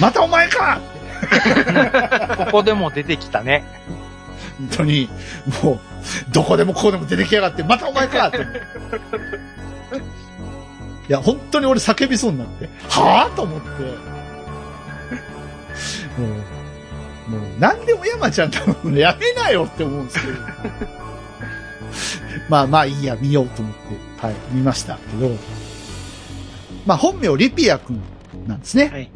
[0.01, 0.81] またお前か
[2.47, 3.65] ここでも出てきたね。
[4.59, 5.09] 本当に、
[5.63, 5.81] もう、
[6.33, 8.39] どこでもここでも出てきやがって、またお前かって。
[8.39, 8.41] い
[11.09, 13.69] や、本当に俺叫びそうになって、はぁと思って。
[13.69, 13.79] も
[17.29, 18.99] う、もう、なんでも山ちゃん頼むの？
[18.99, 20.39] やめなよって思うんですけど。
[22.49, 23.75] まあまあいいや、見ようと思っ
[24.21, 25.31] て、はい、見ましたけど。
[26.87, 28.01] まあ本名リピア君
[28.47, 28.89] なんですね。
[28.89, 29.11] はい。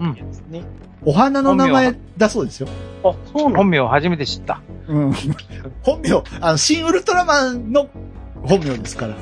[0.00, 0.14] うん。
[0.14, 0.62] ですね。
[1.04, 2.68] お花の名前だそうですよ。
[3.04, 4.60] あ、そうなん本名を初めて知った。
[4.88, 5.12] うん。
[5.82, 7.88] 本名、あの、新ウルトラマンの
[8.42, 9.14] 本名ですから。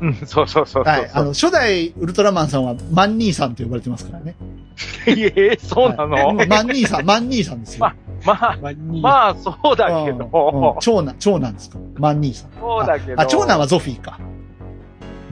[0.00, 0.84] うん、そうそうそうそう。
[0.84, 1.10] はい。
[1.12, 4.34] あの、初代ウルトラマンさんはマンニーさんと呼ばれてますからね。
[5.06, 7.80] いえ、そうなの、はいマンニーさん、マンニーさんですよ。
[7.80, 7.94] ま
[8.32, 11.78] あ、まあ、まあ、そうだけうんうんど、長男、長男ですか？
[11.96, 12.50] マンニーさん。
[12.60, 13.20] そうだけど。
[13.20, 14.18] あ、長男はゾフィーか。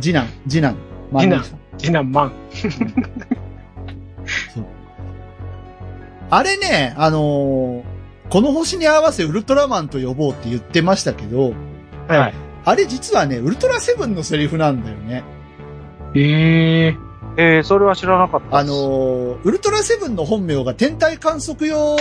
[0.01, 0.77] 次男、次男、
[1.13, 1.59] マンニーさん。
[1.79, 2.33] 次男マン。
[6.31, 8.01] あれね、あのー
[8.31, 11.53] この星に合わせウルトラマンと呼ぼうって言ってましたけど、
[12.07, 12.35] はい。
[12.65, 15.25] あれ実はね、ウルトラセブンのセリフなんだよね。
[16.15, 16.97] ええ
[17.37, 18.73] えー、それは知らなかったあです。
[18.73, 21.97] のーウルトラセブンの本名が天体観測用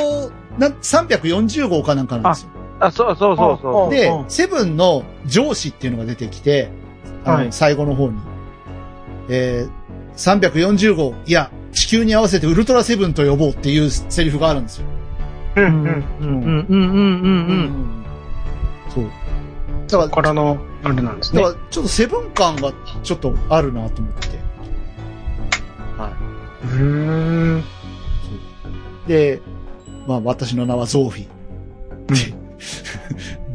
[0.60, 2.50] な340号かなんかなんですよ。
[2.80, 3.90] あ、そうそうそうそう。
[3.90, 6.70] でう、んセブンの上司っていうのが出てきて、
[7.26, 8.20] あの、はい最後の方に。
[9.30, 11.50] えー、340号、いや、
[11.80, 14.86] 地球に合わせてウルトラセブンと呼ぼうっていうセリフがあるんですよ。
[15.56, 16.04] うんうん、うん。
[16.20, 17.08] うん、うん、うん、
[17.48, 18.06] うん、
[18.94, 19.06] そう。
[19.88, 21.56] だから、からの、あれなんですねだか。
[21.58, 24.28] らちょっとセブン感がちょっとあるなと思って。
[25.98, 26.12] はい
[26.66, 27.64] うーん。
[29.08, 29.40] で、
[30.06, 32.36] まあ私の名はゾーフィー。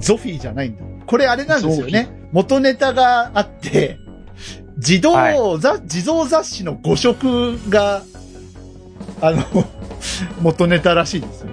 [0.01, 0.83] ゾフィーじゃないんだ。
[1.05, 2.27] これあれなんですよね。
[2.33, 3.99] 元ネタがあって、
[4.79, 8.03] 児童、はざ児童雑誌の誤色が、
[9.21, 9.45] あの、
[10.41, 11.49] 元ネタらしいですよ。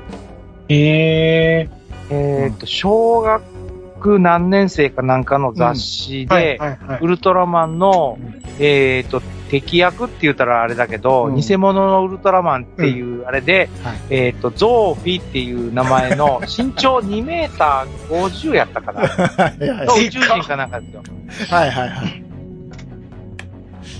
[0.70, 1.70] ええ
[2.10, 6.60] えーっと、小学何年生かなんかの雑誌で。
[7.02, 8.18] ウルトラマンの、
[8.60, 19.02] えーっと、敵役って言ったらあれだけど、うん偽物のウルトラマンっていうあれで、はいえーっと、ゾーフィっていう名前の 身長2メーター50やったかな。
[19.08, 21.04] はいはいの宇宙人かなんかですよ。
[21.50, 22.24] はいはいはい。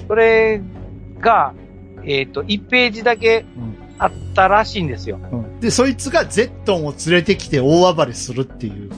[0.08, 0.62] それ
[1.20, 1.54] が、
[2.06, 5.20] えーっと、1ページだけうんあったらしいんですよ。
[5.32, 8.90] うんで、そいつがゼットンを連れてきて大暴れするっていう。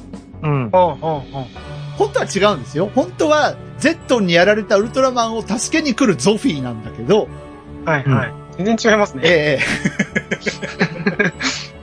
[0.44, 0.70] うん。
[0.72, 2.90] 本当は違うんですよ。
[2.96, 7.28] 本当は、ゼットンにやられたウルトラマンを助けに来るゾフィーなんだけど、
[7.84, 8.34] はいはい。
[8.58, 9.24] 全然違いますね。
[9.26, 9.64] ええ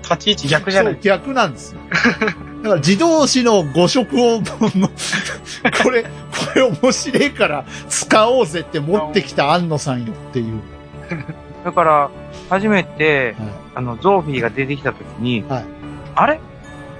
[0.02, 1.02] 立ち位置逆じゃないそう、。
[1.02, 1.80] 逆なんですよ。
[2.62, 4.40] だから自動詞の誤色を、
[5.82, 6.08] これ、こ
[6.54, 10.60] れ面白いから使おうぜって持ってきた安野さんよっていう。
[11.64, 12.10] だから、
[12.48, 13.46] 初めて、は
[13.76, 15.64] あの、ゾーフィーが出てきたときに、はい
[16.14, 16.40] あれ？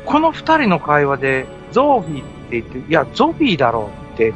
[0.06, 4.32] この二人の会話で、ゾーフィーって言って、いや、ゾフィーだろうって、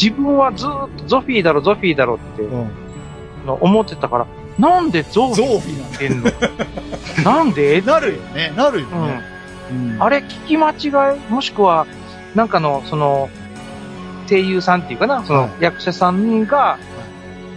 [0.00, 2.46] 自分はずーっとゾフィーだろ、ゾフィーだろってい。
[2.46, 2.70] うん。
[3.46, 4.26] 思ってたから、
[4.58, 5.58] なんでゾーフゾィー。
[5.60, 7.80] って言ってんの なんで？
[7.80, 8.52] なるよね。
[8.56, 9.06] なるようん。
[9.06, 9.20] ね。
[9.70, 11.20] うんあれ、聞き間違い？
[11.32, 11.86] もしくは、
[12.34, 13.28] なんかの、その、
[14.28, 16.78] 声優さんっていうかな、そはいの役者さんが、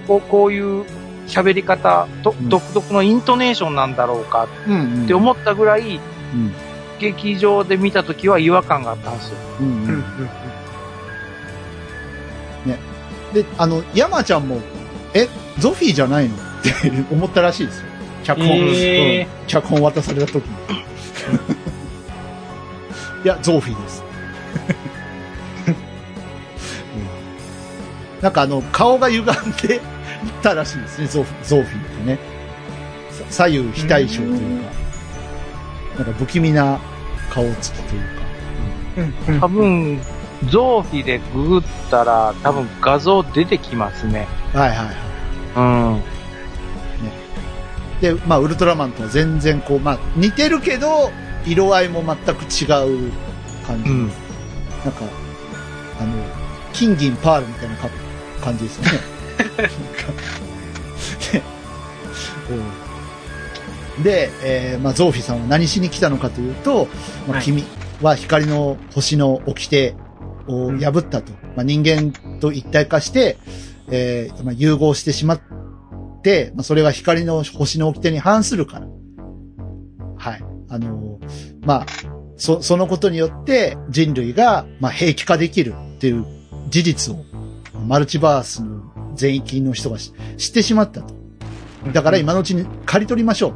[0.07, 0.85] こうこういう
[1.29, 5.05] 喋り方、とうん独特のイントネーションなんだろうかうんうん。
[5.05, 5.99] って思ったぐらい、う
[6.37, 6.53] ん。
[6.99, 9.37] 劇場で見たときは違和感があったんですよ。
[9.61, 10.03] うんううんうんん。
[13.33, 14.59] で、あの、山ちゃんも
[15.13, 15.27] え、
[15.59, 16.35] ゾフィーじゃないの？
[16.35, 16.71] って
[17.13, 17.85] 思ったらしいですよ。
[18.23, 20.51] 脚本、えうん脚本渡された時に。
[23.23, 24.03] いや、ゾーフィーです。
[25.67, 25.75] うん
[28.21, 29.25] なんかあの、顔が歪ん
[29.67, 29.79] で
[30.41, 32.19] たらしいですね、ゾフゾーフィーってね。
[33.29, 34.71] さ左右非対称というか、
[35.97, 36.79] なんか不気味な
[37.29, 38.19] 顔つきというか。
[38.97, 40.01] うんうん多分、
[40.49, 44.27] ゾーフィでググったら、多分画像出てきますね。
[44.53, 44.95] はいはいはい。
[45.55, 45.61] う
[45.97, 46.01] ん。
[48.01, 51.11] で、まあ、ウルトラマンとは全然こう、まあ、似てるけど、
[51.45, 52.65] 色合いも全く違
[53.07, 53.11] う
[53.65, 53.89] 感じ。
[53.89, 54.07] うん。
[54.07, 55.03] なんか、
[55.99, 56.13] あの、
[56.73, 57.89] 金銀パールみたいなか
[58.41, 59.18] 感じですよね。
[59.39, 59.45] で
[62.51, 62.89] うん
[64.03, 66.87] で、えーまあ、ゾーフィさんは何しに来たのかというと、
[67.27, 67.63] まあ、はい君
[68.01, 69.95] は光の星の掟
[70.47, 71.33] を破ったと。
[71.55, 73.37] まあ、人間と一体化して、
[73.91, 75.41] えーまあ、融合してしまっ
[76.23, 78.87] て、まあ、それが光の星の掟に反するから。
[80.17, 80.43] はい。
[80.69, 81.85] あのーまあ、
[82.37, 86.25] そ、そのことによって人類が、まあ、兵器化できるっていう
[86.69, 87.17] 事実を、
[87.85, 88.79] マルチバースの
[89.15, 91.13] 全域の人が知ってしまったと。
[91.93, 93.53] だから今のうちに刈り取りましょう。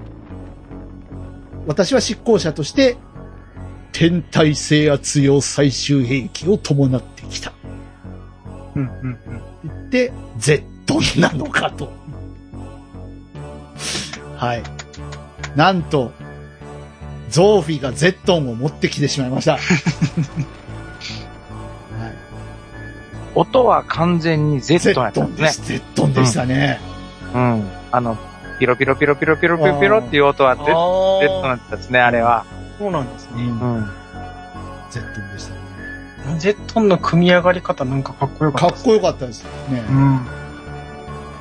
[1.67, 2.97] 私は執行者として、
[3.91, 7.53] 天体制圧用最終兵器を伴ってきた。
[8.75, 9.17] うんうん
[9.63, 11.89] 言って、ゼットンなのかと。
[14.37, 14.63] はい。
[15.55, 16.11] なんと、
[17.29, 19.57] ゾーフィがゼットンを持ってきてしまいました。
[23.35, 23.47] はい。
[23.47, 25.67] 音は完全に Z ゼやったんでットンですす。
[25.67, 26.55] ゼットンでしたね。
[26.55, 26.79] ね。
[27.33, 27.69] うん。
[27.91, 28.17] あの、
[28.59, 31.27] ピロピロピロピロピロピロピロっていう音は Z うん。
[31.27, 32.45] Z あなんですね、あれは。
[32.77, 33.31] ーそうなんですね。
[33.37, 33.89] うんうん。
[34.89, 36.39] ゼットンでしたね。
[36.39, 38.75] ゼットンの組み上がり方なんかかっこよかった。
[38.75, 39.83] かっこよかったですね。
[39.89, 40.25] うん。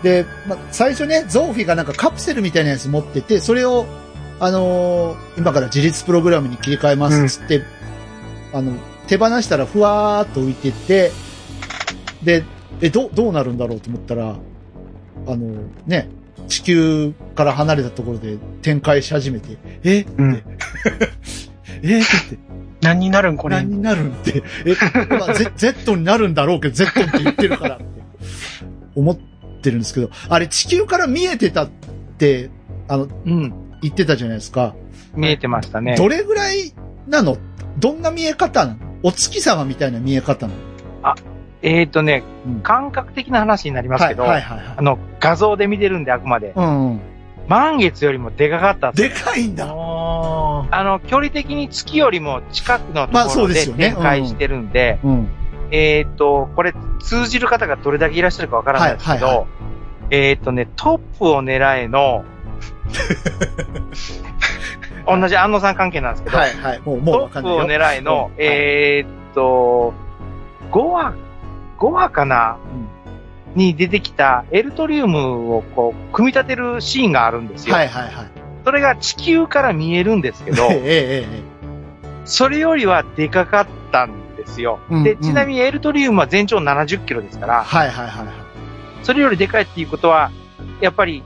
[0.02, 3.86] で、ま、最初ね、ゾーフィがなんかカプセルみたいなやつ持ってて、それを、
[4.40, 7.62] あのー今から自立プログラムに切り替えますっつって、
[8.52, 8.72] あの、
[9.06, 11.12] 手放したらふわーっと浮いてって、
[12.24, 12.44] で、
[12.80, 14.36] え、ど、どうなるんだろうと思ったら、
[15.26, 16.08] あの、ね、
[16.48, 20.00] 地球から離れたところで展開し始めて、え？
[20.00, 20.42] って、うん。
[21.82, 22.00] え？
[22.00, 22.38] って、
[22.80, 23.56] 何になるんこれ？
[23.56, 24.74] 何になるんって、え、
[25.08, 27.84] まあ、 ゼ Z になるんだろうけど、Z って言ってるからって
[28.96, 29.16] 思っ
[29.62, 31.68] てるんですけど、あれ地球から見えてたっ
[32.18, 32.50] て、
[32.88, 33.54] あの、うん。
[33.82, 34.74] 言ってたじゃないですか。
[35.14, 35.96] 見えてましたね。
[35.96, 36.72] どれぐらい
[37.08, 37.36] なの？
[37.78, 38.78] どんな見え方なの？
[39.02, 41.14] お月様みたいな見え方なの？
[41.62, 46.52] えっ、とね、うん感覚的な話になりますけど、はいはいはいはいあの、画像で見てるんで、あくまで。
[46.56, 47.00] うんうん。
[47.48, 49.66] 満月よりもでかかったんでかいんだ。
[49.68, 55.28] ああの、距離的に月よりも近くのところで展開してるんで、うん。
[55.72, 59.46] えっ、と、これ通じる方がどれだけいらっしゃるかわからないですけど、はいはいは
[60.10, 62.24] えっ、とね、トップを狙えの、
[65.06, 66.80] 同じ安野さん関係なんですけど、はいはい。
[66.84, 67.62] もう、もうトップを。
[67.62, 69.94] 狙いの、うんえーっと、
[70.70, 71.14] 5話、
[71.82, 72.58] 5話かな、
[73.56, 77.74] に出てきたエルトリウムをこう、組み立てるシーンがあるんですよ。
[77.74, 78.30] はいはいはい。
[78.64, 81.42] それが地球から見えるんですけど ええ、えええ
[82.24, 84.78] それよりはでかかったんですよ。
[84.88, 87.48] で、うんうんちなみにエルトリウムは全長70キロですかえ。
[87.48, 88.34] ら、はいはいはいはい。
[89.02, 90.30] それよりでかいっていうことは、
[90.80, 91.24] やっぱり、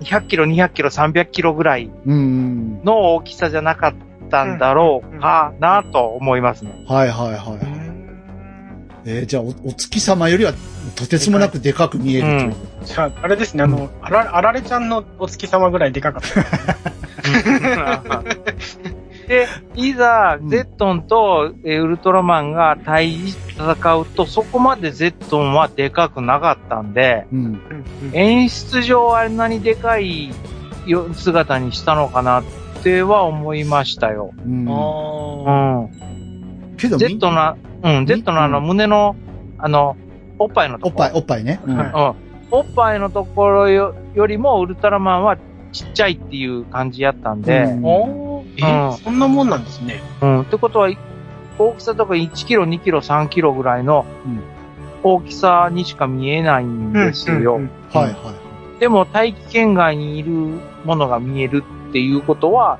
[0.00, 2.84] 100キロ、200キロ、300キロぐらいうんうん。
[2.84, 3.94] の大きさじゃなかっ
[4.28, 6.84] たんだろうかなと思いますね。
[6.86, 7.81] はいはいはい。
[9.04, 10.52] えー、じゃあお、お月様よりは
[10.94, 12.54] とてつもなくでかく見えるという。
[12.84, 18.22] じゃあ、あれですね、あの、あら、あられちゃんのお月様ぐらいでかかった。
[19.28, 19.46] で、
[19.76, 27.60] いざうん、ゼットンとえーウルトラマンが対峙戦うと、そこまでゼットンはでかくなかったんで、うん。
[28.12, 30.30] 演出上あんなにでかい
[30.86, 32.44] よ姿にしたのかなっ
[32.82, 34.32] ては思いましたよ。
[34.44, 34.66] うん。
[34.66, 35.52] うあ
[35.86, 35.90] ん。
[36.82, 39.16] けど、Z の、うん、Z のあのうん胸の、
[39.58, 39.96] あの、
[40.38, 40.92] おっぱいのところ。
[40.92, 41.60] おっぱい、おっぱいね。
[41.64, 42.58] うんはいうん。
[42.58, 45.38] おっぱいのところよよりもウルトラマンは
[45.72, 50.02] ちっちゃいっていう感じやったんで、うんーおーうんえ、そんなもんなんですね。
[50.20, 50.40] うん。
[50.42, 50.90] ってことは、
[51.58, 54.42] 大きさとか1キロ、2キロ、3キロぐらいのうん
[55.04, 57.56] 大きさにしか見えないんですよ。
[57.56, 58.32] うんうんはいは
[58.76, 58.80] い。
[58.80, 60.32] でも大気圏外にいる
[60.84, 62.78] ものが見えるっていうことは、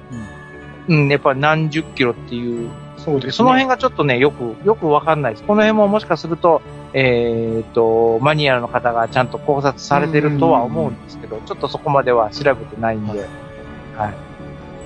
[0.89, 2.71] うん、やっぱり何十キロっていう、
[3.05, 3.33] そうですね。
[3.33, 5.45] その辺がちょっとね、よく、よくわかんないです。
[5.45, 6.63] この辺ももしかすると、
[6.95, 13.27] えっ、と、マニアの方がちゃんと考察されてるとは思うんですけど、ちょっとそこまでは調べてないんで、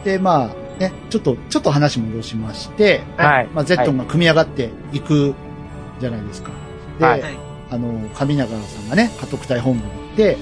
[0.05, 3.49] で、まあ、ね、ちょっと、ちょっと話戻しまして、はい。
[3.53, 5.35] まあ、ゼットンが組み上がっていく
[6.01, 6.51] じゃないですか。
[6.99, 10.39] で、はいはいあの、上永さんがね、家督隊本部に行って、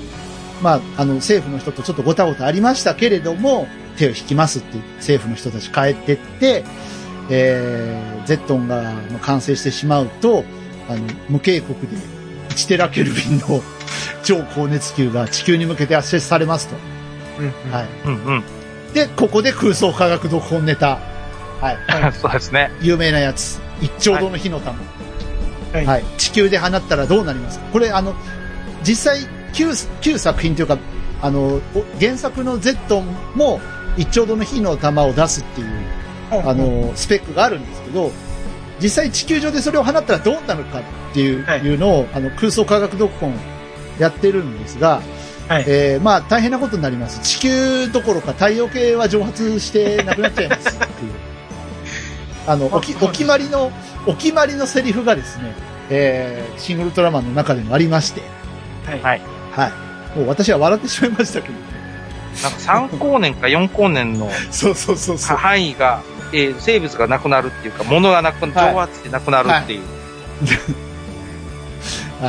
[0.62, 6.64] まあ、あの、政府の人とちょっとごたごたありましたけれども、手を引きますって政府の人たち帰ってって、
[7.30, 10.44] えー、ゼットンがまあ完成してしまうと、
[10.88, 11.96] あの、無警告で
[12.50, 13.62] 1テラケルビンの
[14.22, 16.76] 超高熱球が地球に向けて圧接されますと。
[17.38, 17.88] うんはい。
[18.04, 18.44] うんうん。
[18.92, 20.98] で、ここで空想科学読本ネタ。
[21.60, 21.78] はい。
[22.20, 22.70] そうですね。
[22.80, 23.60] 有名なやつ。
[23.80, 24.78] 一丁度の火の玉。
[25.72, 26.04] はいはい。
[26.18, 27.64] 地球で放ったらどうなりますか？
[27.72, 28.14] これ、あの、
[28.84, 29.70] 実際、旧、
[30.00, 30.78] 旧作品というか、
[31.20, 33.02] あの、お原作の Z
[33.34, 33.60] も
[33.96, 35.66] 一丁度の火の玉を出すっていう、
[36.30, 38.10] あ、の、スペックがあるんですけど、
[38.80, 40.82] 実際地球上でそれを放ったらどうなるかっ
[41.14, 43.34] ていう,、はいいうのを、あの、空想科学読本
[43.98, 45.00] やってるんですが、
[45.48, 47.20] はいえーまあ大変なことになります。
[47.20, 51.12] 地球どころか太陽系は蒸発してなくなっちゃいますっていう。
[52.46, 53.70] あの、おきお決まりの、
[54.06, 55.52] お決まりのセリフがですね、
[55.90, 58.22] えー、シングルトラマンの中でもありまして、
[58.86, 59.00] はい。
[59.00, 59.20] はい。
[59.52, 59.66] は
[60.14, 60.18] い。
[60.18, 61.54] もう私は笑ってしまいましたけど、
[62.42, 65.36] なんか3光年か4光年の そうそうそうそう。
[65.36, 66.02] 範囲が、
[66.34, 69.90] えー生物がなくなるっていうか、物がなく蒸発してなくなるっていう、はい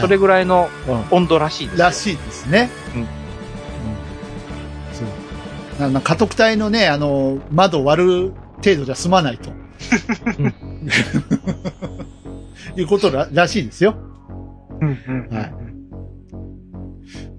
[0.02, 1.86] それぐらいのうん温度らしいですよ。
[1.86, 2.70] らしいですね。
[2.96, 3.08] うんうん
[4.92, 5.08] そう。
[5.80, 9.52] なな家督隊のね、あの、窓割る程度じゃ済まないと。
[12.78, 13.96] いうことららしいですよ。
[14.82, 15.54] うんうんはい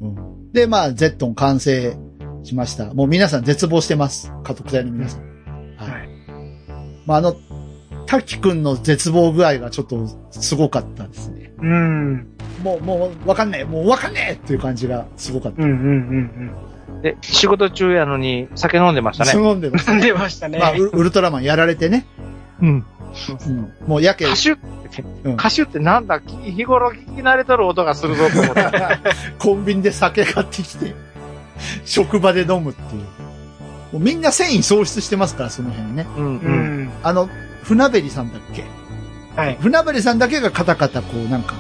[0.01, 1.95] うんで、まあ、ゼットン完成
[2.43, 2.95] しました。
[2.95, 4.33] もう皆さん絶望してます。
[4.43, 5.36] 家督隊の皆さん。
[7.07, 7.37] まあ、あの、
[8.07, 11.53] 滝くんの絶望具合がちょっとすごかったですね。
[11.59, 12.29] うん。
[12.63, 15.63] もう、もう、わかんねえもうわかんねえっていう感じがすごかった。
[15.63, 16.51] うんうんうん
[17.03, 19.33] で、仕事中やのに酒飲んでましたね。
[19.33, 20.01] 飲んでますうん。
[20.01, 20.59] 出ましたね。
[20.59, 22.07] まあ、ウウルトラマンやられてね。
[22.63, 22.69] うん。
[22.69, 23.73] うん。
[23.87, 28.99] もうやけ、歌手って、うん歌手ってなんだき日頃聞き慣れとる音がするぞと思った。
[29.39, 30.95] コンビニで酒買ってきて、
[31.85, 33.26] 職場で飲むっていう。
[33.93, 36.07] もうみんな繊維喪失してますから、その辺ね。
[36.17, 36.91] うん。
[37.03, 37.29] あの、
[37.63, 38.65] 船べりさんだっけ？
[39.37, 39.59] はい。
[39.61, 41.55] 船べりさんだけがカタカタこうなんか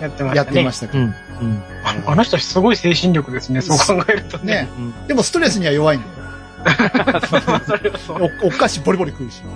[0.00, 0.36] やってましたね。
[0.36, 1.04] やってましたけど。
[1.04, 1.06] うん。
[1.06, 1.62] うん。
[2.06, 4.44] あの人すごい精神力ですね、そう考えるとね。
[4.46, 4.68] ね。
[5.08, 6.12] でもストレスには弱いんだよ。
[8.42, 9.42] お、お菓子ボリボリ食うし。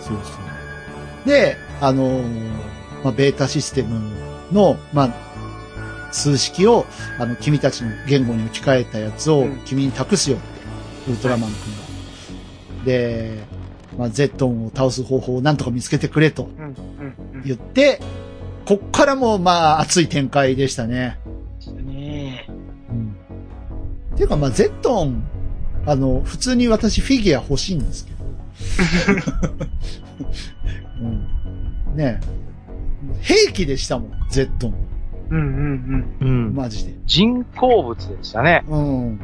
[0.00, 0.32] そうそ
[1.24, 1.28] う。
[1.28, 2.22] で、あのー
[3.04, 4.00] まあ、ベータシステム
[4.52, 5.10] の、まあ、
[6.10, 6.86] 数式を、
[7.18, 10.46] あの、君たちの言語に置き換えたやつをうん君に託すよって、
[11.10, 11.58] ウルトラマン君
[12.78, 12.84] が。
[12.84, 13.44] で、
[13.98, 16.48] まあ、ゼットンを倒す方法をなんとか見つけてくれと。
[17.44, 18.00] 言って、
[18.66, 21.18] こっからもまあ、熱い展開でしたね。
[21.84, 22.46] ね
[22.90, 23.16] うん。
[24.16, 25.24] ていうか、まあ、ゼットン、
[25.86, 28.20] あの、普通に私フィギュア欲しいんですけど。
[31.00, 31.04] う
[31.94, 32.40] ん、ねえ
[33.20, 34.89] 兵器でしたもん、ゼットン。
[35.30, 36.54] うんうんうん。
[36.54, 36.94] マジで。
[37.06, 38.64] 人工物でしたね。
[38.68, 39.20] うん。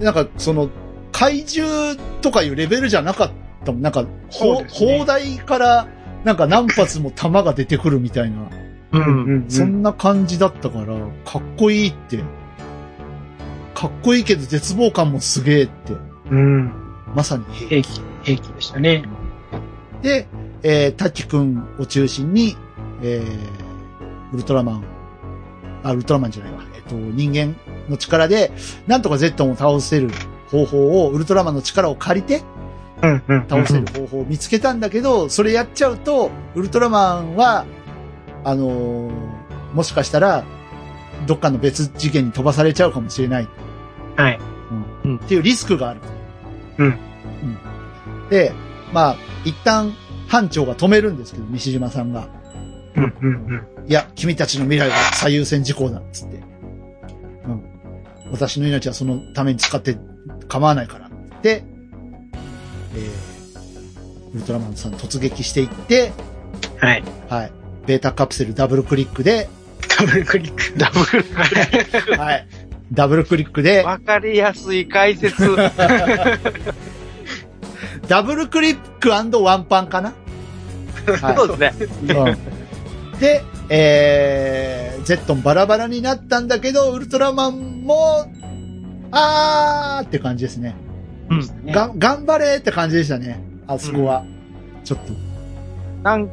[0.00, 0.68] なんか、その、
[1.12, 3.30] 怪獣とかいうレベルじゃなかっ
[3.64, 3.82] たもん。
[3.82, 5.88] なんか、ほそうですね砲台から、
[6.24, 8.36] なんか何発も弾が出てくるみたいな、
[8.92, 9.02] ううん。
[9.02, 9.50] うんうん。
[9.50, 12.18] そんな感じだったから、かっこいいって。
[13.74, 15.94] かっこいいけど絶望感もすげえって。
[16.30, 16.72] うん。
[17.14, 18.00] まさに兵器。
[18.22, 19.04] 兵器、でしたね。
[20.02, 20.26] で、
[20.62, 22.56] えー、タッキ君を中心に、
[23.02, 23.61] えー、
[24.32, 24.84] ウルトラマン、
[25.82, 26.60] あ、ウルトラマンじゃないわ。
[26.74, 27.56] えっと、人間
[27.88, 28.52] の力で、
[28.86, 30.10] なんとかゼットンを倒せる
[30.50, 32.42] 方法を、ウルトラマンの力を借りて。
[33.48, 37.66] 倒せる方法を見つけたんだけど、それやっちゃうと、ウルトラマンは、
[38.44, 39.42] あのー
[39.74, 40.44] もしかしたら、
[41.26, 43.48] どっかの別次元に飛ばされちゃうかもしれない。
[44.16, 44.38] はい。
[45.04, 46.00] うんっていうリスクがある。
[46.78, 46.98] うんうん
[48.30, 48.52] で、
[48.92, 49.92] まあ、一旦、
[50.28, 52.28] 班長が止めるんですけど、西島さんが。
[52.96, 53.88] うんうんうん。
[53.88, 56.36] いや、君たちの未来が最優先事項だ、つって。
[57.46, 57.62] うん。
[58.30, 59.96] 私の命はそのために使って
[60.48, 61.10] 構わないから。
[61.42, 61.64] で、
[62.94, 66.12] えー、ウルトラマンさん突撃していって、
[66.78, 67.04] はい。
[67.28, 67.52] はい。
[67.86, 69.48] ベータカプセルダブルクリックで、
[69.98, 70.78] ダブルクリック。
[70.78, 72.46] ダブルはい。
[72.92, 75.56] ダブルクリックで、わかりやすい解説。
[78.08, 79.30] ダブルクリックワン
[79.64, 80.14] パンかな？
[81.20, 82.14] は いそうですね。
[82.14, 82.51] うん
[83.20, 88.26] で、えー、ゼットンバラバラになったんだけど、ウルトラマンも、
[89.10, 90.74] あーって感じですね。
[91.28, 91.40] うん。
[91.64, 93.42] ねが、頑張れって感じでしたね。
[93.66, 94.24] あそこは。
[94.84, 95.12] ちょっと。
[96.02, 96.28] なん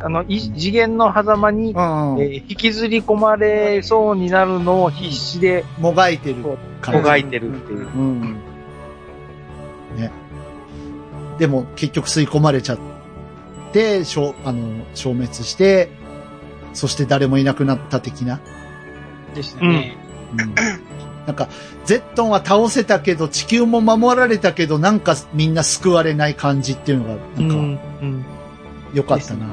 [0.00, 1.76] あの、い次元の狭間に、うん。
[2.20, 6.36] えー引きずり込まれそうになるのを必死でもがいてる
[6.80, 7.00] 感じ。
[7.00, 7.88] もがいてるっていう。
[7.88, 8.20] うん。
[9.96, 10.10] ね。
[11.38, 12.78] でも結局吸い込まれちゃっ
[13.72, 15.90] て、しょあの、消滅して、
[16.74, 18.40] そして誰もいなくなった的な。
[19.34, 19.96] でしたね。
[20.36, 20.94] うん
[21.26, 21.48] なんか、
[21.84, 27.54] ゼットンは倒せたけど、地球も守られたけど、なんかみんな救われない感じっていうのが、なんか、
[28.02, 28.24] うん。
[28.92, 29.46] 良かったな、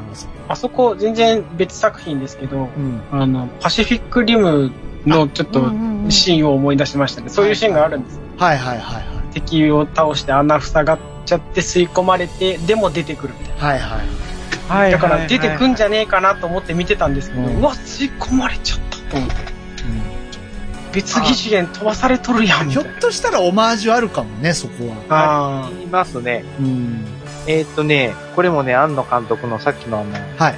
[0.50, 3.02] あそこ全然別作品ですけど、うん。
[3.12, 4.72] あの、パシフィックリム
[5.06, 5.72] のちょっと
[6.10, 7.30] シーンを思い出しましたね。
[7.30, 8.20] そういうシーンがあるんです。
[8.38, 9.04] はいはいはいはい。
[9.34, 13.66] 敵を倒して穴塞がっちゃって吸い込まれて、でも出てくるみたいな。
[13.66, 14.31] はいはい。
[14.68, 19.52] はいだから出てくんじゃねえかなと思って見てたんですけど、うわ、吸い込まれちゃったと思って。
[20.94, 22.98] 別次元飛ばされとるやんみひょたいな。
[22.98, 25.68] っとしたらオマージュあるかもね、そこは。
[25.68, 26.44] あいますね。
[26.60, 27.06] うん。
[27.48, 30.56] えっ、とね、これもね、庵野監督のさっきのあの、はい。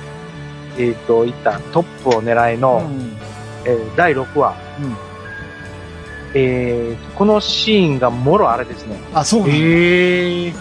[0.80, 3.16] えっ、と、言ったトップを狙いの、うん。
[3.66, 4.56] えー第6話。
[4.82, 4.96] うん
[6.36, 9.00] えーこのシーンがもろあれですね。
[9.14, 9.56] あ、そうなんだ。
[9.56, 10.54] ええ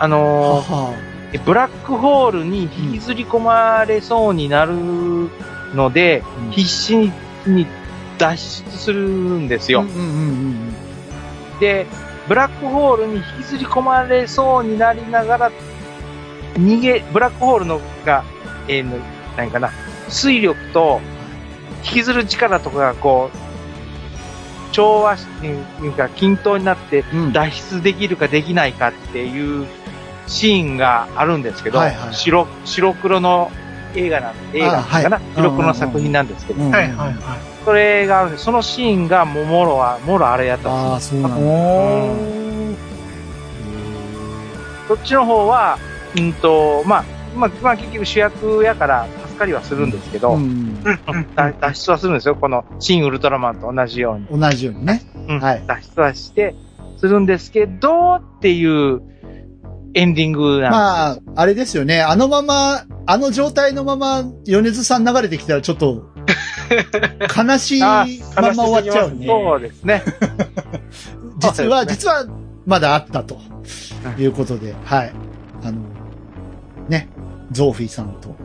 [0.00, 4.74] あのーブラックホールに引きずり込まれそうになる
[5.74, 7.12] ので、うん必死に
[7.46, 7.66] に
[8.18, 9.82] 脱出するんですよ。
[9.82, 10.76] うんうんうん
[11.60, 11.86] で、
[12.28, 15.52] ブラックホールに引きずり込まれそうになりながら、
[16.54, 18.24] 逃げ、ブラックホールのが、
[18.68, 18.98] えー、の
[19.36, 19.70] 何かな、
[20.08, 21.00] 水力と
[21.84, 25.26] 引きずる力とかがこう、調和し、
[25.96, 27.04] か均等になって。
[27.32, 29.66] 脱出できるかできないかっていう
[30.26, 32.14] シーンがあるんですけど、はいはい。
[32.14, 33.50] 白、白黒の
[33.94, 35.24] 映画なん映画かな、はい。
[35.34, 37.16] 白黒の作品なんですけど、うんはいはいはい。
[37.64, 41.16] それがあるんで、そのシーンがもうもろは、もろあれやったんです。
[41.16, 42.76] よああ、そうなん
[44.88, 45.78] そっちの方は、
[46.16, 47.04] うんと、まあ、
[47.34, 50.82] まあ、まあ、結局主役やから助かりはするんですけど、うん。
[51.34, 52.36] だ脱出はするんですよ。
[52.36, 54.40] この、新ウルトラマンと同じように。
[54.40, 55.02] 同じようにね。
[55.28, 55.40] うん。
[55.40, 55.64] はい。
[55.66, 56.54] 脱出はして、
[56.98, 59.02] するんですけど、っていう
[59.96, 62.02] エンディングまあ、あれですよね。
[62.02, 66.12] あのまま、あの状態のまま、米津さん流れてきたらちょっと、
[67.34, 68.06] 悲しい まあ
[68.42, 69.24] ま終わっちゃうね。
[69.26, 70.02] そうですね。
[71.38, 72.26] 実は、ね実は、
[72.66, 73.38] まだあったと。
[74.18, 75.12] いうことで、はい。
[75.64, 75.80] あの、
[76.88, 77.08] ね、
[77.50, 78.36] ゾーフィーさんと、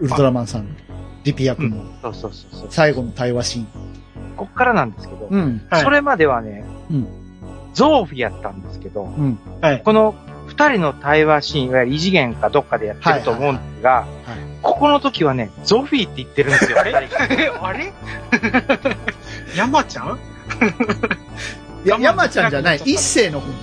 [0.00, 0.76] ウルトラマンさん、
[1.22, 1.84] リピ役の。
[2.68, 3.66] 最後の対話シーン。
[4.36, 5.62] こっからなんですけど、うん。
[5.70, 7.06] はいそれまではね、うん
[7.74, 9.38] ゾーフィやったんですけど、うん。
[9.62, 9.82] はい。
[9.82, 10.14] この
[10.54, 14.06] 二人の対話シーン、いわゆる異次元かどっかでやってると思うんですが、
[14.60, 16.78] ここの時はね、ゾフィーって言ってるんですよ。
[16.78, 16.92] あれ
[17.60, 17.92] あれ？
[19.56, 20.18] 山ちゃん？
[21.84, 22.76] いや、山山ちゃんじゃない。
[22.84, 23.58] 一世の方だね。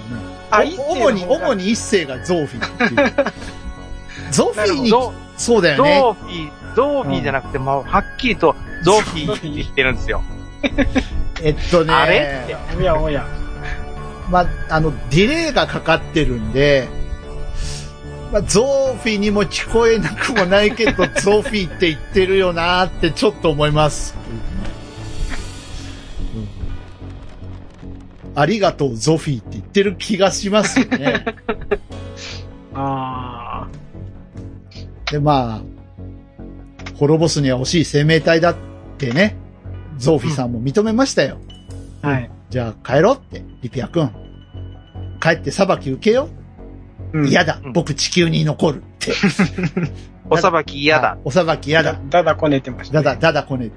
[0.51, 1.63] あお主に、主に。
[1.65, 3.31] に一世がゾーフィーっていう。
[4.31, 6.01] ゾフィーに、ゾそうだゾよね。
[6.01, 10.23] ーフィー、ゾーフィーじゃなくて、まあ、はっきりとゾーフィーって言ってるんですよ。
[11.43, 11.93] えっとね。
[11.93, 12.41] あれ？
[12.43, 12.57] って。
[12.77, 13.25] おやおや。
[14.29, 16.87] まあ、あの、ディレイがかかってるんで、
[18.31, 24.15] まあ、ゾーフィーにも聞こえなくもないけど、 ゾーフィーって言ってるよなーってちょっと思います。
[28.35, 31.25] ありがとう、ゾフィーって言ってる気がしますよね。
[32.73, 33.67] あ
[35.11, 35.61] で、まあ、
[36.97, 38.55] 滅ぼすには惜しい生命体だっ
[38.97, 39.35] てね、
[39.97, 41.37] ゾーフィーさんも認めましたよ。
[42.03, 42.07] あ。
[42.09, 42.29] はい。
[42.49, 44.11] じゃあ帰ろうって、リピア君。
[45.21, 46.29] 帰って裁き受けよ
[47.13, 47.19] う。
[47.19, 49.13] うん嫌だ、うん僕地球に残るって。
[50.29, 51.17] お裁き嫌だ。
[51.23, 51.99] お裁き嫌だ。。
[52.09, 53.03] だだこねてましたね。
[53.03, 53.71] だだ、だだこね、うん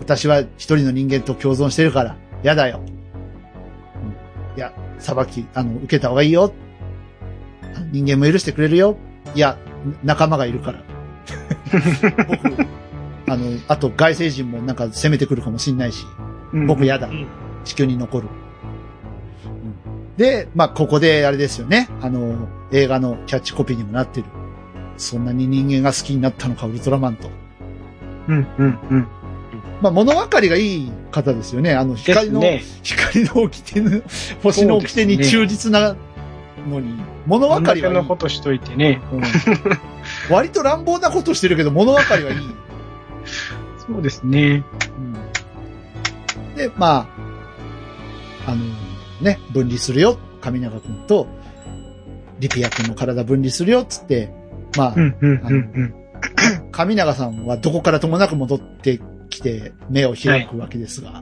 [0.00, 2.80] 私は一人の人間と共存してるから、嫌だよ。
[2.80, 2.88] う
[4.54, 6.52] んいや、裁き、あの、受けた方がいいよ。
[7.90, 8.96] 人間も許してくれるよ。
[9.34, 9.56] いや、
[10.04, 10.82] 仲間がいるから。
[12.28, 12.66] 僕、
[13.28, 17.26] あの、あと外星人もなんか攻めてくるかもしんないし、うん僕嫌だうん。
[17.64, 18.28] 地球に残る。
[20.16, 21.88] で、まあ、ここであれですよね。
[22.00, 24.26] あの、映画のキャッチコピーにもなってる。
[24.96, 27.30] そんなに人間が好きになったのか、ウルトラマンと。
[28.28, 29.08] うん、うん、うん。
[29.80, 31.74] まあ、物分かりがいい方ですよね。
[31.74, 32.62] あの、光の、ね。
[32.82, 34.02] 光の掟の、
[34.42, 35.96] 星の掟に忠実な
[36.68, 36.94] のに、
[37.26, 37.94] 物分かりはいい。
[37.94, 39.00] のことしといてね。
[39.12, 39.22] うん
[40.30, 42.38] 割と乱暴なことしてるけど、物分かりはいい。
[43.86, 44.64] そうですね。
[44.98, 45.11] うん
[46.56, 47.08] で、ま
[48.46, 48.64] あ、あの、
[49.20, 50.18] ね、分離するよ。
[50.40, 51.26] 上永くんと、
[52.38, 54.32] リピア君の体分離するよ、つって、
[54.76, 55.54] まあ、うん、うん、う
[55.84, 55.94] ん、
[56.72, 59.00] 上永さんはどこからともなく戻って
[59.30, 61.14] きて、目を開くわけですが、うん。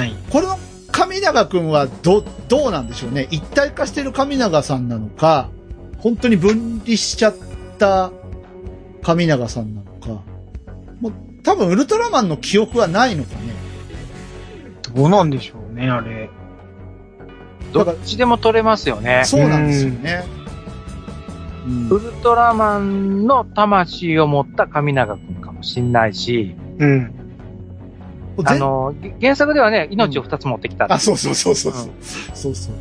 [0.00, 0.14] はい。
[0.30, 0.58] これの
[0.90, 3.28] 上永くんはど、どうなんでしょうね。
[3.30, 5.50] 一体化してる上永さんなのか、
[5.98, 7.34] 本当に分離しちゃっ
[7.78, 8.12] た
[9.02, 10.22] 上永さんなのか。
[11.00, 13.63] もう多分ウルトラマンの記憶はないのかね。
[14.94, 16.30] どうなんでしょうね、あれ。
[17.72, 19.22] どっちでも取れますよね。
[19.24, 20.24] そうなんですよね。
[20.38, 20.44] うん
[21.90, 27.14] ウルトラマンの魂を持った神永くんかもしんないし、うん。
[28.44, 30.92] あ全の、げ原作ではね、命を二つ持ってきた。
[30.92, 31.90] あ、そうそうそうそうそう。
[32.34, 32.74] そうそう。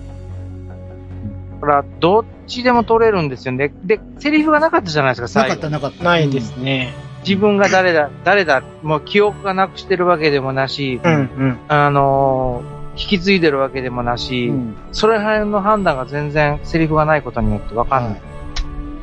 [1.61, 3.73] だから、どっちでも取れるんですよね。
[3.85, 6.03] で、セリフがなかったじゃないですか、な最後かったなかった。
[6.03, 6.93] ないですね。
[7.25, 11.59] 自分が誰だ、誰だ、もう記憶がなくしてるわけでもなし、うん、うん。
[11.67, 14.75] あのー引き継いでるわけでもなうし、ん。
[14.91, 18.11] それ辺の判断が全然セリフがないことによってわかんない。
[18.11, 18.21] はい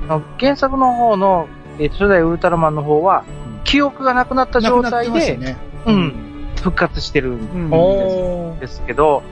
[0.08, 1.48] あの原作の方の、
[1.78, 5.56] えー初代ウルトラマンの方は、うん記憶がなくなった状態で、ね。
[5.86, 6.14] うん、
[6.56, 8.58] 復活してるうん。
[8.58, 9.22] ですけど、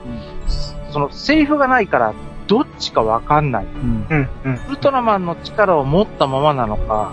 [0.90, 2.12] そのセリフがないから、
[2.46, 3.64] どっちかわかんない。
[3.64, 4.06] うん。
[4.08, 4.54] うん、うん。
[4.54, 7.12] ウルトラマンの力を持ったままなのか、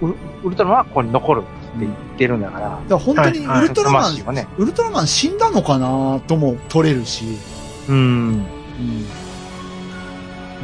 [0.00, 0.14] ウ
[0.44, 1.48] ウルトラマンはここに残るって
[1.80, 4.46] 言ってるんだから、だから本当にはいウルトラマン、魂はね。
[4.58, 7.24] ウルトラマン死んだのかなとも取れるし。
[7.88, 7.96] うん。
[7.96, 7.98] う
[8.82, 9.02] ん。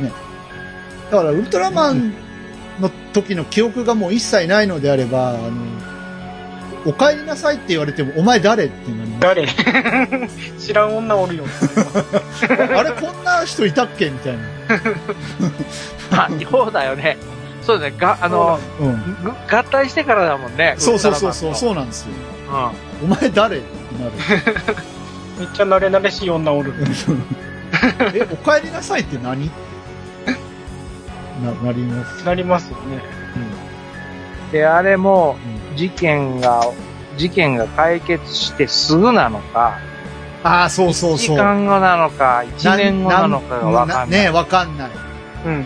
[0.03, 0.13] ね。
[1.11, 2.13] だからウルトラマン
[2.81, 5.41] の時の記憶がもう一切ないのであれば、あの、
[6.87, 9.21] お帰りなさいって言われても、お前誰ってなります。
[9.21, 10.29] 誰？
[10.59, 11.45] 知らん女おるよ。
[12.77, 14.11] あれこんな人いたっけ？
[14.11, 14.43] みたいな。
[16.25, 17.17] あ、そうだよね。
[17.65, 17.95] そうだね。
[17.97, 19.17] が、あの、うん。
[19.23, 20.75] ぐ合体してからだもんね。
[20.79, 22.09] そうそうそうそう、そうなんですよ。
[22.51, 23.57] ラマンとお前誰？
[23.59, 24.13] ってなる。
[25.39, 26.75] めっちゃ慣れ慣れしい女おる。
[28.15, 29.51] え、お帰りなさいって何？
[31.43, 32.25] な、なります？
[32.25, 33.03] なりますよね。
[34.47, 34.51] うん。
[34.53, 35.37] で、あれも、
[35.77, 36.63] 事件が、
[37.17, 39.79] 事件が解決してすぐなのか、
[40.45, 41.39] ああ、そうそう時そう。
[41.39, 44.21] 間後なのか、1年後なのかがわかんない。
[44.25, 44.91] ねわかんない。
[45.47, 45.65] うん、うん。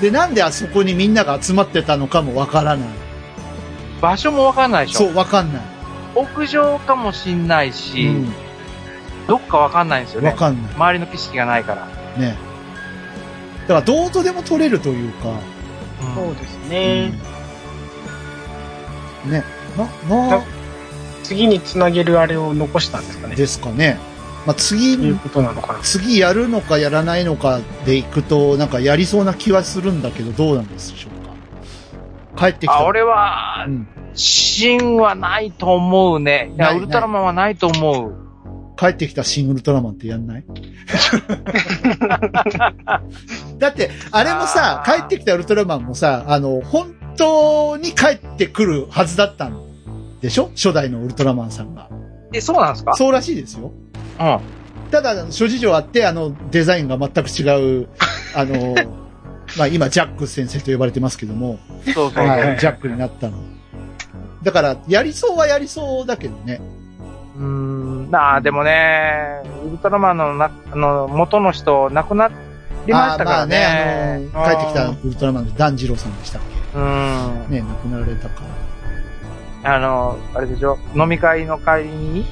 [0.00, 2.88] で、なんであそこにみんなが集まってたのかもわからない。
[4.00, 4.98] 場所もわかんないでしょ。
[5.06, 5.62] そう、わかんない。
[6.14, 8.32] 屋上かもしんないし、うん
[9.28, 10.30] どっかわかんないんですよね。
[10.30, 10.72] わかんない。
[10.72, 11.86] 周りの景色がないから。
[12.16, 12.34] ね。
[13.68, 17.12] だから、どうとでも取れるというか、うんそうですね。
[19.26, 19.44] うんね。
[20.08, 20.42] な、な、
[21.22, 23.36] 次につなげるあれを残したんですかね。
[23.36, 23.98] ですかね。
[24.48, 25.80] まあ、次ということなのかな。
[25.80, 31.08] 次やるのかやらないのかでいくと、なんかやりそうな気はするんだけど、どうなんでしょ
[32.34, 32.46] うか？
[32.50, 32.78] 帰ってきた。
[32.78, 33.86] あ、俺はう、ん。
[34.14, 36.50] 芯はないと思うね。
[36.56, 38.14] いや、ウルトラマンはないと思う。
[38.78, 40.44] 帰ってきたシン・ウルトラマンってやんない？
[43.58, 49.60] だって、あれもさ、帰ってきたウルトラマンもさ、あの、本当に帰ってくるはずだったん
[50.22, 50.48] でしょ？
[50.54, 51.90] 初代のウルトラマンさんが。
[52.32, 52.94] え、そうなんですか？
[52.94, 53.70] そうらしいですよ。
[54.20, 54.90] うん。
[54.90, 57.88] ただ、諸事情あって、あの、デザインが全く違う、
[58.34, 58.74] あの、
[59.56, 61.58] まあ今、ジャック先生と呼ばれてますけども、
[61.94, 62.26] そうそう。
[62.26, 63.38] はいはいジャックになったの。
[64.42, 66.60] だから、やりそうはやりそうだけどね。
[67.36, 68.10] うーん。
[68.10, 72.28] なあ、でもね、ウルトラマンのな、あの、元の人、亡くな
[72.86, 74.30] りましたからね。
[74.32, 76.42] まあね、あの、帰ってきたウルトラマンのダンジローさんでしたっ
[76.74, 77.46] うん。
[77.50, 78.42] けね、亡くなられたか
[79.64, 79.74] ら。
[79.74, 80.78] あの、あれでしょ？
[80.94, 82.24] 飲み会の帰りに、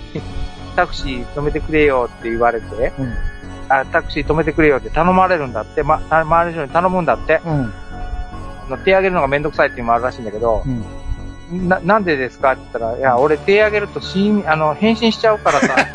[0.76, 3.12] タクシー止めてくれよって言われて、うん。
[3.68, 7.50] あタクシー止めてくれよって頼まれるんだって、ま、た周りの人に頼むんだって、うん。
[7.50, 11.68] あの手挙げるのがめんどくさいっていうのもあるらしいんだけど、うん。
[11.68, 15.76] な、なんでですかって言ったら、いや、俺手挙げると死ん、あの、変身しちゃうからさ、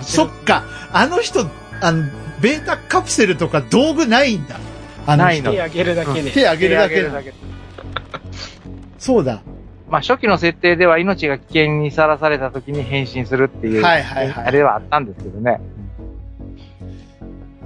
[0.00, 1.46] そっか、あの人、
[1.80, 2.04] あの、
[2.40, 4.56] ベータカプセルとか道具ないんだ。
[5.06, 6.30] あの人ないの手あげるだけで。
[6.30, 7.34] 手あげるだけ
[8.98, 9.42] そうだ。
[9.90, 15.60] まあ、初期の設定では命が危険にさらされた時に変身するっていう、はいはいはいあれはあったんですけどね。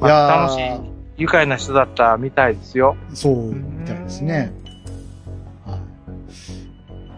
[0.01, 2.96] まいやーあ、楽しい、愉快な人だったみたいですよ。
[3.12, 4.52] そう、みたいですね。
[5.66, 5.78] は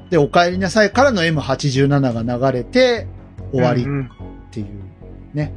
[0.09, 0.11] い。
[0.11, 3.07] で、お帰りなさいからの M87 が流れて、
[3.53, 4.11] 終わりっうんうん
[4.51, 4.67] ていう、
[5.35, 5.53] ね。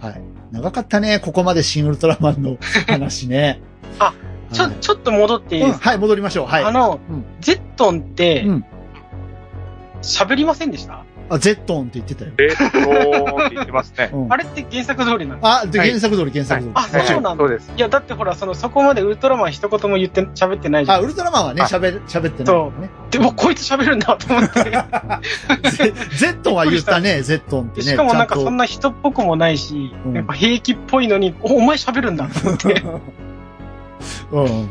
[0.00, 0.20] はい。
[0.50, 2.56] 長かったね、ここまでシン・ウルトラマンの
[2.88, 3.60] 話ね。
[4.00, 4.12] あ、
[4.52, 6.46] ちょ、はいちょっと戻っていいうん、ですか、はい、戻りましょう。
[6.46, 6.64] はい。
[6.64, 8.64] あの、うんゼットンってうん、
[10.02, 11.04] 喋、りませんでした？
[11.30, 12.32] あ、ゼットンって言ってたよ。
[12.38, 12.64] えっと、
[13.46, 14.10] って言ってますね。
[14.12, 16.72] うんあれって原作通りなのあ、で、はい原作通り、原作通り。
[16.74, 17.72] あそうもちろんなんだそうです。
[17.76, 21.04] いや、だってほら、その、そこまでウルトラマン一言も言って、喋ってないじゃあ、ん。
[21.04, 22.90] ウルトラマンはね、あ喋、喋ってないからね。
[23.10, 24.62] でも、こいつ喋るんだと思って。
[25.70, 27.84] ゼ ゼットンは言ったね、ゼットンってね。
[27.86, 32.82] でしかもなんかそんな人っぽくもないし、うんやっぱ平気っぽいのに、お、お前喋るんだと思って。
[34.32, 34.70] うん。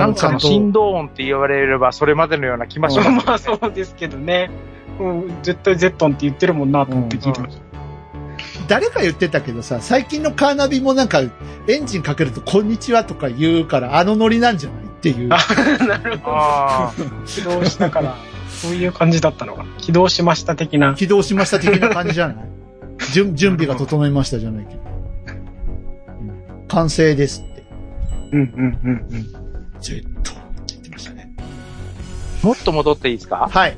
[0.00, 3.22] なんかの振動音って言われれば、それまでのような気もします、ね。
[3.26, 4.50] まあそうですけどね。
[4.98, 7.62] うん、絶対ゼットンって言ってるもんなと思って聞いてました。
[8.68, 11.20] 誰か言ってたけどさ、最近のカーナビもなんか、
[11.68, 15.28] エンジンかけると、こんにちはとか言うから、あのノリなんじゃないっていう。
[15.30, 15.38] あ
[15.86, 16.32] なるほど。
[16.36, 16.92] あ
[17.26, 18.16] 起動したから、
[18.48, 19.70] そういう感じだったのかな。
[19.78, 20.94] 起動しました的な。
[20.94, 22.36] 起動しました的な感じじゃない？
[23.12, 24.80] 準準備が整いましたじゃないけど。
[24.80, 27.64] うん完成ですって。
[28.32, 29.43] うんうんうんうん。
[29.92, 30.02] 言っ
[30.82, 31.32] てましたね。
[32.42, 33.48] もっと戻っていいですか？
[33.50, 33.76] はい。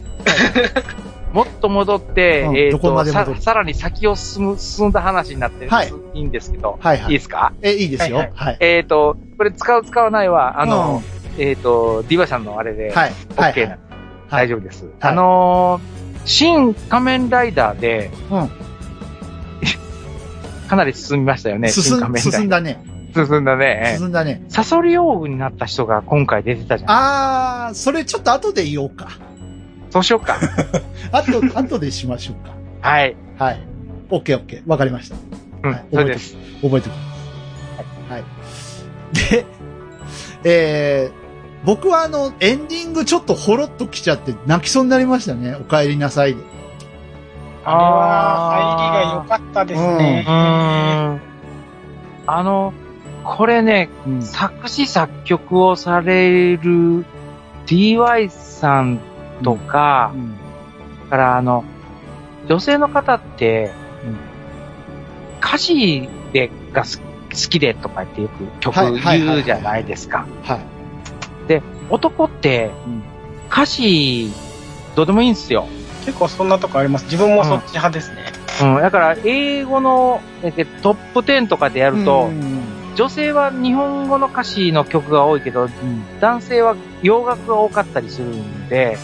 [1.32, 7.52] もっと戻って、うんえっ、どこまとさ、さらに先を進む、進んだ話になって、はいいいんですけど、はいはいいですか？
[7.62, 8.16] え、いいですよ。
[8.18, 8.56] ははいい。
[8.60, 11.02] えっ、と、これ使う使わないは、あの、
[11.38, 13.12] えっ、と、ディバさんのあれで、はい。
[13.36, 13.52] はい。
[13.52, 13.78] OK な、はい
[14.28, 14.86] 大丈夫です。
[15.00, 15.96] あのー
[16.28, 18.50] 新仮面ライダーで、うん
[20.68, 22.82] かなり進みましたよね、進新仮ん、面ライダ進んだね。
[23.22, 23.26] ー。
[23.26, 23.96] 進んだね。
[23.98, 24.44] 進んだね。
[24.48, 26.90] サソリオーグになった人が今回出てたじゃん。
[26.90, 29.08] あー、それちょっと後で言おうか。
[29.90, 30.38] そうしようか。
[31.12, 32.52] あと、後でしましょうか。
[32.88, 33.16] はい。
[33.38, 33.60] はい。
[34.10, 34.68] オッケーオッケー。
[34.68, 35.16] わかりました。
[35.62, 36.36] うん、はいそれです。
[36.62, 37.16] 覚えておきます。
[38.10, 38.24] はい。
[39.30, 39.46] で、
[40.44, 45.56] えー、僕はあの、エンディングちょっとほろっと来ちゃって泣きそうになりましたね。
[45.56, 46.40] お帰りなさいで。
[47.64, 50.30] あれは、入りが良かったですねう。
[50.30, 51.20] ーん。
[52.28, 52.72] あの、
[53.26, 54.22] これね、うん。
[54.22, 57.04] 作詞作曲をされる
[57.66, 59.00] DY さん
[59.42, 60.36] とか、うん
[61.10, 61.64] からあの、
[62.48, 63.72] 女性の方って、
[64.04, 64.36] うん
[65.38, 66.88] 歌詞でが好
[67.30, 70.26] 好きでとか言ってよく曲言うじゃないですか。
[70.42, 71.62] はい。
[71.90, 73.02] 男ってうん
[73.48, 74.32] 歌詞
[74.96, 75.68] どうでもいいんですよ。
[76.04, 77.04] 結構そんなとこあります。
[77.04, 78.24] 自分もそっち派ですね。
[78.62, 78.82] うん。
[78.82, 85.68] だから英語のえトップ10とかでやると、うん女性は日本語の歌詞の曲が多いけど、
[86.20, 88.96] 男性は洋楽が多かったりするんで、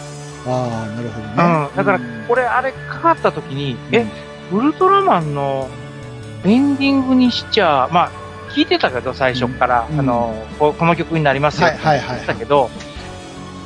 [0.45, 1.33] ああ、なるほどね。
[1.69, 1.75] うん。
[1.75, 4.05] だから、これあれかかった時に、え、
[4.51, 5.69] ウルトラマンの
[6.43, 8.11] エンディングにしちゃ、まあ、
[8.51, 9.99] 聞いてたけど、最初から、うん。
[9.99, 12.69] あの、ここの曲になりますよってはいはいはい言ってたけど、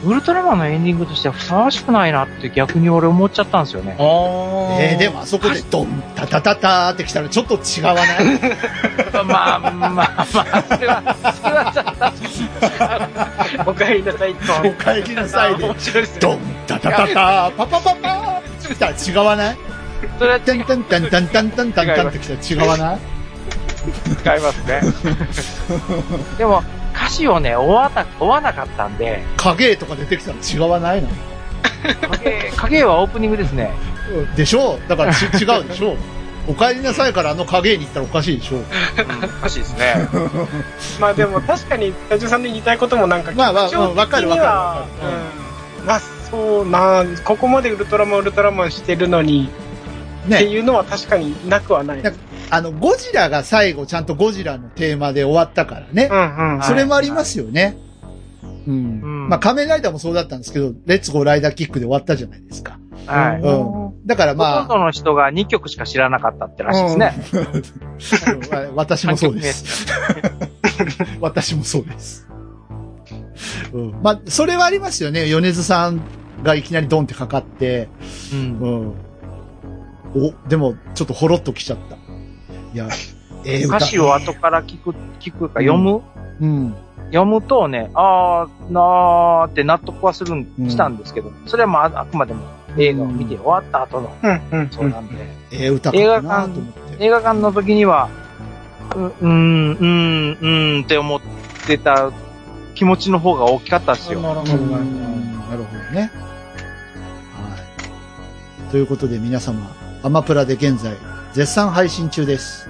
[0.03, 3.95] ウルトラマンのエンディングとしてはふさわしくないなって逆に俺思っちゃったんですよね。
[3.99, 8.05] えー、でもあそこでドン、タタタタってきたらちょっと違わない？
[9.25, 10.37] まあまあまあ、そ
[10.77, 11.85] れは、それはちょっ
[13.65, 14.53] と、お帰りなさいと。
[14.67, 15.67] お帰りなさいで、
[16.19, 18.93] ドン、タタタタ、パパパパってきたら
[19.23, 19.57] 違わない
[20.19, 20.39] それは。
[20.39, 22.99] タンタンタンタンタンタンタンってきたら違わない
[24.35, 24.81] 違いますね。
[26.37, 26.63] でも、
[27.07, 31.07] 歌詞をね、追わな、追わなかったんで、影とか出てきたら違わないの？
[32.09, 33.71] 影、影はオープニングですね。
[34.35, 34.75] でしょ？
[34.75, 35.93] うだからち違うでしょ？
[35.93, 35.97] う
[36.49, 38.57] お帰りなさいからあの影に行ったらおかしいでしょ？
[38.57, 38.65] ううん、
[39.25, 39.95] おかしいですね。
[40.99, 44.45] まあでも確かに、ダジュさんの言いたいこともなんか、まあまあ基本うんわかる的には
[44.81, 49.49] わかるうんまあそうな、ここまでウルトラマンウルトラマンしてるのに、
[50.25, 50.43] ってね。
[50.43, 52.03] いうのは確かになくはない。
[52.49, 56.09] あの、ゴジラが最後ちゃんとゴジラのテーマで終わったからね。
[56.11, 56.57] うんうん。
[56.59, 57.77] はいそれもありますよね。
[58.67, 59.01] うん。
[59.01, 62.79] うんまあ仮面ライダーもそうだったんですけど、レッツゴーライダーキックで終わったじゃないですか。
[63.05, 63.41] はい。
[63.41, 64.05] うん。
[64.05, 67.13] だからほとんまどの人が2曲しか知らなかったってらしいですね。
[68.25, 69.85] あ、うん 私もそうです。
[71.19, 72.27] 私もそうです。
[73.73, 73.99] うん。
[74.01, 75.27] まあ、それはありますよね。
[75.27, 76.01] 米津さん
[76.43, 77.89] がいきなりドンってかかって、
[78.33, 78.93] うん
[80.15, 80.27] うん。
[80.27, 81.97] お、でも、ちょっとほろっときちゃった。
[82.77, 82.89] いや、
[83.43, 83.77] ええ歌。
[83.77, 86.03] 歌詞を後から聞く、聞くか読む、
[86.39, 86.75] うん。
[87.07, 92.43] 読むとね、あー、なーって納得はするん、うんしたんですけど、それはまああくまでも
[92.77, 95.15] 映画を見て終わった後のうんうんそうなんで、
[95.51, 97.03] ええ歌かなと思って。
[97.03, 98.09] 映画館の時には、
[98.95, 101.19] う、うーん、うーん、うーんって思っ
[101.65, 102.11] てた
[102.75, 104.19] 気持ちの方が大きかったですよ。
[104.21, 106.01] なるほど、うんなるほなるほどね。
[106.01, 106.07] は
[108.67, 108.71] い。
[108.71, 109.71] ということで皆様、
[110.03, 110.95] アマプラで現在、
[111.33, 112.67] 絶賛配信中です。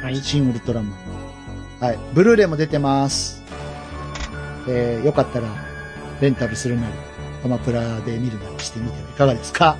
[0.00, 0.04] ど。
[0.06, 0.16] はい。
[0.16, 0.94] シン・ウルトラマン。
[1.80, 1.98] はい。
[2.14, 3.42] ブルーレイも出てます。
[4.68, 5.48] えー、よかったら、
[6.20, 6.92] レンタルするなり、
[7.44, 9.76] アマプラで見るなりしてみてはいかがですか？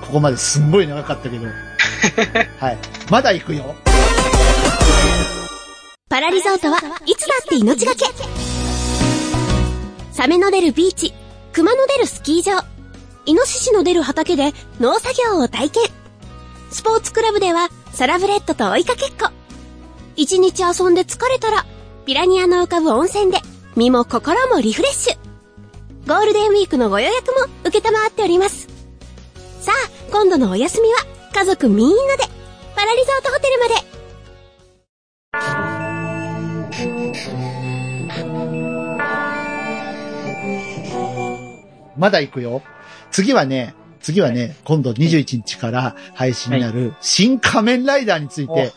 [0.00, 1.46] ここまですんごい長かったけど。
[2.58, 2.78] はい。
[3.10, 3.74] まだ行くよ。
[6.08, 8.04] パラリゾートはいつだって命がけ
[10.12, 11.12] サメの出るビーチ、
[11.52, 12.64] クマの出るスキー場、
[13.26, 15.99] イノシシの出る畑で農作業を体験。
[16.70, 19.30] スポーツクラブではサラブレッドと追いかけっこ。
[20.16, 21.66] 一日遊んで疲れたら、
[22.06, 23.38] ピラニアの浮かぶ温泉で
[23.76, 25.18] 身も心もリフレッシュ。
[26.06, 28.68] ゴールデンウィークのご予約も受けたまわっております。
[29.60, 30.98] さあ、今度のお休みは
[31.34, 32.24] 家族みんなで
[32.74, 33.74] パラリゾートホテルまで。
[41.96, 42.62] まだ行くよ。
[43.10, 48.72] 次はね、次はね、今度21日から配信になる新仮面ライダーについて、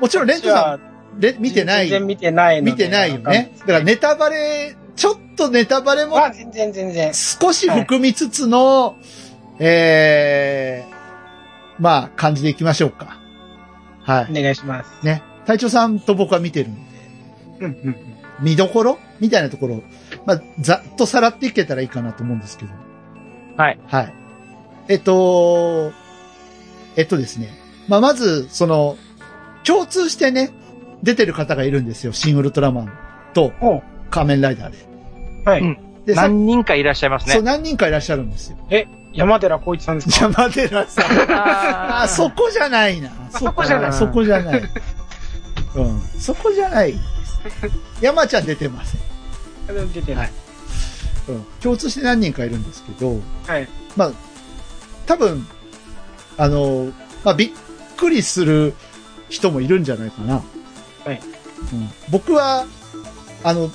[0.00, 3.52] もちろんレントさん、レ見てない、全然見てないので見てないよね。
[3.60, 7.12] だからネタバレ、ちょっとネタバレもまあ、全然全然。
[7.14, 8.96] 少し含みつつの、
[9.58, 10.94] ええ
[11.78, 13.18] まあ、感じでいきましょうか。
[14.02, 14.28] はい。
[14.30, 15.04] お願いします。
[15.04, 15.22] ね。
[15.46, 16.80] 隊長さんと僕は見てるんで、
[17.60, 17.96] うんうん
[18.40, 18.98] 見どころ？
[19.18, 19.82] みたいなところ、
[20.24, 22.70] まあ、ざっとさらっていけたらいいかなと思うんですけど。
[23.58, 23.78] はい。
[23.86, 24.14] はい。
[24.88, 25.92] えっと、
[26.96, 27.50] えっとですね。
[27.88, 28.96] まあ、まず、その、
[29.64, 30.50] 共通してね、
[31.02, 32.12] 出てる方がいるんですよ。
[32.12, 32.92] シン・ウルトラマン
[33.34, 33.52] と
[34.10, 34.78] 仮面ライダーで。
[35.44, 35.60] はい。
[35.60, 37.46] うんで、さ何人かいらっしゃいますそう、ね。
[37.50, 38.56] 何人かいらっしゃるんですよ。
[39.12, 40.30] 山寺宏一さんですか？
[40.30, 41.04] 山寺さん。
[41.32, 43.10] ああー、そこじゃないな。
[43.30, 44.62] そこじゃないそこじゃない。
[45.74, 46.00] うん。
[46.18, 47.02] そこじゃないです。
[48.00, 49.92] 山ちゃん出てません。
[49.92, 50.30] 出てない。
[51.28, 51.46] うん。
[51.60, 53.68] 共通して何人かいるんですけど、はい。
[53.96, 54.12] まあ、
[55.06, 55.46] 多分、
[56.36, 56.92] あの、
[57.24, 57.50] まあ、びっ
[57.96, 58.74] くりする
[59.28, 60.42] 人もいるんじゃないかな。
[61.04, 61.20] はい。
[61.72, 62.66] うん、僕は、
[63.44, 63.70] あの、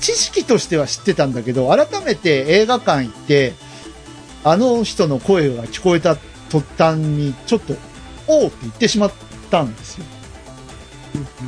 [0.00, 3.54] 知識としては知ってたんだけど、改めて映画館行って、
[4.44, 6.16] あの人の声が聞こえた
[6.48, 7.74] 途端に、ちょっと、
[8.26, 9.12] おうって言ってしまっ
[9.50, 10.04] たんですよ。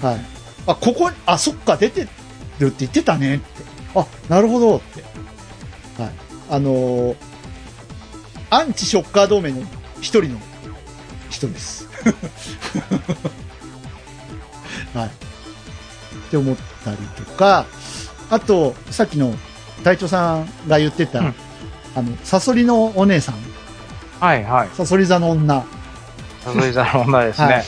[0.03, 0.21] はい。
[0.67, 2.09] あ、ここ、あ、そっか、出て
[2.59, 3.70] るって言ってたねって。
[3.95, 5.03] あ、なるほどって。
[6.03, 6.13] はい。
[6.51, 7.17] あのー
[8.53, 9.61] アンチショッカー同盟の
[10.01, 10.39] 一人の
[11.29, 11.87] 人です。
[14.93, 15.07] はい。
[15.07, 15.11] っ
[16.31, 17.65] て思ったりとか、
[18.29, 19.33] あと、さっきの
[19.85, 21.35] 隊長さんが言ってた、うん
[21.95, 23.37] あの、サソリのお姉さん、
[24.19, 24.69] はいはい。
[24.75, 25.65] サソリ座の女、
[26.45, 27.47] さそり座の女ですね。
[27.47, 27.65] はい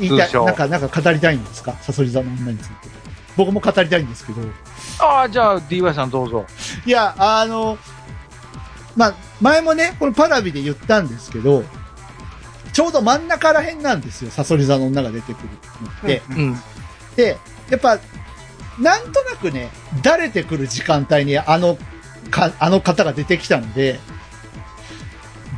[0.00, 1.72] 言いたい、なんか、なんか語りたいんですか？
[1.80, 2.74] サソリ座の女について。
[3.36, 4.40] 僕も語りたいんですけど。
[4.98, 6.46] ああ、じゃあ DY さんどうぞ。
[6.84, 7.78] いや、あの、
[8.96, 11.64] まあ、前もね、このパラビで言ったんですけど、
[12.72, 15.48] ちょうど真ん中ら辺なんですよ、サソリ座の女が出てくる
[15.82, 16.22] のって。
[16.30, 16.56] うん。
[17.16, 17.38] で、
[17.70, 17.98] やっぱ、
[18.78, 19.70] なんとなくね、
[20.02, 21.78] だれてくる時間帯にあの、
[22.30, 24.00] か、あの方が出てきたので、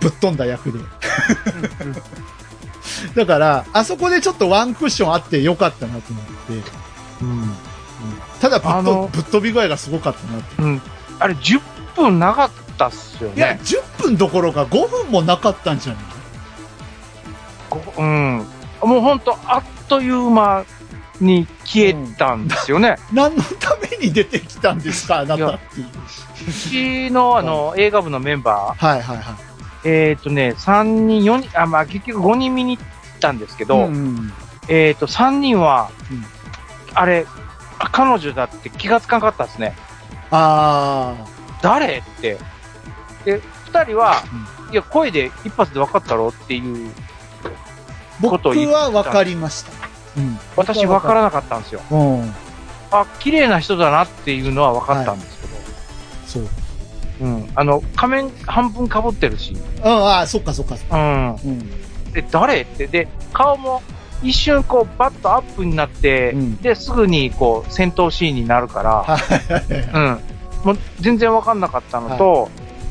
[0.00, 0.78] ぶっ飛んだ役で。
[3.14, 6.70] だから、あそこでちょっとワンクッションあってよかったなと思って、
[7.22, 7.56] うん。
[8.40, 10.62] ただぶっとあのぶっ飛び具合がすごかったなって。
[10.62, 10.82] うん。
[11.18, 11.60] あれ10
[11.94, 13.60] 分なかったっすよいや、ね。
[13.64, 16.02] 10分どころか5分もなかったんじゃない？
[17.70, 18.46] こうん。
[18.82, 20.64] もうほんと、あっという間
[21.20, 22.96] に消えたんですよね。
[23.12, 25.86] 何のために出てきたんですかあなたっていう。
[26.48, 26.52] う
[27.08, 29.36] ちのあの、映画部のメンバー、はいはいはい。
[29.84, 32.86] えっ、とね、3人、4人、あ、まあ結局5人見に行っ
[33.20, 34.32] たんですけど、ん、
[34.68, 36.24] えっ、と、3人は、うん
[36.98, 37.26] あれ、
[37.78, 39.74] あ彼女だって気がつかなかったですね。
[40.31, 41.15] あ
[41.62, 42.39] 誰って。
[43.24, 43.40] で、
[43.73, 44.23] 2人は、
[44.70, 46.90] いや、声で一発で分かったろっていう、
[47.44, 47.51] あ、
[48.20, 49.73] 僕ことを言ったは分かりました。
[50.16, 50.39] うん。
[50.57, 51.82] 私分からなかったんですよ。
[51.90, 52.35] うん。
[52.90, 55.57] あ、綺麗な人だなっていうのは分かったんですけど。
[56.27, 56.48] そう。
[57.20, 57.51] うん。
[57.55, 59.53] あの、仮面半分被ってるし。
[59.53, 60.77] うん、ああ、そっかそっか。
[60.90, 61.35] うん。
[61.35, 62.12] うん。
[62.12, 62.86] で、誰って。
[62.86, 63.82] で、顔も
[64.22, 69.90] 一瞬こう、バッとアップになって、うんで、すぐにこう、戦闘シーンになるから、はいはいはい。
[69.93, 70.20] うん。
[70.64, 72.48] もう全然分かんなかったのと、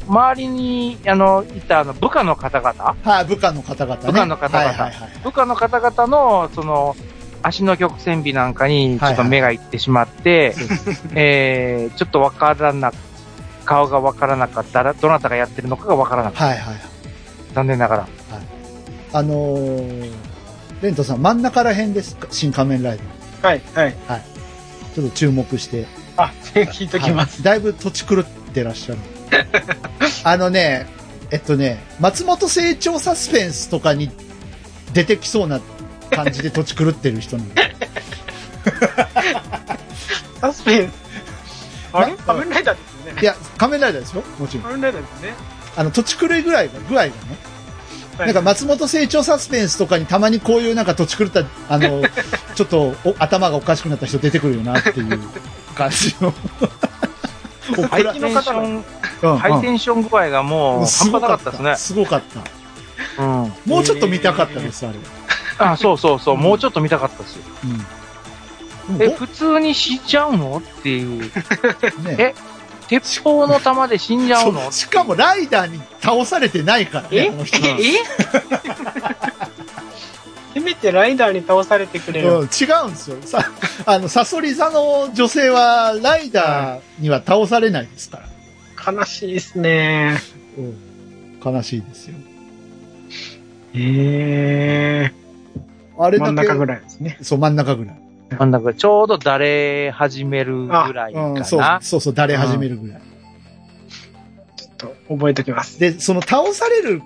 [0.08, 4.08] 周りに、あの、いたあの、部下の方々はい、部下の方々ね。
[4.08, 5.10] 部下の方々はいはいはい。
[5.24, 6.96] 部下の方々の、その、
[7.42, 10.56] 足の曲線美なんかに、ちょっと目がいってしまって、
[11.16, 12.92] えー、ちょっとわからな、
[13.66, 16.80] 顔がわからなかったら、どなたがやってるのかがわからなかっはいはいはい。
[17.50, 17.56] た。
[17.56, 18.08] 残念ながら。
[19.14, 20.12] あのー、
[20.86, 22.28] レントさん、真ん中ら辺ですか？
[22.32, 23.62] 新仮面ライダー。
[23.76, 24.24] はい、はい。
[24.94, 25.88] ちょっと注目して。
[26.18, 27.38] あ、聞いときます。
[27.38, 29.00] はいだいぶ土地狂ってらっしゃる。
[30.24, 30.88] あのね、
[31.32, 34.10] えっとね、松本清張サスペンスとかに
[34.94, 35.60] 出てきそうな
[36.12, 37.76] 感じで土地狂ってる人なんで。
[40.40, 40.94] サスペンス？
[41.92, 42.12] あれ？
[42.12, 43.22] な仮面ライダーですよね。
[43.22, 44.64] いや、仮面ライダーですよもちろん。
[44.64, 45.34] 仮面ライダーですね。
[45.76, 47.12] あの、土地狂いぐらいが、具合がね。
[48.18, 52.02] はいなんか松本清張サスペンスとかにたまにこういうなんか土地狂った、あの、
[52.56, 55.20] ちょっとお頭がおかしくなった人出てくるよなっていう
[55.76, 56.34] 感じの。
[57.78, 58.84] おハイらテの方ン、
[59.22, 61.76] うんハイテンション具合がもう、半端なかったですね。
[61.76, 62.22] すごかっ
[63.18, 63.24] た。
[63.24, 63.54] うん。
[63.66, 64.98] もうちょっと見たかったです、あれ。
[65.58, 67.44] あ、そうそうそう、もうちょっと見たかったですよ。
[68.90, 69.02] うん。
[69.02, 70.62] え、普通に死んじゃうの？
[70.64, 71.22] っていう。
[71.24, 71.30] ね
[72.20, 72.36] え？
[72.88, 74.72] 鉄砲の弾で死んじゃうの？
[74.72, 77.30] しかもライダーに倒されてないからね、え？
[77.30, 77.58] あの人。
[77.68, 77.74] え？
[80.56, 82.30] せめてライダーに倒されてくれる。
[82.30, 83.18] うん、違うんですよ。
[83.24, 83.52] さ、
[83.86, 88.22] あの、サソリ座の女性は、ライダーには倒されないですか
[88.86, 88.94] ら。
[88.94, 90.18] 悲しいですね。
[90.58, 91.54] うん。
[91.54, 92.16] 悲しいですよ。
[93.74, 95.14] ええ
[96.00, 96.32] あれだけ。
[96.32, 97.18] 真ん中ぐらいですね。
[97.22, 97.96] そう、真ん中ぐらい。
[98.30, 101.46] なんだかちょうど誰れ始めるぐらいかうん、な。
[101.46, 103.02] そう、そうそう、誰始めるぐらい。
[104.58, 105.80] ちょっと覚えときます。
[105.80, 107.02] で、その倒される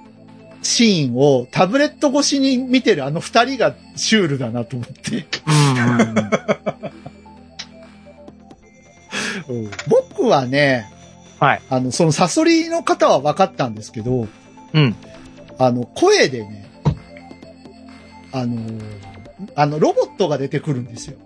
[0.61, 5.25] シーンをタブレット越しに見てるあの二人がシュールだなと思って。
[5.47, 6.29] うんうん
[9.87, 10.91] 僕はね、
[11.39, 11.61] はい。
[11.69, 14.27] あの、そのサソリの方は分かったんですけど、
[14.73, 14.95] うん。
[15.57, 16.69] あの、声でね、
[18.31, 18.59] あの、
[19.55, 21.17] あの、ロボットが出てくるんですよ。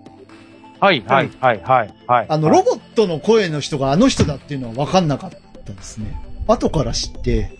[0.80, 2.26] はい、はい、はい、はい、はい。
[2.28, 5.30] あの、ロボットの声の人があの人だっていうのは分かんなかっ
[5.64, 6.16] たですね。
[6.46, 7.50] 後から知って、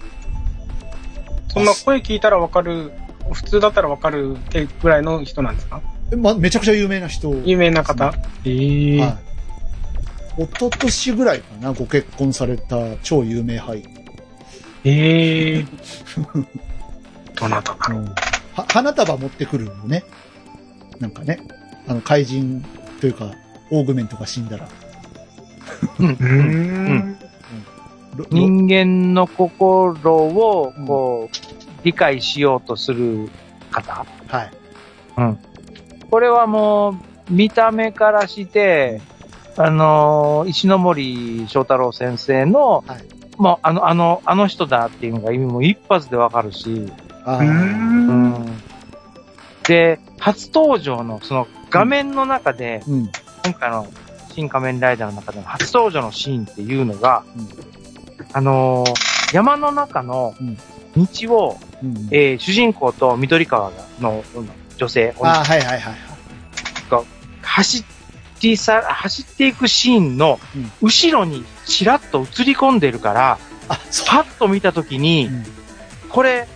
[1.49, 2.93] そんな声聞いたらわかる、
[3.33, 5.81] 普通だったらわかるってぐらいの人なんですか？
[6.13, 7.35] えま、めちゃくちゃ有名な人。
[7.45, 8.13] 有名な方
[8.45, 10.43] ええはい。
[10.43, 13.83] 一昨年ぐらいかな、ご結婚された超有名俳優。
[14.85, 15.65] ええ
[17.41, 18.15] どなただろう。
[18.55, 20.05] は花束持ってくるのね。
[21.05, 21.39] なんかね。
[21.87, 22.65] あの、怪人
[23.01, 23.31] というか、
[23.71, 24.69] オーグメントが死んだら。
[26.01, 27.19] うんうーん。
[28.31, 33.29] 人間の心を、こう、理解しようとする
[33.71, 34.07] 方。
[34.29, 34.51] はい。
[36.11, 36.95] これはもう、
[37.29, 39.03] 見た目からして、
[39.59, 43.05] あのー、石ノ森章太郎先生の、はい
[43.37, 46.87] もう、あの、あの、あの人だっていうのがもう一発でわかるし、
[47.25, 47.43] あうー。
[47.43, 48.04] ーうん
[49.67, 53.11] で、初登場の、その画面の中で、うん。
[53.45, 53.87] 今回の
[54.35, 57.49] 新仮面ライダーの中での初登場のシーンっていうのが、うん
[58.33, 58.95] あのー
[59.33, 60.57] 山の中のうん
[61.07, 62.09] 道を、うん。
[62.11, 63.71] えー主人公と緑川
[64.01, 65.95] のうん女性、あーはいはいはいはい。
[67.43, 67.85] 走
[68.43, 73.69] りさ、走っていくシーンのうん後ろにちらっと映り込んでるから、う。
[74.07, 75.45] パッと見たときに、うん
[76.11, 76.47] これ、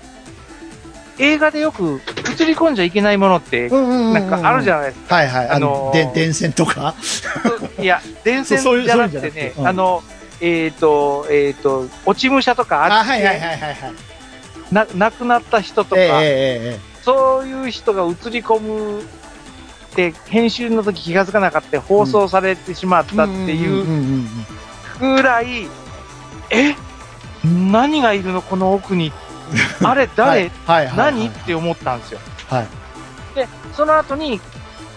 [1.18, 2.00] 映画でよく
[2.40, 5.14] 映り込んじゃいけないものって、なんかあるじゃないですか。
[5.16, 5.48] はいはい。
[5.48, 6.94] あの、ーで電線とか？
[7.78, 10.02] いや、 電線じゃなくてねあの、
[10.40, 13.74] えっ、と、えっ、と、落ち武者とかあ、あって、はいはいはいはいはい。
[14.72, 19.04] な亡くなった人とか、えええええそういう人が映り込むっ
[19.96, 24.26] て、編集の時気がつかなかった放送されてしまっえたっていう
[25.00, 25.66] ぐらい、
[26.50, 26.74] え？
[27.44, 28.42] 何がいるの？
[28.42, 29.12] この奥に。
[29.84, 30.50] あれうん誰、
[30.96, 31.26] 何？
[31.28, 32.20] って思ったんですよ。
[32.48, 32.66] はい。
[33.34, 34.40] で、その後に、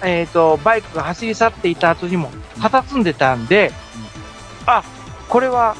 [0.03, 3.71] えっ、と、バイクが走り去っていた後にも、佇んでたんで、
[4.65, 4.83] あ、
[5.29, 5.75] これは、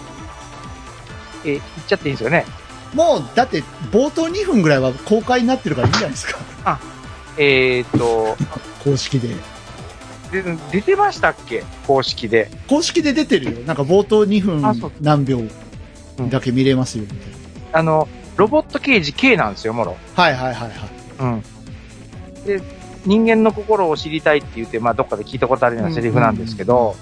[1.43, 2.45] えー言っちゃっていいんですよね？
[2.93, 6.39] もう、だって、冒頭2分ぐらいは公開になってるからいいんじゃないですか。
[7.37, 8.37] えっ、と、
[8.83, 9.29] 公式で。
[10.31, 11.63] で出てましたっけ？
[11.87, 12.49] 公式で。
[12.67, 13.59] 公式で出てるよ。
[13.65, 15.41] なんか冒頭2分何秒
[16.29, 17.17] だけ見れますよ、みたい
[17.73, 18.07] あの、
[18.37, 19.97] ロボット刑事 K なんですよ、もろ。
[20.15, 20.23] な。
[20.23, 20.71] はいはいはいはい。
[21.19, 21.43] うん。
[22.45, 22.61] で、
[23.05, 26.95] 人間の心を知りたいって言って、まあ、どっかで聞いたことあるようなセリフなんですけど、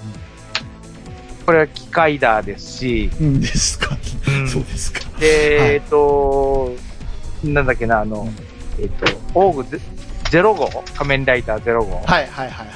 [1.46, 3.26] これは機械だですし、うん。
[3.26, 3.96] うんですか。
[4.28, 5.00] うんそうですか。
[5.18, 6.72] で、はいえっと、
[7.44, 8.28] なんだっけな、あの、
[8.78, 9.80] えっと、オーグゼ
[10.30, 10.84] 0号？
[10.94, 11.96] 仮面ライダー0号。
[11.96, 12.66] はいはいはいはい。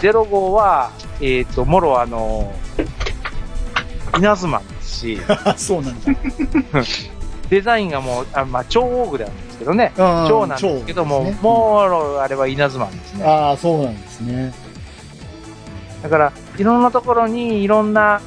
[0.00, 2.52] 0号は、えっと、もろあの、
[4.18, 6.12] 稲妻ですし、あ そうなんだ。
[7.48, 9.92] デザインがもう、あまあ、超オーグなんですけどね。
[9.96, 13.24] 超超なんですけども、もう、あれは稲妻ですね。
[13.24, 14.52] ああ、そうなんですね。
[16.02, 18.20] だから、いろんなところにいろんな、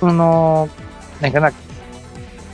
[0.00, 0.68] その、
[1.20, 1.52] なんかな、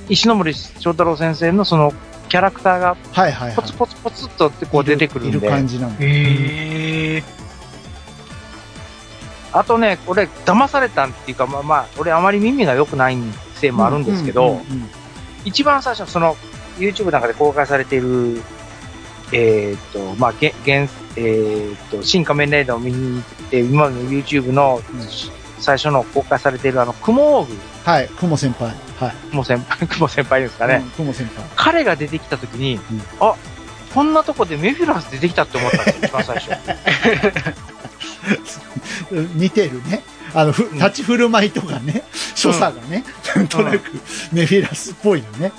[0.09, 1.93] 石ノ森章太郎先生のその
[2.29, 3.57] キャラクターがはいはいはい。
[3.57, 5.49] ポツポツポツっとってこう出てくるんいるで。
[5.49, 5.97] 感じなんだ。
[6.05, 7.23] へえ。
[9.53, 13.19] あとね、これ騙されたっていうか、まあまあ、俺あまり耳が良くない
[13.55, 14.91] せいもあるんですけど、うんうんうん
[15.45, 16.37] 一番最初、その、
[16.79, 18.41] YouTube なんかで公開されている、
[19.33, 24.81] えーっと、まあ、げ、げん、えーっと、新仮面ライダーを見に行って、今の YouTube の
[25.59, 28.75] 最初の公開されているあの、雲オーグ、はい、雲先輩。
[28.99, 29.15] はい。
[29.31, 30.83] 雲先輩、 雲先輩ですかね。
[30.85, 31.45] うん雲先輩。
[31.57, 32.81] 彼が出てきたときに、ん
[33.21, 33.35] あ、
[33.95, 36.51] こんなとこでメフィラス出てきたって思ったんですよ、一番最初。
[39.35, 40.03] 似てるね。
[40.35, 42.05] あの、立ち振る舞いとかね、
[42.35, 43.05] 所作がね、
[43.37, 43.91] なんとなく
[44.33, 45.53] メフィラスっぽいよね。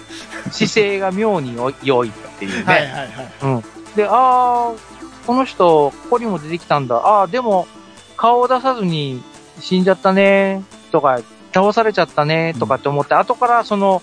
[0.52, 2.64] 姿勢が妙に良いっていうね。
[2.64, 3.96] はいはいはい。
[3.96, 4.78] で、あー、
[5.26, 7.22] この人、ここにも出てきたんだ。
[7.22, 7.68] あー、でも、
[8.18, 9.24] 顔を出さずに
[9.60, 11.22] 死んじゃったね、とか、
[11.54, 14.02] 倒されちゃったね、とかって思って、後からその、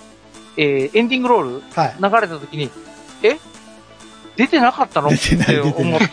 [0.56, 1.96] えー、エンディングロールはい。
[2.00, 2.70] 流れた時に、
[3.22, 3.38] え？
[4.36, 5.08] 出てなかったの？
[5.08, 6.00] っ出て思っない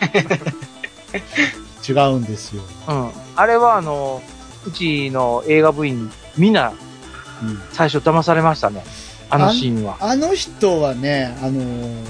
[1.88, 2.62] 違うんですよ。
[2.88, 3.10] うん。
[3.36, 4.22] あれは、あの、
[4.66, 6.87] うちの映画部員、みんなうん
[7.72, 8.82] 最初騙されましたね。
[9.30, 9.96] あのシーンは。
[10.00, 12.04] あの人はね、あのー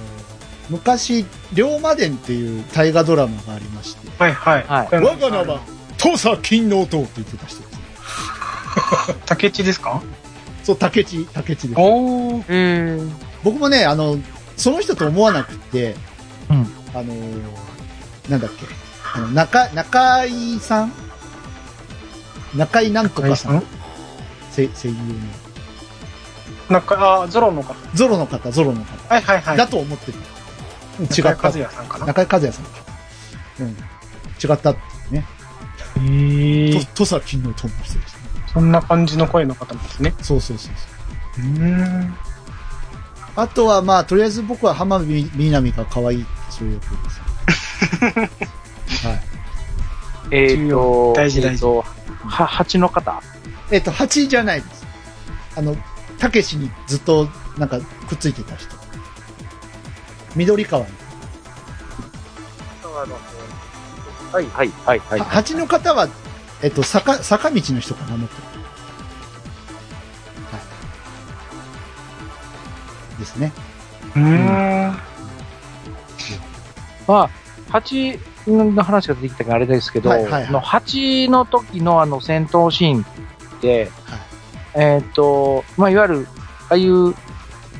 [0.71, 1.25] 昔、
[1.55, 4.65] 龍馬伝っていう大河ドラマがありまして、はいはい。
[4.65, 5.61] はい我が名は、
[5.97, 7.79] 土佐金の塔って言ってた人です。
[9.25, 10.03] 竹地ですか？
[10.65, 11.81] そう、竹地、竹地です。
[11.81, 12.45] おー。
[12.49, 13.11] えー、
[13.43, 14.19] 僕もね、あの、
[14.59, 15.97] その人と思わなくって、
[16.51, 17.15] うんあの、
[18.29, 18.67] なんだっけ、
[19.15, 20.93] あの、中、中井さん？
[22.55, 23.63] 中井なんとかさん？
[24.59, 25.01] 声声優の。
[26.71, 27.75] なんか、あ、ゾロの方。
[27.95, 29.15] ゾロの方、ゾロの方。
[29.15, 29.57] はいはいはい。
[29.57, 30.19] だと思ってる。
[31.01, 31.37] 違った。
[31.37, 32.07] 中井和也さんかな。
[32.07, 32.71] 中井和也さんか。
[33.61, 33.69] うん。
[33.69, 33.77] 違っ
[34.37, 34.75] たってい
[35.11, 35.27] うね。
[36.75, 36.85] へえ。
[36.87, 38.23] と、とさきのとの人ですね。
[38.53, 40.15] そんな感じの声の方なんですね。
[40.21, 40.73] そうそうそう
[41.37, 41.45] そう。
[41.45, 42.15] うーん。
[43.37, 48.31] あとはまあ、とりあえず僕は浜辺美波が可愛いってそういうことで
[48.91, 49.07] す。
[49.07, 49.21] はい。
[50.31, 51.85] えっ、と、大事大事えっと、
[52.27, 53.23] は、蜂の方
[53.71, 54.87] えっ、と、蜂じゃないです。
[55.57, 55.77] あの、
[56.19, 57.29] たけしにずっと
[57.59, 58.75] なんかくっついてた人。
[60.37, 60.93] 緑川に。
[64.33, 65.21] はい、はい、はい、はい。
[65.21, 66.09] は蜂の方は、
[66.63, 68.35] えっ、と、坂、坂道の人かな、もっと。
[68.37, 68.43] は
[73.17, 73.21] い。
[73.21, 73.53] ですね。
[74.17, 74.99] うーん。
[77.07, 77.31] まあ、
[77.71, 83.07] 蜂の話が出てきたからあれですけど、はいはいはいあの蜂の時のあの戦闘シーン
[83.59, 83.91] って、
[84.75, 86.27] えっ、と、まあ、いわゆる、
[86.69, 87.15] ああいう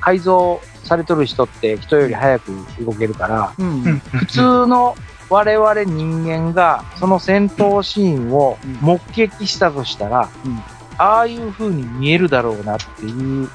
[0.01, 3.85] 改造されとる人って人より早く動けるから、うん。
[3.85, 3.99] うん。
[3.99, 4.97] 普通の
[5.31, 10.63] 我々人間がその戦闘シーンを目撃したとしたら、うん
[11.01, 13.49] ああいう風に見えるだろうなっていう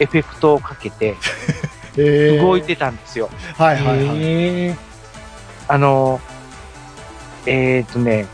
[0.00, 1.14] エフェクトをかけて
[1.96, 2.62] えー動い。
[2.62, 3.30] てたんですよ。
[3.56, 4.78] はいはいはい。
[5.68, 6.20] あの、
[7.46, 8.26] えっ、とね、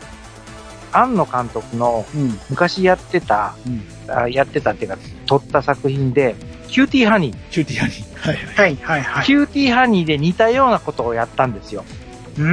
[0.97, 2.39] 庵野監督のうん。
[2.49, 3.83] 昔やってた、うん。
[4.11, 6.35] あやってたっていうか、撮った作品で、
[6.67, 7.37] キューティーハニー。
[7.51, 8.15] キューティーハニー。
[8.57, 9.01] はいはい。
[9.03, 9.25] はい。
[9.25, 11.83] キューティーハニーで似たようなことをやったんですよ。
[12.37, 12.43] うー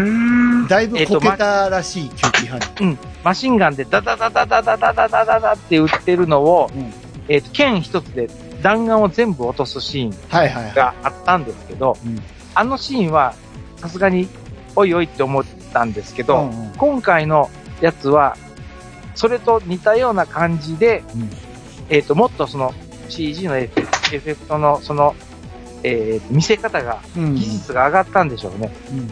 [0.64, 0.68] ん。
[0.68, 2.84] だいぶこけたらしい、キューティーハニー。
[2.84, 2.98] うん。
[3.24, 6.92] マシンガンでダダダダダダダダダダダって撃ってるのを、うん
[7.28, 8.28] えっ、と、剣一つで
[8.62, 10.74] 弾丸を全部落とすシーン。
[10.74, 12.22] があったんですけど、うん
[12.54, 13.34] あのシーンは
[13.78, 14.28] さすがに
[14.76, 17.50] おいおいって思ったんですけど、うんうん今回の
[17.82, 18.36] やつは、
[19.14, 21.30] それと似たような感じで、うん。
[21.90, 22.72] えっ、と、もっとその
[23.08, 25.14] CG のエフェクトのその、
[25.82, 27.34] えー見せ方が、うん。
[27.34, 28.72] 技術が上がったんでしょうね。
[28.90, 29.10] うん。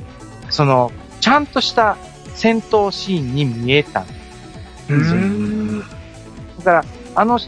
[0.48, 0.90] その、
[1.20, 1.98] ちゃんとした
[2.34, 4.04] 戦闘シーンに見えたん。
[4.04, 5.80] うーん。
[5.80, 5.84] だ
[6.64, 6.84] から、
[7.16, 7.38] あの、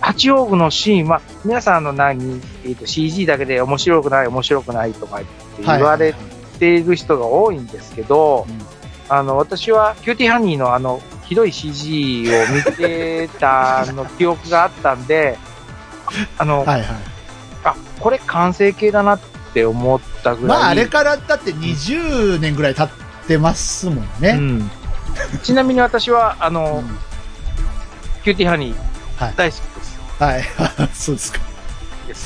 [0.00, 6.14] 八王子のシーンは、皆さんあの何、えっ、と CG だけで面白くない、面白くないとか言って言われ
[6.58, 8.73] ている人が多いんですけど、うん
[9.08, 15.38] あの、私は、キューティーハニーのあの、ひどい CG を見てたの記憶があったんで、
[16.38, 16.86] あの、はいはい。
[17.64, 19.20] あ、これ完成形だなっ
[19.52, 20.58] て思ったぐらい。
[20.58, 24.32] まあ、あれからだって20年ぐらい経ってますもんうね。
[24.32, 24.70] ん。
[25.42, 26.98] ちなみに私は、あの、うん
[28.24, 30.00] キューティーハニー、はい大好きです。
[30.18, 30.44] はい。
[30.96, 31.40] そうですか。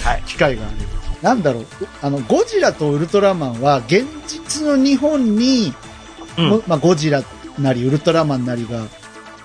[0.05, 0.23] はい。
[0.27, 1.31] 機会があれば。
[1.31, 1.67] なんだろう。
[2.01, 5.75] あの、ゴジラとウルトラマンは、現実の日本に、
[6.39, 7.23] うんもまあ、ゴジラ
[7.59, 8.87] なり、ウルトラマンなりが、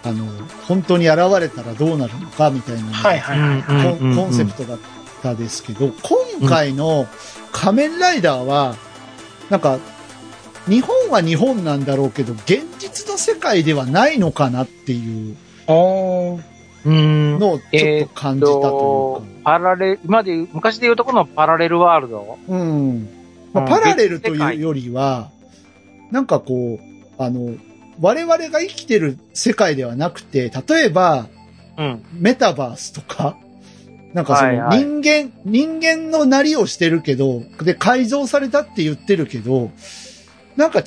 [0.04, 0.26] あの、
[0.68, 3.98] 本当に現れたらどうなるのか、みたいなはいはいはい。
[3.98, 4.78] コンコンセプトだっ
[5.22, 5.92] たですけど、
[6.40, 7.08] 今回の
[7.52, 8.76] 仮面ライダーは、
[9.50, 9.80] なんか、
[10.68, 15.36] 日本は日本なんだろうけど、現実の世界ではないのかなっていう
[15.68, 16.42] おー。
[16.86, 17.40] うん。
[17.40, 19.52] のをちょっと感じたというか。
[19.52, 22.38] パラレル、今で昔で言うとこのパラレルワールド？
[22.48, 23.08] うん。
[23.54, 25.30] まあ、うんパラレルというよりは、
[26.14, 26.80] なんかこう、
[27.18, 27.56] あの、
[28.00, 31.28] 我々が生きてる世界ではなくて、例えば、
[31.76, 32.06] うん。
[32.14, 33.36] メタバースとか、
[34.14, 39.72] なんかそのはいはい人間、人間のなりをしてるけど、で改造されたって言ってるけど、
[40.56, 40.86] なんか違う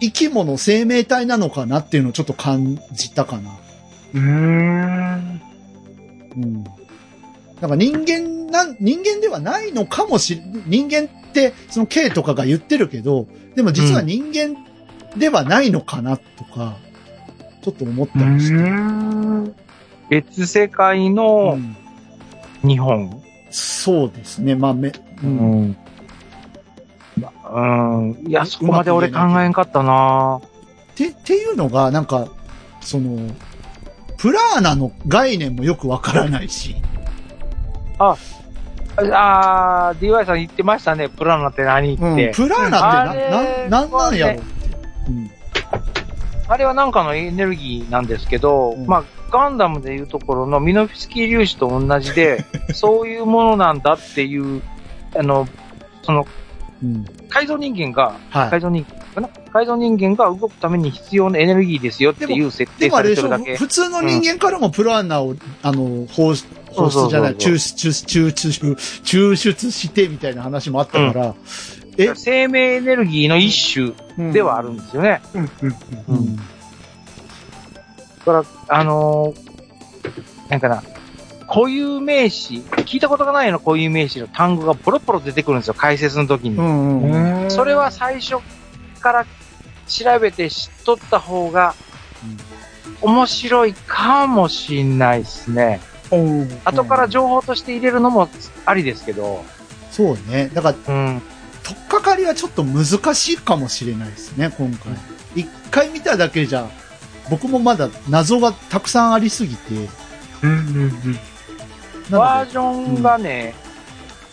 [0.00, 3.58] 生き物、生命体なのかなっていうのをちょっと感じたかな。
[4.14, 5.40] うーん。
[6.34, 6.64] うん。
[7.60, 14.56] なんか人間なん、人間ではないのかもしれ、人間ってその K とかが言ってるけど、でも実は人間
[15.16, 16.76] ではないのかなとか、
[17.62, 18.54] ちょっと思ったりして。
[18.54, 19.54] ん。
[20.08, 21.76] 別世界うのん
[22.62, 23.22] 日本。
[23.50, 24.54] そうですね。
[24.54, 24.94] まあ、め、う。
[25.24, 25.76] うんん。
[27.52, 28.24] うん。
[28.26, 32.28] いや、そこまで俺考えんかったなって、っていうのが、なんか、
[32.80, 33.18] その、
[34.18, 36.76] プラーナの概念もよくわからないし。
[37.98, 41.08] あー、DY さん言ってましたね。
[41.08, 42.02] プランナって何って。
[42.04, 43.42] うん、プラーナってな、
[43.80, 44.40] な、なんなんやろ。
[45.08, 45.30] うん。
[46.48, 52.44] あれはなんかのエネルギーなんですけど、うんまあ、ガンダムでいうところのミノフスキー粒子と同じで、
[52.74, 54.60] そういうものなんだっていう、
[55.16, 55.46] あの、
[56.02, 56.26] その、
[56.82, 57.04] うん。
[57.28, 58.50] 改造人間が、はい。
[58.50, 59.28] 改造人間かな？
[59.52, 63.22] 改造人間が動くために必要なエネルギーですよっていう設定さでもあれでしょ？
[63.24, 63.56] れてるだけ。
[63.56, 71.34] 普通の人間からもプラーナを、あの、放出、放出じゃない、抽出、抽出、抽出、抽出してみたいな話もあったから、
[71.98, 72.14] え？
[72.14, 75.20] 生命エネルギーの一種ではあるんですよね。
[75.34, 75.50] うんうん
[76.08, 76.16] うん。
[76.16, 76.42] うんだ
[78.24, 79.50] から、あのー
[80.50, 80.82] なんかな、
[81.48, 86.56] 固有名詞、聞いたことがないような固有名詞の単語がポロポロ出てくるんですよ、解説の時に。
[86.56, 87.42] うんうん。
[87.44, 88.36] うんそれは最初
[89.00, 89.26] から
[89.86, 91.74] 調べて知っとった方が
[93.00, 95.80] 面白いかもしんないですね。
[96.10, 98.28] 後から情報として入れるのも
[98.66, 99.44] ありですけど、
[99.90, 100.50] そうね。
[100.52, 101.22] だから、うん。
[101.62, 102.84] とっかかりはちょっと難
[103.14, 104.92] しいかもしれないですね、今回。
[105.34, 106.68] 一回見ただけじゃ、
[107.28, 109.88] 僕もまだ謎がたくさんありすぎて。
[110.42, 111.18] うんうんうん
[112.10, 113.54] バージョンがね、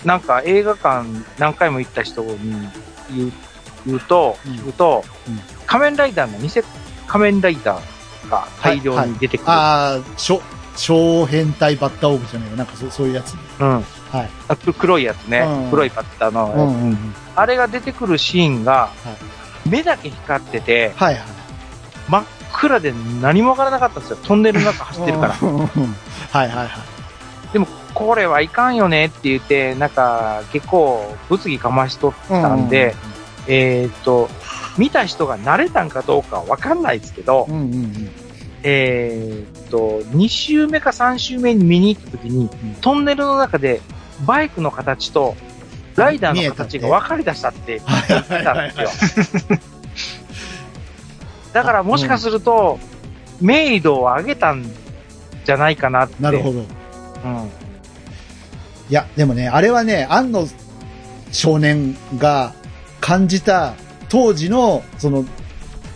[0.03, 1.05] なんか映画館
[1.37, 2.67] 何回も行った人に
[3.15, 3.31] 言う
[3.85, 6.49] 言うと、うん聞くと、うん仮面ライダーの偽
[7.07, 9.51] 仮面ライダーが大量に出てくる。
[9.51, 9.99] ああ、
[10.77, 12.55] 小、小変態バッターオーブじゃないよ。
[12.57, 13.35] なんかそうそういうやつ。
[13.59, 13.69] うん。
[13.69, 13.79] は
[14.23, 14.29] い。
[14.47, 15.39] あく黒いやつね。
[15.39, 16.97] うん黒いバッターの、うんうんうん。
[17.35, 18.89] あれが出てくるシーンが、
[19.65, 21.23] 目だけ光ってて、はいはい。
[22.07, 22.23] 真っ
[22.53, 24.17] 暗で何もわからなかったんですよ。
[24.23, 25.37] トンネルの中走ってるから。
[25.41, 25.67] うんうんうん
[26.31, 26.67] はいはいはい。
[27.53, 32.95] でも、これはいかんよねって言って、なんか、結構、物議かましとったんで、
[33.47, 34.29] えーっと、
[34.77, 38.26] 見た人が慣れたんかどうかはわかんないですけど、うんうんうん。
[38.69, 42.49] えーっと、2周目か3周目に見に行った時に、
[42.81, 43.79] トンネルの中で、
[44.25, 45.37] バイクの形と、
[45.95, 48.89] ライダーの形が分かり出したって言ってたんですよ。
[51.53, 52.77] だからもしかすると、
[53.39, 54.69] 明度を上げたん
[55.45, 56.15] じゃないかなって。
[56.19, 56.59] なるほど。
[56.59, 56.65] うん。
[56.65, 56.67] い
[58.89, 60.45] や、でもね、あれはね、安野
[61.31, 62.53] 少年が
[62.99, 63.75] 感じた
[64.09, 65.23] 当時の、その、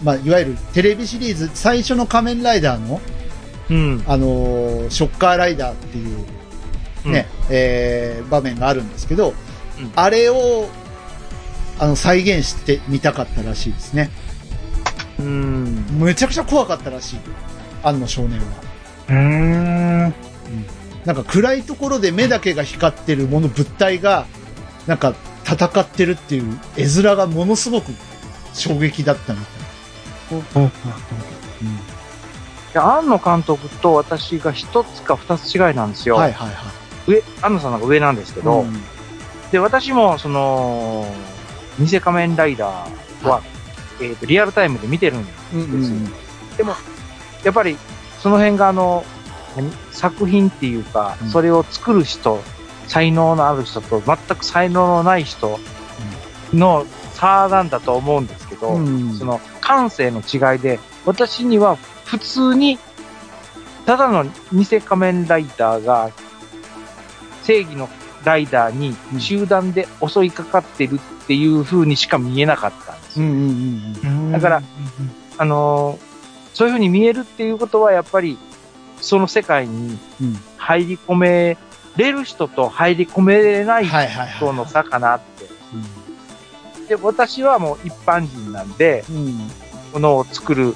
[0.03, 3.02] まあ、いわゆるテレビシリーズ最初の仮面ライダーの、
[3.69, 4.03] うん。
[4.07, 6.26] あのーショッカーライダーっていう
[7.10, 10.68] ね、えー場面があるんですけど、うんあれを、
[11.80, 14.11] あの、再現してみたかったらしいですね。
[15.19, 15.86] うん。
[15.98, 17.19] むちゃくちゃ怖かったらしい。
[17.84, 18.45] 安野少年は。
[19.10, 19.15] うー
[20.10, 20.14] ん。
[21.06, 24.28] なんか暗いところで目だけが光ってるもの物体が、
[24.86, 27.91] なんか戦ってるっていう絵面がものすごく
[28.53, 29.61] 衝撃だったみたい。
[30.32, 30.34] い
[32.74, 36.16] や、庵野監督と私が一つか二つ違いなんですよ。
[36.16, 37.12] はいはいはい。
[37.12, 38.82] 上、庵野さんの方が上なんですけど、うん。
[39.52, 41.06] で、私も、その、
[41.80, 43.41] 偽仮面ライダーは、
[43.99, 46.06] えっ、と、リアルタイムで見てるんですうんうん
[46.58, 46.74] でも、
[47.44, 47.78] やっぱり、
[48.20, 49.03] その辺があの、
[49.56, 49.72] 何？
[49.91, 51.30] 作品っていうか、うん。
[51.30, 52.41] それを作る人、
[52.88, 55.60] 才能のある人と全く才能のない人
[56.53, 59.14] の差なんだと思うんですけど、うん。
[59.14, 59.40] その
[59.72, 62.77] 感性の違いで、私には普通に、
[63.85, 66.11] ただの偽仮面ライダーが、
[67.43, 67.88] 正義の
[68.26, 73.26] ライダーに集団で襲いかかってるっていう風にしか見えなかったんですよ。
[73.26, 74.61] うんうんうんだから、
[75.38, 76.11] あのー
[76.53, 78.38] そういう風に見えるっていうことは、やっぱり、
[78.99, 81.57] その世界にうん入り込め
[81.95, 83.88] れる人と入り込めれない。
[84.35, 85.48] 人の差かなって。
[86.89, 89.52] で、私はもう一般人なんで、うん。
[89.94, 90.02] うん。
[90.02, 90.76] ものを作る、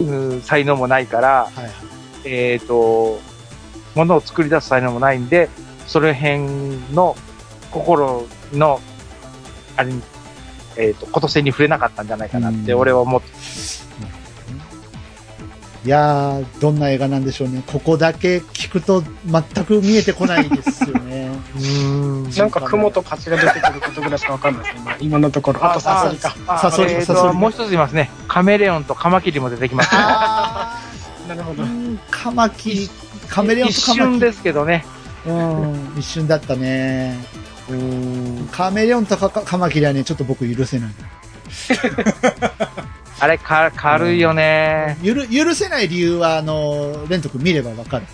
[0.00, 1.72] うん才能もないから、はいはい。
[2.24, 3.20] えっ、と、
[3.94, 5.48] ものを作り出す才能もないんで、
[5.86, 6.38] それ辺
[6.92, 7.16] の
[7.70, 8.80] 心の、
[9.76, 10.02] あれに、
[10.76, 13.83] えっ、と、ことせに触れなかったんじゃないかなって、うん俺は思って。
[15.84, 17.62] いやー、どんな映画なんでしょうね。
[17.66, 21.30] ここだけ聞くと全く見えてこないですよね。
[21.56, 24.80] うんなんか雲と蜂が出てくることぐらいしかわかんないですね。
[24.82, 25.62] 今今のところ。
[25.62, 26.34] あとサソリか。
[26.46, 28.10] あサソリえーとサソリもう一つ言いますね。
[28.28, 29.98] カメレオンとカマキリも出てきます、ね。
[30.00, 30.80] あ
[31.28, 31.62] なるほど。
[31.62, 32.90] ー、カマキリ、
[33.28, 34.02] カメレオンとカマキリ。
[34.02, 34.86] 一瞬ですけどね。
[35.26, 37.18] うん、一瞬だったね。
[37.68, 40.90] うんカメレオンとカカマキリはね、ちょっと僕許せない。
[43.20, 44.98] あれか、軽いよね。
[45.02, 48.06] ゆる、許せない理由は、あの、レント君見ればわかる。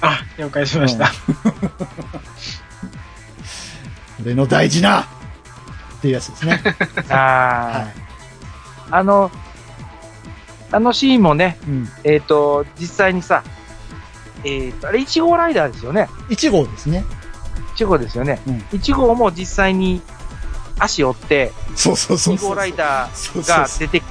[0.00, 1.12] あ、了解しました。
[4.24, 5.06] 俺の大事なっ
[6.00, 6.62] ていうやつですね。
[7.10, 7.86] ああ、は
[8.90, 9.30] あの、
[10.72, 11.70] あのシーンもね、い。
[11.70, 11.88] うん。
[12.04, 13.44] えっ、と、実際にさ、
[14.44, 16.08] えっ、と、あれ1号ライダーですよね。
[16.28, 17.04] 1号ですね。
[17.76, 18.40] 1号ですよね。
[18.46, 20.00] うん1号も実際に
[20.78, 22.48] 足折って、そうそうそう2そう。
[22.50, 23.48] 号ライダー。
[23.48, 24.02] が出て、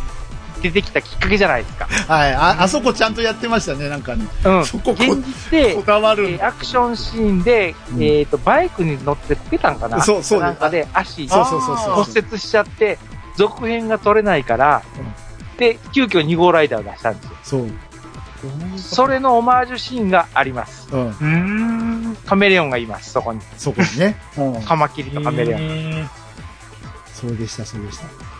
[0.61, 1.86] 出てきたきっかけじゃないですか。
[1.86, 2.34] はい。
[2.34, 4.26] あ、あそこちゃんとやってましたね、なんかね。
[4.45, 4.65] うん。
[4.65, 12.03] そここ現実でこ、だわるえーアクションシーンで、うんえっ、と、バイクに乗ってこけたんかなそうそうなんかで足そうそうそうそう。
[12.03, 12.98] 骨折しちゃって、
[13.38, 14.82] 続編が取れないから、
[15.57, 17.38] で、急遽2号ライダーを出したんですよ。
[17.44, 17.69] そう。
[18.77, 20.88] それのオマージュシーンがあります。
[20.91, 21.07] うん。
[21.07, 22.15] うーん。
[22.26, 23.41] カメレオンがいます、そこに。
[23.57, 24.18] そこにね。
[24.38, 24.61] うん。
[24.64, 26.02] カマキリとカメレオン。
[26.03, 26.10] ン。
[27.14, 28.35] そうでした、そうでした。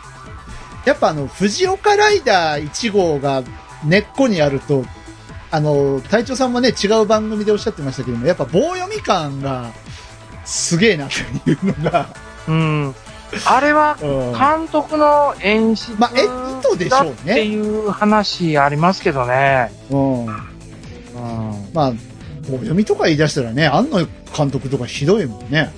[0.86, 3.44] やっぱあの、藤岡ライダー1号が
[3.84, 4.86] 根っこにあると、
[5.52, 9.72] あの、隊長さんもね、違う番組でおっしゃってましたけども、やっぱ棒読み感が
[10.44, 11.10] すげえなっ
[11.44, 12.08] ていうのが、
[12.48, 12.96] うん。
[13.46, 17.34] あれは、うん監督の演出まあ、え、意図でしだっょうね。
[17.34, 19.72] ていう話ありますけどね。
[19.90, 20.26] うん。
[20.26, 20.34] うん。
[21.74, 21.94] まあ、
[22.46, 25.72] 棒読みとか言い出したらね、安野監督とかひどいもんね。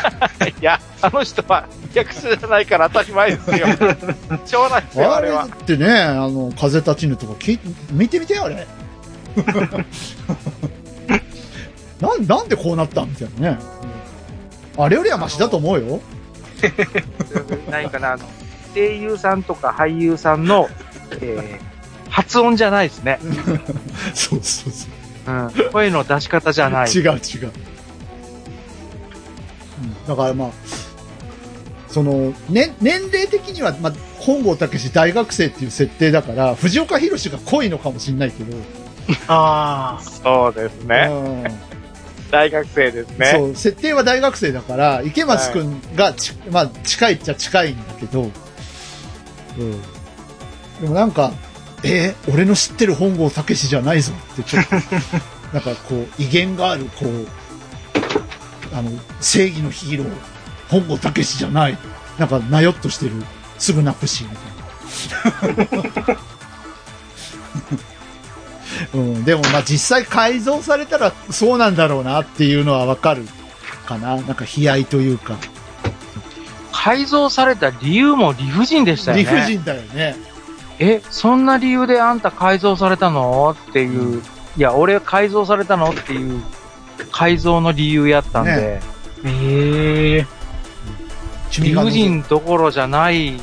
[0.60, 3.66] いや、あの人は役者じゃないから当たり前ですよ。
[4.46, 5.44] しょうがないですよ、ああれれは。
[5.44, 7.60] ってね、あの、風立ちぬとか聞い
[7.92, 8.66] 見てみてよ、あれ。
[12.00, 13.58] なん、なんでこうなったみたいなね。
[14.76, 16.00] あれよりはマシだと思うよ。
[17.70, 18.24] 何かな、あの、
[18.74, 20.68] 声優さんとか俳優さんの、
[21.20, 21.74] えー
[22.14, 23.18] 発音じゃないですね。
[24.14, 24.90] そうそうそう
[25.32, 25.50] ん。
[25.72, 26.86] 声の出し方じゃない。
[26.86, 26.90] う。
[26.90, 27.12] 違う違う。
[29.82, 30.50] うんだからまあ、
[31.88, 38.56] その、ね、年齢的には、まあ、本郷武史大学生っていう設定だから、藤岡弘が濃いのかもしれないけど、
[39.28, 40.02] ああ。
[40.02, 41.08] そうですね。
[41.10, 41.74] うん
[42.30, 43.26] 大学生ですね。
[43.26, 49.80] そう、設定は大学生だから、池松くんがち、まあ、近いっちゃ近いんだけど、うん。
[50.80, 51.32] でもなんか、
[51.84, 54.74] えー俺の知ってる本郷武史じゃないぞって、ちょっと、
[55.52, 57.26] なんかこう、威厳がある、こう、
[58.72, 58.90] あの、
[59.20, 60.08] 正義のヒーロー、
[60.68, 61.78] 本郷武史じゃない。
[62.18, 63.12] なんか、なよっとしてる、
[63.58, 64.30] すぐ泣くし、み
[65.54, 66.18] たいな。
[68.94, 73.26] うん、でもまあ実際改造されたらそうなんだろうなっていうのはわかる
[73.86, 74.16] かな。
[74.16, 75.36] なんか悲哀というか。
[76.72, 79.22] 改造された理由も理不尽でしたよね。
[79.22, 80.16] 理不尽だよね。
[80.78, 83.56] え、そんな理由であんた改造されたの？
[83.70, 84.22] っていう、
[84.56, 85.90] いや、俺改造されたの？
[85.90, 86.42] っていう。
[87.10, 88.80] 改造の理由やったんで、
[89.24, 90.26] ええ
[91.60, 93.40] 理不尽どころじゃない、い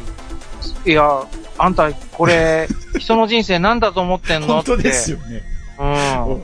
[0.86, 1.26] や、
[1.58, 2.68] あんたこれ、
[2.98, 4.60] 人の人生なんだと思ってんの？
[4.60, 4.72] って。
[4.72, 5.44] 本当ですよね。
[5.80, 6.42] うん。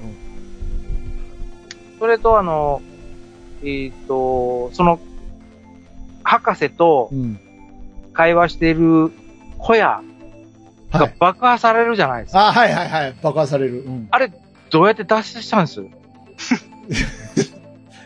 [1.99, 2.81] それとあの、
[3.64, 4.99] えっ、と、その、
[6.23, 7.39] 博士とうん。
[8.14, 9.11] 会話している
[9.59, 10.01] 小屋
[10.91, 12.47] は爆破されるじゃないですか。
[12.49, 13.15] あ、はいはいはい。
[13.22, 13.81] 爆破される。
[13.84, 14.07] うん。
[14.11, 14.31] あれ、
[14.69, 15.81] どうやって脱出したんです？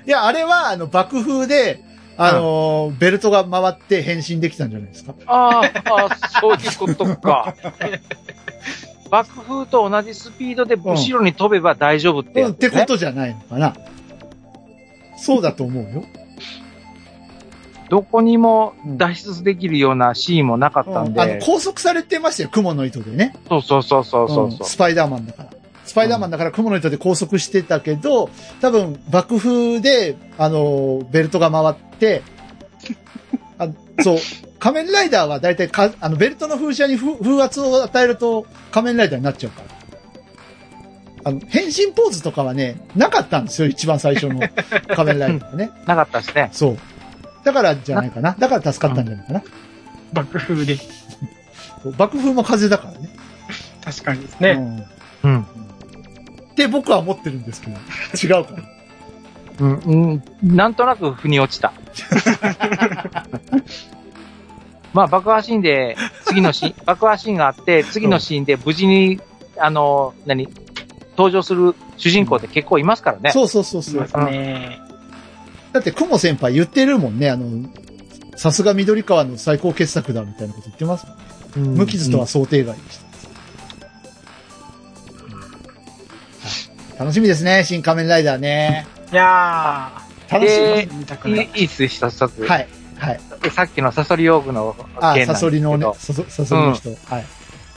[0.06, 1.84] いや、あれは、あの、爆風で、
[2.18, 5.14] あのーベルトが回って変身できたんじゃないですか？
[5.26, 7.56] あーあー、そういうことか。
[9.10, 13.74] 爆風と同じスピードで後ろに飛べば大丈夫ってうん、ってことじゃないのかな。
[15.18, 16.06] そうだと思うよ。
[17.92, 21.40] どこにも脱出できるようなシーンもなかったんうんあの、で。
[21.42, 23.36] 拘束されてましたよ、雲の糸でね。
[23.50, 24.46] そうそうそうそうそうそう。
[24.46, 25.50] うんスパイダーマンだから。
[25.84, 28.30] スパイダーマンだから雲の糸で拘束してたけど、
[28.62, 32.22] 多分爆風で、あの、ベルトが回って、
[33.60, 33.68] あ
[34.02, 34.18] そう、
[34.58, 39.68] 仮面ライダーは大体か、あの、ベルトの風車に風風圧を与えると仮面ライダーになっちゃうから。
[41.26, 44.40] あの、変身ポーズとかはね、なかったんですよ、一番最初の
[44.96, 45.72] 仮面ライダーはね。
[45.86, 46.50] なかったですね。
[46.54, 46.78] そう。
[47.44, 48.36] だからじゃないかな。
[48.38, 49.44] だから助かったんじゃないかな。
[50.14, 50.78] 爆風で。
[51.98, 53.10] 爆風も風だからね。
[53.84, 54.52] 確かにですね。
[55.24, 55.42] うんうん。
[55.42, 55.46] っ
[56.56, 57.78] て僕は思ってるんですけど、
[58.38, 58.64] 違うから。
[59.60, 60.24] うん、うん、
[60.56, 61.74] なんとなく腑に落ちた。
[64.94, 65.96] まあ、爆破シーンで、
[66.26, 69.22] 次のシーン、 爆破シーンがあって、次のシーンで無事に、
[69.58, 70.50] あの、何、
[71.12, 73.32] 登場する主人公って結構いますからね。
[73.32, 74.02] そうそうそうそう。
[74.02, 74.80] ますね。
[75.74, 77.70] だって、雲先輩言ってるもんね、あの、
[78.36, 81.16] さすが緑川の最高傑作だみたいなこと言ってますもん。
[81.16, 81.22] うん
[81.76, 83.12] 無傷とは想定外でした。
[87.04, 88.86] 楽しみですね、新仮面ライダーね。
[89.12, 89.92] いや
[90.30, 90.56] 楽しみ。
[90.58, 91.46] でー、見たくない。
[91.46, 92.22] いいいいっす、一つ。
[92.46, 92.68] はい。
[92.98, 93.20] はい。
[93.42, 96.90] でさっきのサソリオーグのあ、件なんですけどサソリのね、サソサソリの人。
[96.90, 97.26] はい。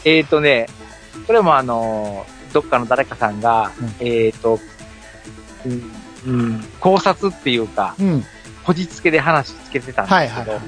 [0.04, 0.66] えっ、ー、とね、
[1.26, 4.60] これもあの、どっかの誰かさんが、うんえっ、ー、と、
[5.66, 5.90] うん、
[6.26, 8.24] うん考察っていうか、うん。
[8.64, 10.60] こじつけで話つけてたんですけど、はいはいはい。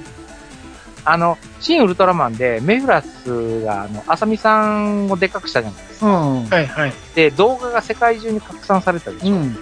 [1.04, 6.06] あの、新ウルトラマンで、メフラスが、あの、アサミさんをでかくしたじゃないですか。
[6.06, 6.48] うん。
[6.48, 6.92] はいはい。
[7.14, 9.34] で、動画が世界中に拡散されたでしょ。
[9.34, 9.56] うん。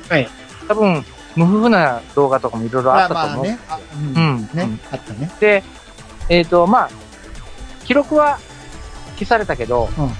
[0.66, 1.04] 多分、
[1.36, 3.44] 無夫婦な動画とかもいろいろあまあったと思う。
[3.44, 3.58] まあね。
[3.68, 3.80] あう。
[3.98, 4.40] うんん。
[4.42, 4.80] ねうん。
[4.90, 5.30] あったね。
[5.38, 5.62] で、
[6.28, 6.90] えっ、と、まあ、
[7.84, 8.38] 記録は
[9.18, 10.10] 消されたけど、うん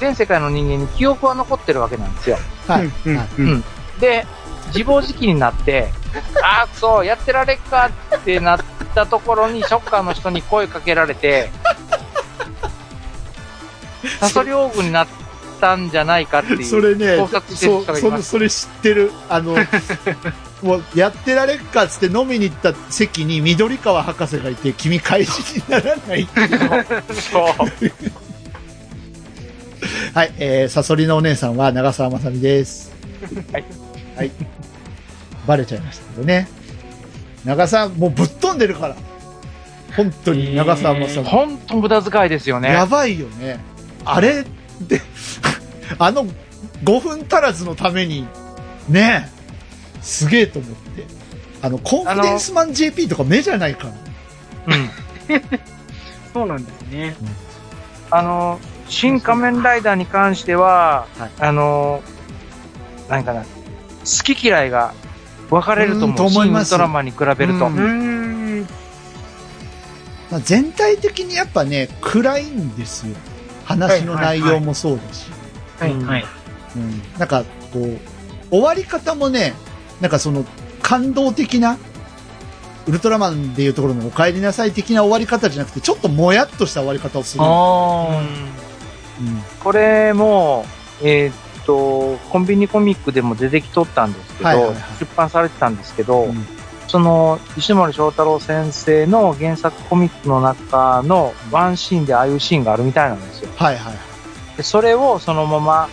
[0.00, 2.36] 全世界の人間に記憶は残ってるわけなんですよ。
[2.66, 2.86] はい。
[3.06, 3.64] うんはいうんうん
[4.00, 4.26] で、
[4.74, 5.88] 自暴自棄になって、
[6.42, 8.60] ああ、そう、やってられっかってなっ
[8.94, 11.50] たところに、ショッカーの人に声かけられて、
[14.20, 15.06] サソリオーグになっ
[15.60, 16.64] たんじゃないかっていう。
[16.64, 18.30] それね考察、してるそう、人がいます。
[18.30, 19.12] それ知ってる。
[19.28, 19.56] あの、
[20.62, 26.50] もう、やってられっかっつって飲みに行った席に緑川博士がいて、君返しにならないっていう
[27.30, 27.44] そう。
[30.14, 32.92] はい、えー、サソリのお姉さんは長澤まさみです。
[33.52, 33.83] はい。
[34.16, 34.30] はい。
[35.46, 36.48] バレちゃいましたけどね。
[37.44, 38.96] 長澤、もうぶっ飛んでるから。
[39.96, 41.26] 本当に長澤まさみ。
[41.26, 42.72] ほんと無駄遣いですよね。
[42.72, 43.60] やばいよね。
[44.04, 44.44] あれ
[44.80, 45.00] で、
[45.98, 46.26] あの
[46.82, 48.26] 5分足らずのために、
[48.88, 51.04] ねえ、すげえと思って。
[51.62, 53.84] あの、コンフィデンスマン JP とか目じゃないか
[54.66, 54.74] ら。
[54.74, 54.90] うん。
[56.34, 57.16] そうなんですね。
[58.10, 62.02] あの、新仮面ライダーに関しては、はいあの、
[63.08, 63.44] 何かな、
[64.04, 64.94] 好き嫌いが
[65.50, 66.42] 分かれるとうんと思う。
[66.42, 67.66] 思います新ウルトラマンに比べると。
[67.66, 67.82] うんうー
[68.62, 68.68] ん。
[70.30, 73.14] まあ、全体的にやっぱね、暗いんですよ。
[73.64, 75.30] 話の内容もそうだし。
[75.78, 76.24] はい、はい。
[76.76, 77.02] うん。
[77.18, 78.00] なんか、こう、
[78.50, 79.54] 終わり方もね、
[80.00, 80.44] なんかその、
[80.82, 81.78] 感動的な、
[82.86, 87.44] ウルトラマンでいうところのお帰りなさい的な終わり方じゃなくて、ちょっともやっとした終わり方をする。
[87.44, 89.42] うん。
[89.60, 90.66] これも、
[91.02, 91.34] えーっ
[91.64, 96.46] と、コンビニコミックでも出てきとったんですけど、はいはいはい出版されてたんですけど、うん
[96.86, 103.50] その、石森章太郎先生の原作コミックの中のワンシーンでああいうシーンがあるみたいなんですよ。
[103.56, 103.94] はいはい。
[104.56, 105.88] でそれをそのまま、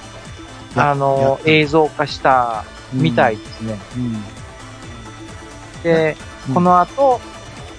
[0.76, 3.80] あの、映像化したみたいですね。
[3.96, 4.24] うん。
[5.84, 6.16] で、
[6.50, 7.20] うんこの後、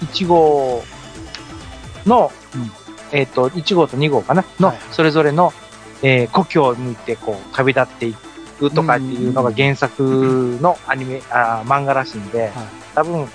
[0.00, 0.82] 1号
[2.06, 2.72] の、うん
[3.12, 4.44] えっ、と、1号と2号かな？
[4.58, 5.52] の、はいはいそれぞれの、
[6.02, 8.14] えー故郷を向いて、こう、旅立ってい
[8.58, 12.50] くとかっていうのが原作のアニメ、あー漫画らしいんで、
[12.94, 13.28] 多分、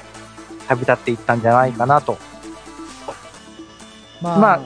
[0.67, 2.17] 旅立っていったんじゃないかなと。
[4.21, 4.59] ままあ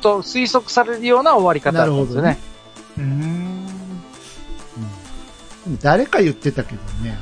[0.00, 2.38] と推測されるような終わり方だったんですよね。
[2.96, 3.06] うーん。
[5.66, 7.16] うん誰か言ってたけどね、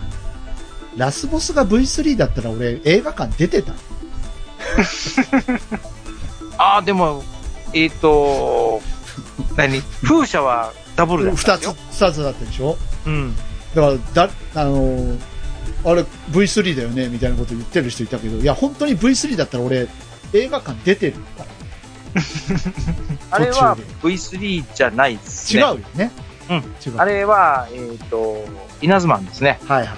[0.96, 3.74] ラスボスが V3 だったら俺映画館出てた。
[6.56, 7.22] ああ、でも、
[7.74, 8.80] えっ、と、
[9.56, 9.80] 何？
[10.02, 12.08] 風車はダブルだった二つ、んですよ。
[12.08, 12.76] 二つだったでしょ？
[13.06, 13.36] うん。
[13.74, 15.18] だから、だ、あのー
[15.82, 17.08] あれ V3 だよね？
[17.08, 19.88] みたいなこと言ってる人いたけど、いや、本当に V3 だったら俺
[20.34, 21.46] 映画館出てるから。
[23.30, 25.62] あれは途 V3 じゃないですね。
[25.62, 26.10] 違うよね。
[26.50, 26.98] うん違う。
[26.98, 28.44] あれは、えっ、と、
[28.82, 29.58] 稲妻ですね。
[29.66, 29.88] はいはい。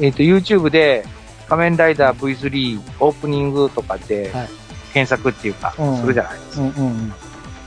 [0.00, 1.04] えっ、と、YouTube で、
[1.48, 4.48] 仮面ライダー V3 オープニングとかではい、
[4.92, 6.62] 検索っていうか、うんするじゃないですか。
[6.62, 7.12] うんうんうん。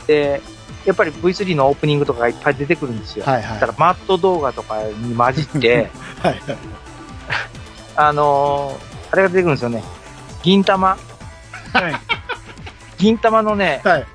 [0.08, 0.42] で、
[0.86, 3.26] やっぱり V3 のオープニングとかがいっぱい出てくるんですよ。
[3.26, 3.60] はいはい。
[3.60, 5.92] だから、マット動画とかに混じって、
[6.22, 6.58] はいはい。
[7.96, 9.84] あのーあれが出てくるんですよね。
[10.42, 11.94] 銀玉はい。
[12.98, 14.08] 銀玉のね、はいはい。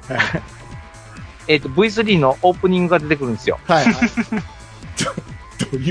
[1.48, 3.58] えっ、と、V3 のオープニングが出てくるんですよ。
[3.66, 3.86] はい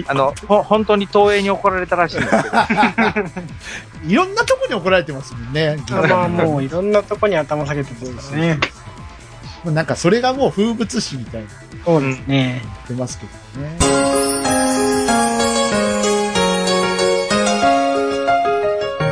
[0.08, 2.56] あの、ほ、本当に東映に怒られたらしいんですけど。
[4.08, 5.78] いろんなとこに怒られてますもんね。
[5.90, 8.60] まあもういろんなとこに頭下げてるんですね。
[9.66, 12.62] もうなんかそれがもう風物詩みたいになっそうですね。
[12.88, 14.86] てますけどね。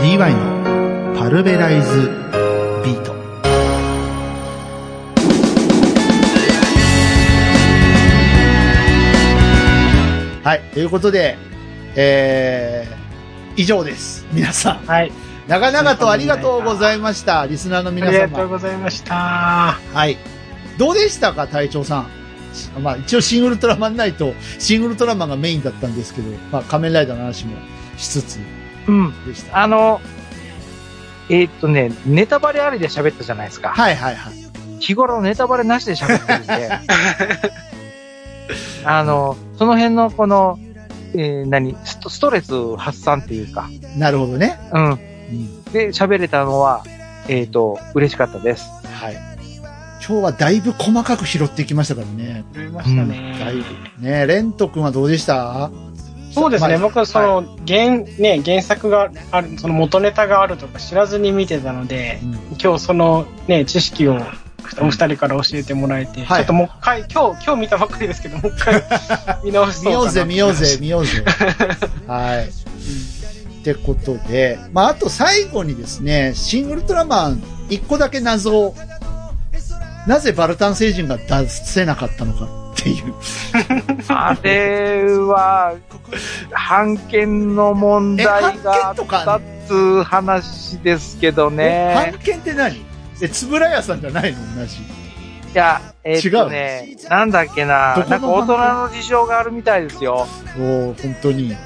[0.01, 2.01] DY のパルベライズ
[2.83, 3.13] ビート。
[10.43, 10.61] はい。
[10.73, 11.37] ということで、
[11.95, 14.25] えー、以上です。
[14.33, 14.85] 皆さん。
[14.85, 15.11] はい。
[15.47, 17.45] 長々とありがとうございました。
[17.47, 18.47] リスナーのあ皆りがとう様。
[18.49, 19.15] ございました。
[19.15, 20.17] はい。
[20.77, 22.83] どうでしたか、隊長さん？
[22.83, 27.57] まあ、一応、シン・ウルトラマンナイト、シン・ウルトラマンがメインだったんですけど、まあ、仮面ライダーの話も
[27.97, 28.39] しつつ
[28.87, 29.25] うん。
[29.25, 29.63] でした。
[29.63, 30.01] あの、
[31.29, 33.69] えっ、とね、ネタバレありで喋ったじゃないですか。
[33.69, 34.33] はいはいはい。
[34.79, 36.69] 日頃ネタバレなしで喋ってるんで、
[38.83, 40.59] あの、その辺のこの、
[41.13, 41.77] えー何？
[41.85, 44.59] スト、ストレス発散っていうか、なるほどね。
[44.73, 44.91] うん。
[44.91, 45.63] うん。
[45.71, 46.83] で、喋れたのは、
[47.29, 48.65] えっ、と、嬉しかったです。
[48.93, 49.32] はい。
[50.05, 52.43] 今日はだいぶ細かく拾っていきましたからね。
[52.55, 53.63] ありましただいね。
[53.99, 54.05] ぶ。
[54.05, 55.71] ねレント君はどうでした？
[56.31, 56.73] そうですね。
[56.73, 64.19] まあ僕はその、原、ね、原作がある、その元ネタがあるとか知らずに見てたので、うん今日そのね、知識を
[64.81, 68.83] お二人から教えてもらえて、はいちょっともう一回、今日、今日見たばっかりですけど、もう一回
[69.45, 71.23] 見直しそ見ようぜ、見ようぜ、見ようぜ。
[72.07, 72.45] はい。
[72.45, 78.75] ってことで、まあ、あと最後にですね、シン・ウルトラマン、一個だけ謎を、
[80.07, 83.13] なぜバルタン星人が出せなかったのかっていう。
[84.09, 85.75] あれは、
[86.51, 88.25] 判権の問題
[88.59, 92.19] があつう話ですけどえ、ね判。
[92.19, 92.85] 権って何？
[93.21, 94.39] え、つぶらやさんじゃないの？
[94.57, 94.77] 同じ。
[94.81, 94.85] い
[95.53, 100.27] や、えーっとね、なんだっけななんか大人の事情があるみたいですよ。
[100.57, 101.49] おー本当に。
[101.49, 101.57] いうん。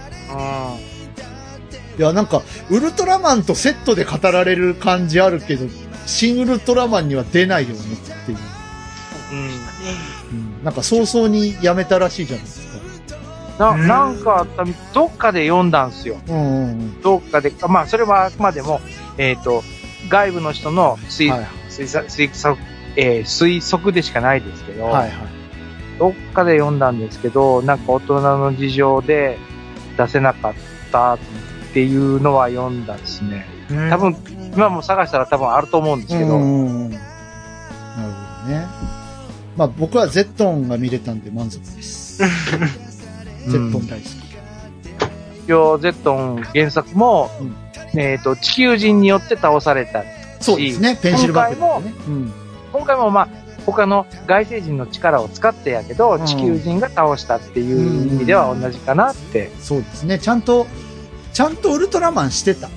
[1.97, 5.65] や、なんか、ウルトラマンとセットで語られる感じあるけど、
[6.07, 8.37] 新ウルトラマンには出ないよねっていう。
[9.31, 9.39] うん。
[9.39, 12.77] うん、なんか早々にやめたらしいじゃないですか。
[13.59, 16.17] な、うんなんかあった、どっかで読んだんすよ。
[16.27, 17.01] うんうんうん。
[17.01, 18.79] どっかで、まあ、それはあくまでも、
[19.17, 19.63] えっ、と、
[20.09, 22.57] 外部の人の推、はい推測、推測、
[22.95, 25.11] えー推測でしかないですけど、はいはい。
[25.99, 29.37] どっかで読んだんですけど、なんか大人の事情で
[29.97, 30.53] 出せなかっ
[30.91, 31.19] たっ
[31.73, 33.56] ていうのは読んだですね。
[33.89, 34.15] 多分、
[34.55, 37.01] 今も探したら多分あると思うんですけど、うんうんうんなる
[38.11, 38.67] ほどね。
[39.55, 42.17] まあ僕はゼットンが見れたんで満足です。
[42.17, 42.25] ゼ
[43.57, 44.27] ットン大好き。
[45.47, 47.31] 一応、ゼットン原作も、
[47.95, 50.03] えっ、と、地球人によって倒された。
[50.41, 50.99] そうですね。
[51.01, 51.95] ペンシルバッグでね。
[52.07, 52.33] うん。
[52.73, 53.29] 今回もまあ、
[53.65, 59.49] 他の外星人の力を使ってやけど、うん地球人が倒したっていう意味では同じかなって。
[59.59, 60.19] そうですね。
[60.19, 60.67] ちゃんと、
[61.33, 62.69] ちゃんとウルトラマンしてた。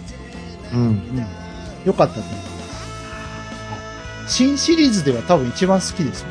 [0.72, 0.80] うん。
[0.80, 1.26] うん。
[1.84, 2.34] よかったと思う。
[4.26, 6.28] 新シリーズでは多分一番好きですよ。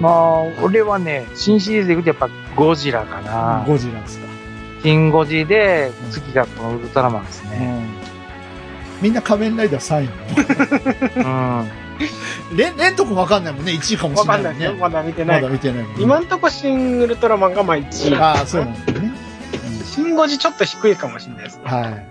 [0.00, 3.64] まあ、俺はね、新シリーズでいくとやっぱゴジラかな。
[3.66, 4.26] ゴジラですか。
[4.82, 7.84] 新ゴジで、次がこのウルトラマンですね。
[8.98, 9.02] うん。
[9.02, 11.62] みんな仮面ライダー3位の。
[11.62, 11.70] うん。
[12.56, 13.72] レン、レンとこわかんないもんね。
[13.72, 14.66] 1位かもしわれないね。
[14.66, 14.80] かんない。
[14.80, 15.52] まだ見てないまだ。
[15.52, 15.88] 見てないね。
[15.98, 18.16] 今んとこ新ウルトラマンがまあ1位。
[18.16, 19.12] ああ、そうなんだよね。
[19.84, 21.62] 新5時ちょっと低いかもしれないですね。
[21.64, 22.09] はい。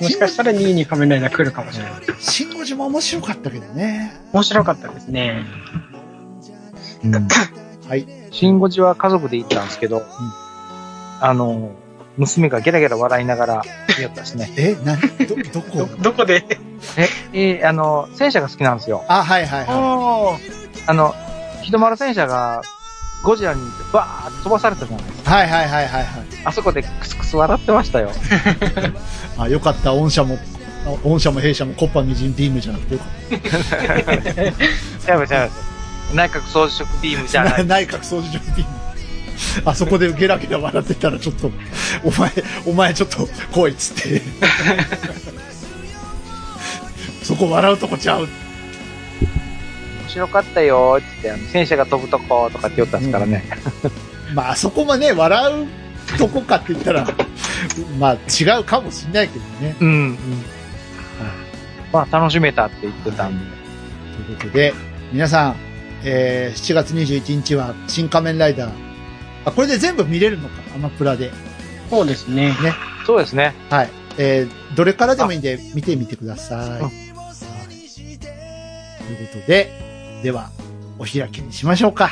[0.00, 1.92] もしかしたら2位に仮面ライダー来るかもしれない。
[2.18, 4.12] シンゴジも面白かったけどね。
[4.32, 5.44] 面白かったですね。
[7.88, 8.06] はい。
[8.32, 10.02] 新ゴジは家族で行ったんですけど、
[11.20, 11.70] あの、
[12.16, 13.62] 娘がゲラゲラ笑いながら
[13.96, 14.52] 見よったですね。
[14.56, 15.00] え、な、ど、
[15.52, 15.78] どこ？
[15.78, 16.44] ど、どこで？
[16.96, 19.04] え、えーあの、戦車が好きなんですよ。
[19.08, 20.40] あ、はいはいはおー
[20.86, 21.14] あの、
[21.62, 22.62] 日の丸戦車が
[23.22, 23.60] ゴジラに
[23.92, 25.44] バーッと飛ばされたじゃないですか。
[25.44, 25.48] い。
[25.48, 26.26] はいはいはいはいはい。
[26.44, 28.10] あそこでクスクス笑ってましたよ。
[29.38, 29.92] あ、よかった。
[29.92, 30.38] 御社も、
[30.86, 33.10] あ御社も弊社もコッパみじんビームじゃなくてよかっ
[35.08, 35.50] やばいやばい。
[36.14, 37.60] 内閣総司職ビームじゃなた。
[37.62, 37.66] い。
[37.66, 38.86] 内閣総除ビーム。
[39.64, 41.50] あそこでゲラゲラ笑ってたらちょっと、
[42.04, 42.32] お前、
[42.64, 44.22] お前ちょっと来いっつって。
[47.22, 48.28] そこ笑うとこちゃう。
[50.06, 53.44] 面白かったよーって言って、戦車が飛ぶとことかって言ったんですからね。
[54.34, 55.66] まあそこもね、笑う
[56.18, 57.06] とこかって言ったら、
[57.98, 59.76] まあ違うかもしんないけどね。
[59.80, 59.88] うん。
[59.88, 60.18] うん。
[61.92, 63.44] まあ楽しめたって言ってたんで。
[64.24, 64.74] ということで、
[65.12, 65.56] 皆さん、
[66.04, 68.70] えー、7月21日は新仮面ライダー。
[69.44, 71.32] あ、これで全部見れるのか、アマプラで。
[71.90, 72.54] そうですね。
[73.06, 73.54] そうですね。
[73.70, 73.90] はい。
[74.18, 76.58] えー、どれからでもいいんで見てみてください。
[76.58, 76.90] んはい。
[79.06, 79.85] ということで、
[80.26, 80.50] では、
[80.98, 82.08] お開きにしましょうか。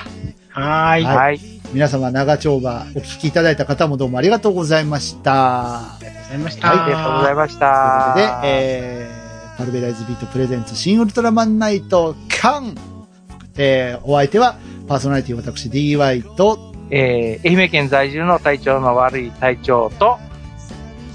[0.51, 1.05] はーい。
[1.05, 1.41] はいはい。
[1.73, 5.97] 皆様、長丁場、お聞きいただいた方もどうもありがとうございました。
[5.97, 6.69] ありがとうございました。
[6.69, 8.15] はい、ありがとうございましというた。
[8.15, 12.77] ことで、えー、パルベライズビートプレゼンツ新ウルトラマンナイトカン
[13.57, 20.21] えー、お相手は、パーソナリティ私 DY と、えー、愛媛県在住の体調の悪い隊長と、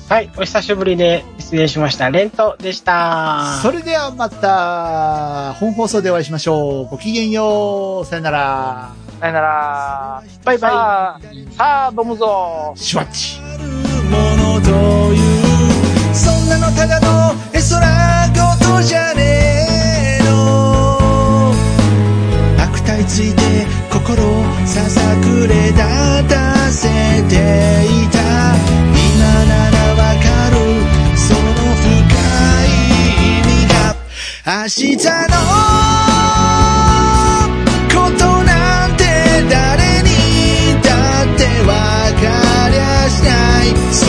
[0.10, 0.30] はい。
[0.38, 2.10] お久しぶりで失礼しました。
[2.10, 3.60] レントでした。
[3.62, 6.88] それではまた、本放送でお会いしましょう。
[6.88, 8.06] ごきげんよう。
[8.06, 8.94] さよなら。
[9.20, 10.24] さよなら。
[10.44, 10.72] バイバイ。
[10.72, 10.78] さ
[11.16, 11.20] あ、
[11.52, 13.40] さあ、ボムぞシュワッチ。
[14.10, 14.18] も
[14.56, 14.70] のと
[15.14, 19.22] いうそんなのただの絵空事じゃね
[20.22, 21.52] えの
[22.58, 23.42] 悪態ついて
[23.94, 24.18] 心
[24.66, 25.78] ささくれ立
[26.28, 26.88] たせ
[27.30, 27.36] て
[27.86, 28.18] いた
[28.98, 29.69] 今なら
[34.50, 35.06] 明日の
[37.94, 39.04] ことなんて
[39.48, 40.10] 誰に
[40.82, 40.90] だ
[41.24, 42.26] って分か
[42.72, 43.30] りゃしな
[43.64, 44.09] い。